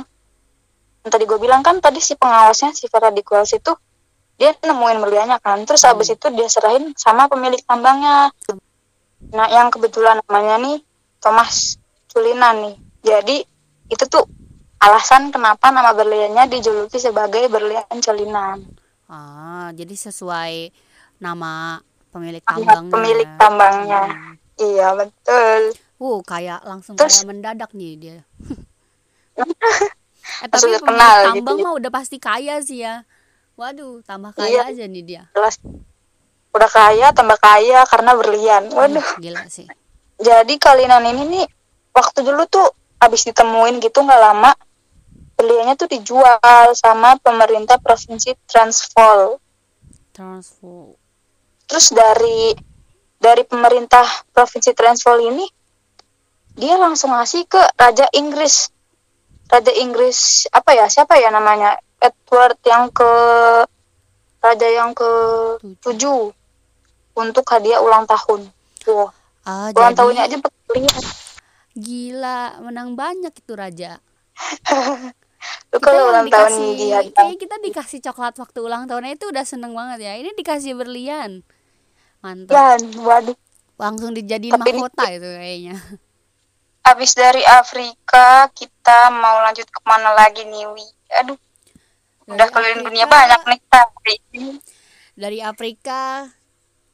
yang 1.06 1.14
tadi 1.14 1.24
gue 1.24 1.38
bilang 1.38 1.62
kan 1.62 1.78
tadi 1.78 2.02
si 2.02 2.18
pengawasnya 2.18 2.74
si 2.74 2.90
Wells 2.90 3.54
itu 3.54 3.72
dia 4.36 4.58
nemuin 4.58 4.98
berliannya 5.00 5.38
kan. 5.38 5.62
Terus 5.64 5.86
Hmm. 5.86 5.94
habis 5.94 6.10
itu 6.10 6.26
dia 6.34 6.50
serahin 6.50 6.98
sama 6.98 7.30
pemilik 7.30 7.62
tambangnya. 7.62 8.34
Nah 9.30 9.48
yang 9.48 9.70
kebetulan 9.70 10.18
namanya 10.26 10.58
nih 10.60 10.78
Thomas 11.22 11.78
Culinan 12.10 12.56
nih. 12.60 12.76
Jadi 13.06 13.38
itu 13.86 14.04
tuh 14.10 14.26
alasan 14.76 15.30
kenapa 15.30 15.70
nama 15.70 15.94
berliannya 15.94 16.50
dijuluki 16.50 16.98
sebagai 16.98 17.48
berlian 17.48 17.86
Culinan 18.02 18.66
ah 19.06 19.70
jadi 19.72 19.94
sesuai 19.94 20.74
nama 21.18 21.78
pemilik 22.10 22.42
tambangnya. 22.42 22.90
pemilik 22.92 23.30
tambangnya. 23.38 24.02
Hmm. 24.10 24.34
iya 24.58 24.88
betul. 24.94 25.62
Wow, 25.96 26.20
kayak 26.22 26.66
langsung 26.66 26.98
Terus- 26.98 27.22
kayak 27.22 27.30
mendadak 27.30 27.70
nih 27.72 27.94
dia. 27.96 28.18
eh 30.26 30.48
Langsung 30.48 30.70
tapi 30.70 30.76
terkenal 30.76 31.16
pemilik 31.22 31.36
gitu 31.36 31.46
tambang 31.46 31.58
ya. 31.58 31.64
mah 31.64 31.74
udah 31.76 31.92
pasti 31.92 32.18
kaya 32.18 32.56
sih 32.60 32.80
ya. 32.82 32.96
Waduh, 33.56 34.04
tambah 34.04 34.32
kaya 34.34 34.52
Iya. 34.52 34.62
aja 34.68 34.84
nih 34.86 35.04
dia. 35.04 35.24
jelas 35.32 35.56
udah 36.52 36.72
kaya 36.72 37.12
tambah 37.12 37.36
kaya 37.36 37.84
karena 37.84 38.16
berlian 38.16 38.64
waduh 38.72 39.00
Wah, 39.00 39.20
gila 39.20 39.44
sih. 39.48 39.68
Jadi 40.16 40.56
kalinan 40.56 41.04
ini 41.04 41.24
nih 41.30 41.46
waktu 41.92 42.24
dulu 42.24 42.48
tuh 42.48 42.64
habis 42.96 43.24
ditemuin 43.24 43.80
gitu 43.80 44.00
nggak 44.00 44.18
lama 44.18 44.56
beliannya 45.36 45.76
tuh 45.76 45.92
dijual 45.92 46.40
sama 46.72 47.20
pemerintah 47.20 47.76
provinsi 47.76 48.40
Transvaal. 48.46 49.36
Transfer. 50.12 50.96
Terus 51.68 51.92
dari 51.92 52.56
dari 53.20 53.44
pemerintah 53.44 54.08
provinsi 54.32 54.72
Transvaal 54.72 55.20
ini 55.22 55.44
dia 56.56 56.80
langsung 56.80 57.12
ngasih 57.12 57.44
ke 57.46 57.60
Raja 57.76 58.08
Inggris. 58.16 58.72
Raja 59.48 59.72
Inggris 59.72 60.20
apa 60.50 60.72
ya? 60.72 60.86
Siapa 60.86 61.16
ya 61.16 61.30
namanya? 61.30 61.76
Edward 61.98 62.60
yang 62.62 62.90
ke 62.90 63.12
Raja 64.38 64.68
yang 64.68 64.92
ke 64.92 65.10
tujuh 65.80 66.30
untuk 67.14 67.46
hadiah 67.46 67.80
ulang 67.80 68.06
tahun. 68.06 68.46
Wow, 68.86 69.10
Ah, 69.42 69.70
ulang 69.70 69.94
jadi 69.94 69.96
tahunnya 69.96 70.24
aja 70.24 70.38
belian. 70.40 71.04
gila, 71.74 72.42
menang 72.62 72.94
banyak 72.94 73.32
itu 73.32 73.54
raja. 73.54 73.98
Lu 75.70 75.78
Kita 75.78 75.84
kalau 75.84 76.10
ulang 76.10 76.26
tahun 76.28 76.50
dikasih, 76.50 76.70
dia 76.76 77.00
kayaknya 77.08 77.38
kita 77.38 77.56
dikasih 77.60 78.00
coklat 78.02 78.36
waktu 78.36 78.60
ulang 78.60 78.86
tahunnya 78.86 79.14
itu 79.14 79.26
udah 79.28 79.44
seneng 79.44 79.74
banget 79.74 80.00
ya. 80.02 80.14
Ini 80.16 80.34
dikasih 80.34 80.74
berlian. 80.74 81.42
Mantap. 82.20 82.54
dan 82.54 82.80
waduh 82.98 83.38
Langsung 83.76 84.10
dijadiin 84.12 84.56
Tapi 84.56 84.72
ini- 84.72 84.80
mahkota 84.80 85.04
itu 85.12 85.28
kayaknya. 85.28 85.76
habis 86.86 87.12
dari 87.18 87.42
Afrika 87.42 88.46
kita 88.54 89.10
mau 89.10 89.42
lanjut 89.42 89.66
ke 89.66 89.80
mana 89.84 90.14
lagi 90.14 90.46
nih 90.46 90.70
Wi 90.70 90.88
aduh 91.18 91.40
udah 92.30 92.48
Dari 92.48 92.54
keliling 92.54 92.82
dunia 92.86 93.06
banyak 93.10 93.42
nih 93.50 93.60
tapi 93.70 94.16
dari 95.16 95.40
Afrika 95.40 96.30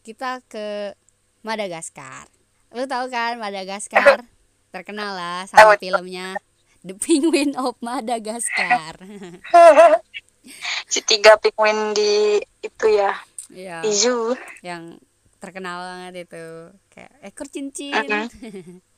kita 0.02 0.42
ke 0.46 0.94
Madagaskar. 1.42 2.30
Lu 2.74 2.86
tahu 2.86 3.10
kan 3.10 3.42
Madagaskar? 3.42 4.22
Terkenal 4.70 5.18
lah 5.18 5.42
sama 5.50 5.76
filmnya 5.82 6.38
The 6.86 6.94
Penguin 6.98 7.58
of 7.58 7.78
Madagascar. 7.82 9.02
si 10.92 11.06
tiga 11.06 11.38
penguin 11.38 11.94
di 11.94 12.42
itu 12.66 12.86
ya 12.90 13.14
ya, 13.54 13.86
di 13.86 13.94
zoo 13.94 14.34
yang 14.66 14.98
terkenal 15.38 15.86
banget 15.86 16.26
itu 16.26 16.74
kayak 16.90 17.14
ekor 17.22 17.46
cincin. 17.46 17.94
Mm-mm. 17.94 18.82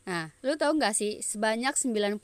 Nah, 0.00 0.32
lu 0.42 0.56
tahu 0.58 0.80
nggak 0.80 0.96
sih 0.96 1.22
sebanyak 1.22 1.76
90% 1.76 2.18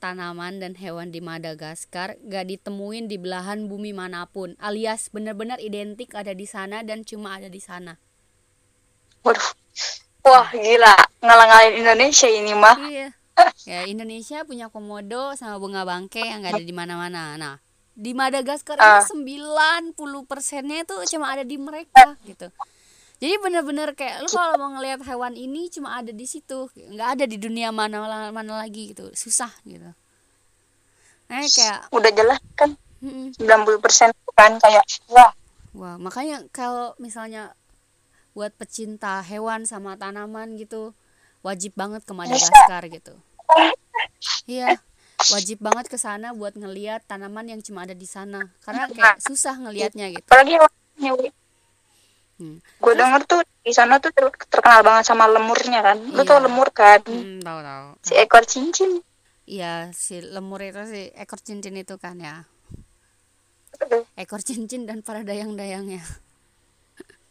tanaman 0.00 0.62
dan 0.62 0.72
hewan 0.78 1.12
di 1.12 1.20
Madagaskar 1.20 2.16
gak 2.24 2.46
ditemuin 2.48 3.04
di 3.10 3.20
belahan 3.20 3.68
bumi 3.68 3.92
mana 3.92 4.24
pun, 4.24 4.56
alias 4.56 5.12
benar-benar 5.12 5.60
identik 5.60 6.14
ada 6.16 6.32
di 6.32 6.46
sana 6.48 6.80
dan 6.80 7.04
cuma 7.04 7.36
ada 7.36 7.52
di 7.52 7.60
sana. 7.60 7.98
waduh 9.22 9.44
wah 10.24 10.50
gila 10.50 10.94
ngalang-ngalin 11.20 11.74
Indonesia 11.78 12.26
ini 12.26 12.52
mah 12.56 12.74
Iya. 12.80 13.08
Ya 13.64 13.80
Indonesia 13.86 14.42
punya 14.42 14.66
komodo 14.66 15.34
sama 15.38 15.56
bunga 15.62 15.86
bangke 15.86 16.20
yang 16.22 16.42
nggak 16.42 16.58
ada 16.58 16.64
di 16.64 16.74
mana-mana. 16.74 17.22
Nah, 17.38 17.54
di 17.92 18.12
Madagaskar 18.12 18.76
Ah. 18.76 19.00
ini 19.04 19.30
90 19.94 20.24
persennya 20.24 20.82
itu 20.82 20.96
cuma 21.12 21.32
ada 21.32 21.44
di 21.44 21.56
mereka 21.60 22.16
gitu. 22.24 22.48
Jadi 23.22 23.38
bener-bener 23.38 23.94
kayak 23.94 24.26
lu 24.26 24.28
kalau 24.34 24.58
mau 24.58 24.74
ngelihat 24.74 25.06
hewan 25.06 25.38
ini 25.38 25.70
cuma 25.70 25.94
ada 25.94 26.10
di 26.10 26.26
situ, 26.26 26.66
nggak 26.74 27.08
ada 27.14 27.24
di 27.30 27.38
dunia 27.38 27.70
mana 27.70 28.02
mana 28.34 28.52
lagi 28.58 28.90
gitu, 28.90 29.14
susah 29.14 29.54
gitu. 29.62 29.94
Nah, 31.30 31.46
kayak 31.46 31.86
udah 31.94 32.10
jelas 32.10 32.42
kan 32.58 32.74
mm-mm. 32.98 33.30
90% 33.38 34.10
kan 34.34 34.58
kayak 34.58 34.84
wah 35.06 35.30
wah 35.70 35.96
makanya 36.02 36.42
kalau 36.50 36.98
misalnya 36.98 37.54
buat 38.34 38.50
pecinta 38.58 39.22
hewan 39.22 39.70
sama 39.70 39.94
tanaman 39.94 40.58
gitu 40.58 40.90
wajib 41.46 41.78
banget 41.78 42.02
ke 42.02 42.12
Madagaskar 42.12 42.90
gitu. 42.90 43.14
Iya, 44.50 44.82
wajib 45.30 45.62
banget 45.62 45.86
ke 45.86 45.94
sana 45.94 46.34
buat 46.34 46.58
ngeliat 46.58 47.06
tanaman 47.06 47.46
yang 47.46 47.60
cuma 47.62 47.86
ada 47.86 47.94
di 47.94 48.08
sana. 48.08 48.50
Karena 48.66 48.90
kayak 48.90 49.22
susah 49.22 49.58
ngelihatnya 49.62 50.10
gitu. 50.10 50.26
apalagi 50.26 50.58
Hmm. 52.42 52.58
gue 52.58 52.92
denger 52.92 53.22
tuh 53.24 53.40
di 53.62 53.70
sana 53.70 53.96
tuh 53.96 54.10
ter- 54.10 54.34
terkenal 54.48 54.82
banget 54.82 55.06
sama 55.06 55.24
lemurnya 55.26 55.78
kan 55.80 55.94
lu 56.02 56.18
Iya. 56.18 56.26
tau 56.26 56.40
lemur 56.40 56.68
kan 56.70 56.98
Hmm, 57.04 57.38
tahu 57.38 57.58
tahu. 57.60 57.86
si 58.02 58.12
ekor 58.16 58.42
cincin 58.42 58.98
Iya, 59.44 59.90
si 59.92 60.18
lemur 60.18 60.58
itu 60.60 60.82
si 60.84 61.10
ekor 61.12 61.38
cincin 61.38 61.74
itu 61.74 61.94
kan 61.96 62.14
ya. 62.16 62.46
Ekor 64.14 64.38
cincin 64.38 64.86
dan 64.86 65.02
para 65.02 65.22
dayang-dayangnya. 65.22 65.98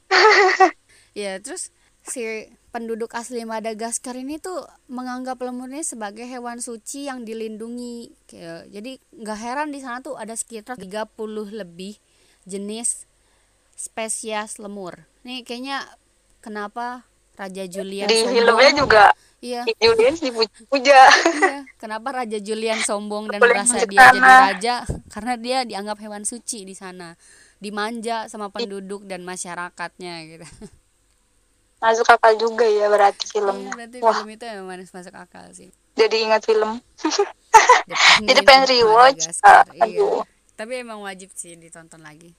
Iya, 1.11 1.39
terus 1.39 1.71
si 2.01 2.23
penduduk 2.69 3.11
asli 3.11 3.43
Madagaskar 3.43 4.15
ini 4.15 4.39
tuh 4.39 4.59
menganggap 4.87 5.39
lemurnya 5.39 5.83
sebagai 5.83 6.23
hewan 6.23 6.59
suci 6.59 7.07
yang 7.07 7.23
dilindungi. 7.23 8.11
Jadi 8.67 8.91
nggak 9.13 9.39
heran 9.39 9.69
di 9.69 9.79
sana 9.79 9.99
tuh 9.99 10.15
ada 10.15 10.31
sekitar 10.31 10.75
30 10.75 11.15
lebih 11.51 11.99
jenis 12.43 13.07
spesies 13.81 14.61
lemur. 14.61 15.01
Nih 15.25 15.41
kayaknya 15.41 15.81
kenapa 16.37 17.01
Raja 17.33 17.65
Julian 17.65 18.05
di 18.05 18.21
sombong? 18.21 18.37
filmnya 18.37 18.71
juga 18.77 19.05
Iya. 19.41 19.65
Julian 19.81 20.13
dipuja 20.13 21.01
Iya, 21.33 21.65
kenapa 21.81 22.13
Raja 22.13 22.37
Julian 22.37 22.77
sombong 22.77 23.25
dan 23.25 23.41
Boleh 23.41 23.57
merasa 23.57 23.81
dia 23.81 23.89
jadi 23.89 24.19
tanah. 24.21 24.37
raja? 24.53 24.75
Karena 25.09 25.33
dia 25.33 25.57
dianggap 25.65 25.97
hewan 25.97 26.21
suci 26.21 26.61
di 26.61 26.77
sana, 26.77 27.17
dimanja 27.57 28.29
sama 28.29 28.53
penduduk 28.53 29.09
dan 29.09 29.25
masyarakatnya 29.25 30.13
gitu. 30.29 30.45
masuk 31.81 32.05
akal 32.05 32.37
juga 32.37 32.61
ya 32.61 32.85
berarti 32.85 33.25
Iya, 33.25 33.31
filmnya 33.33 33.71
berarti 33.73 33.97
wah 33.97 34.13
film 34.13 34.29
itu 34.29 34.45
emang 34.45 34.67
manis 34.69 34.93
masuk 34.93 35.17
akal 35.17 35.49
sih. 35.49 35.73
jadi 35.97 36.15
ingat 36.21 36.45
film 36.45 36.77
jadi 38.29 38.41
pengen 38.45 38.65
rewatch 38.69 39.33
Ah, 39.41 39.65
iya. 39.81 40.21
Tapi 40.53 40.73
emang 40.77 41.01
wajib 41.01 41.33
sih 41.33 41.57
ditonton 41.57 42.05
lagi. 42.05 42.37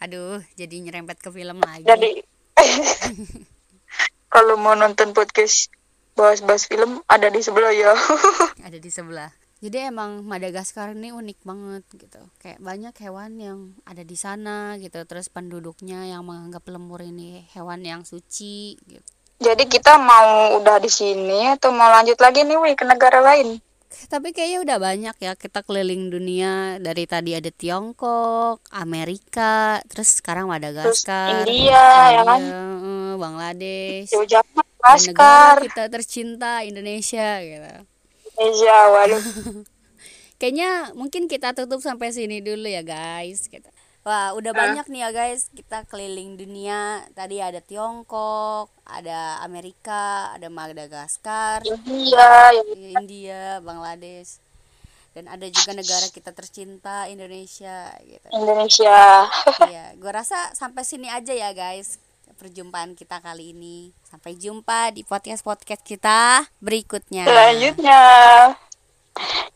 Aduh, 0.00 0.40
jadi 0.56 0.80
nyerempet 0.80 1.20
ke 1.20 1.28
film 1.28 1.60
lagi. 1.60 1.84
jadi 1.84 2.24
kalau 4.34 4.56
mau 4.56 4.72
nonton 4.72 5.12
podcast 5.12 5.68
bahas-bahas 6.16 6.68
film 6.68 7.00
ada 7.08 7.28
di 7.28 7.40
sebelah 7.40 7.72
ya 7.72 7.92
ada 8.68 8.78
di 8.80 8.88
sebelah. 8.88 9.28
Jadi 9.60 9.92
emang 9.92 10.24
Madagaskar 10.24 10.96
ini 10.96 11.12
unik 11.12 11.44
banget 11.44 11.84
gitu. 11.92 12.20
Kayak 12.40 12.64
banyak 12.64 12.94
hewan 12.96 13.36
yang 13.36 13.58
ada 13.84 14.00
di 14.00 14.16
sana 14.16 14.80
gitu. 14.80 15.04
Terus 15.04 15.28
penduduknya 15.28 16.08
yang 16.08 16.24
menganggap 16.24 16.64
lemur 16.64 17.04
ini 17.04 17.44
hewan 17.52 17.84
yang 17.84 18.00
suci 18.08 18.80
gitu. 18.88 19.04
jadi 19.40 19.64
kita 19.68 20.00
mau 20.00 20.60
udah 20.60 20.80
di 20.80 20.88
sini 20.88 21.48
atau 21.56 21.72
mau 21.72 21.88
lanjut 21.92 22.16
lagi 22.20 22.44
nih 22.44 22.60
Wi, 22.60 22.72
ke 22.76 22.84
negara 22.84 23.24
lain 23.24 23.60
Tapi 23.90 24.30
kayaknya 24.30 24.58
udah 24.62 24.78
banyak 24.78 25.16
ya 25.18 25.32
kita 25.34 25.66
keliling 25.66 26.14
dunia 26.14 26.78
dari 26.78 27.04
tadi 27.10 27.34
ada 27.34 27.50
Tiongkok, 27.50 28.62
Amerika, 28.70 29.82
terus 29.90 30.22
sekarang 30.22 30.46
Madagaskar, 30.46 31.42
India, 31.46 32.14
ya 32.14 32.22
kan? 32.22 32.40
eh, 32.40 33.14
Bangladesh, 33.18 34.10
jauh-jauh 34.14 34.46
negara 35.10 35.60
kita 35.60 35.84
tercinta 35.90 36.62
Indonesia 36.62 37.42
gitu. 37.42 37.72
Indonesia 38.38 38.76
waduh 38.94 39.24
Kayaknya 40.40 40.96
mungkin 40.96 41.28
kita 41.28 41.52
tutup 41.52 41.84
sampai 41.84 42.16
sini 42.16 42.40
dulu 42.40 42.64
ya 42.64 42.80
guys. 42.80 43.44
Gitu. 43.44 43.68
Wah, 44.00 44.32
udah 44.32 44.52
banyak 44.56 44.88
nih 44.88 45.00
ya 45.04 45.10
guys. 45.12 45.52
Kita 45.52 45.84
keliling 45.84 46.40
dunia. 46.40 47.04
Tadi 47.12 47.36
ada 47.44 47.60
Tiongkok, 47.60 48.72
ada 48.88 49.44
Amerika, 49.44 50.32
ada 50.32 50.48
Madagaskar, 50.48 51.60
India 51.68 52.54
ya 52.56 52.62
India, 52.96 53.42
Bangladesh. 53.60 54.40
Dan 55.12 55.26
ada 55.26 55.44
juga 55.50 55.74
negara 55.74 56.06
kita 56.08 56.30
tercinta 56.32 57.10
Indonesia 57.10 57.92
gitu. 58.06 58.26
Indonesia 58.30 59.26
Iya, 59.66 59.98
gue 59.98 60.12
rasa 60.14 60.54
sampai 60.54 60.86
sini 60.86 61.10
aja 61.10 61.34
ya 61.34 61.50
guys 61.50 61.98
perjumpaan 62.40 62.96
kita 62.96 63.20
kali 63.20 63.52
ini. 63.52 63.92
Sampai 64.08 64.32
jumpa 64.32 64.96
di 64.96 65.04
podcast-podcast 65.04 65.84
kita 65.84 66.48
berikutnya. 66.64 67.28
selanjutnya 67.28 68.00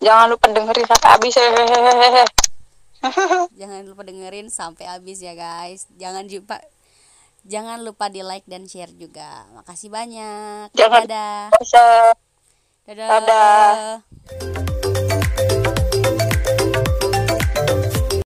jangan 0.04 0.26
lupa 0.28 0.52
dengerin 0.52 0.84
sampai 0.84 1.08
habis 1.16 1.32
hehehe 1.32 2.24
Jangan 3.60 3.82
lupa 3.84 4.02
dengerin 4.04 4.48
sampai 4.48 4.88
habis 4.88 5.20
ya 5.20 5.36
guys. 5.36 5.86
Jangan 5.96 6.24
lupa 6.28 6.60
jangan 7.44 7.84
lupa 7.84 8.08
di 8.08 8.24
like 8.24 8.48
dan 8.48 8.64
share 8.64 8.92
juga. 8.96 9.44
Makasih 9.52 9.92
banyak. 9.92 10.72
Jangan- 10.72 11.04
Dadah. 11.04 11.44
bisa 11.60 11.84
Dadah. 12.84 13.08
Dadah. 13.08 14.93